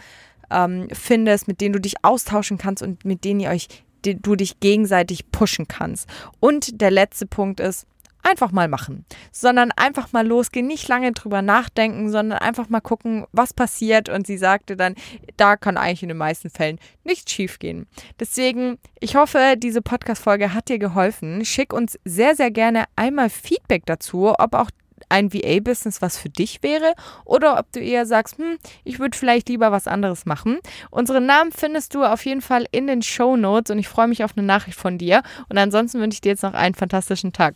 ähm, 0.51 0.87
findest, 0.91 1.47
mit 1.47 1.61
denen 1.61 1.73
du 1.73 1.79
dich 1.79 2.03
austauschen 2.03 2.57
kannst 2.57 2.83
und 2.83 3.05
mit 3.05 3.23
denen 3.23 3.39
ihr 3.39 3.49
euch, 3.49 3.67
du 4.01 4.35
dich 4.35 4.59
gegenseitig 4.59 5.31
pushen 5.31 5.67
kannst. 5.67 6.07
Und 6.39 6.81
der 6.81 6.91
letzte 6.91 7.25
Punkt 7.25 7.59
ist, 7.59 7.87
einfach 8.25 8.51
mal 8.51 8.67
machen, 8.67 9.05
sondern 9.31 9.71
einfach 9.71 10.11
mal 10.11 10.25
losgehen, 10.25 10.67
nicht 10.67 10.87
lange 10.87 11.11
drüber 11.11 11.41
nachdenken, 11.41 12.09
sondern 12.09 12.39
einfach 12.39 12.69
mal 12.69 12.81
gucken, 12.81 13.25
was 13.31 13.53
passiert. 13.53 14.09
Und 14.09 14.27
sie 14.27 14.37
sagte 14.37 14.75
dann, 14.75 14.95
da 15.37 15.55
kann 15.55 15.77
eigentlich 15.77 16.03
in 16.03 16.09
den 16.09 16.17
meisten 16.17 16.49
Fällen 16.49 16.79
nichts 17.03 17.31
schiefgehen. 17.31 17.87
Deswegen, 18.19 18.77
ich 18.99 19.15
hoffe, 19.15 19.55
diese 19.57 19.81
Podcast-Folge 19.81 20.53
hat 20.53 20.69
dir 20.69 20.79
geholfen. 20.79 21.45
Schick 21.45 21.71
uns 21.71 21.99
sehr, 22.03 22.35
sehr 22.35 22.51
gerne 22.51 22.85
einmal 22.95 23.29
Feedback 23.29 23.85
dazu, 23.85 24.33
ob 24.37 24.55
auch 24.55 24.71
ein 25.09 25.33
VA-Business 25.33 26.01
was 26.01 26.17
für 26.17 26.29
dich 26.29 26.63
wäre 26.63 26.93
oder 27.25 27.59
ob 27.59 27.71
du 27.71 27.79
eher 27.79 28.05
sagst, 28.05 28.37
hm, 28.37 28.57
ich 28.83 28.99
würde 28.99 29.17
vielleicht 29.17 29.49
lieber 29.49 29.71
was 29.71 29.87
anderes 29.87 30.25
machen. 30.25 30.59
Unseren 30.89 31.25
Namen 31.25 31.51
findest 31.51 31.93
du 31.93 32.03
auf 32.03 32.25
jeden 32.25 32.41
Fall 32.41 32.65
in 32.71 32.87
den 32.87 33.01
Show 33.01 33.37
Notes 33.37 33.71
und 33.71 33.79
ich 33.79 33.87
freue 33.87 34.07
mich 34.07 34.23
auf 34.23 34.31
eine 34.35 34.45
Nachricht 34.45 34.79
von 34.79 34.97
dir. 34.97 35.21
Und 35.49 35.57
ansonsten 35.57 35.99
wünsche 35.99 36.15
ich 36.15 36.21
dir 36.21 36.29
jetzt 36.29 36.43
noch 36.43 36.53
einen 36.53 36.75
fantastischen 36.75 37.33
Tag. 37.33 37.55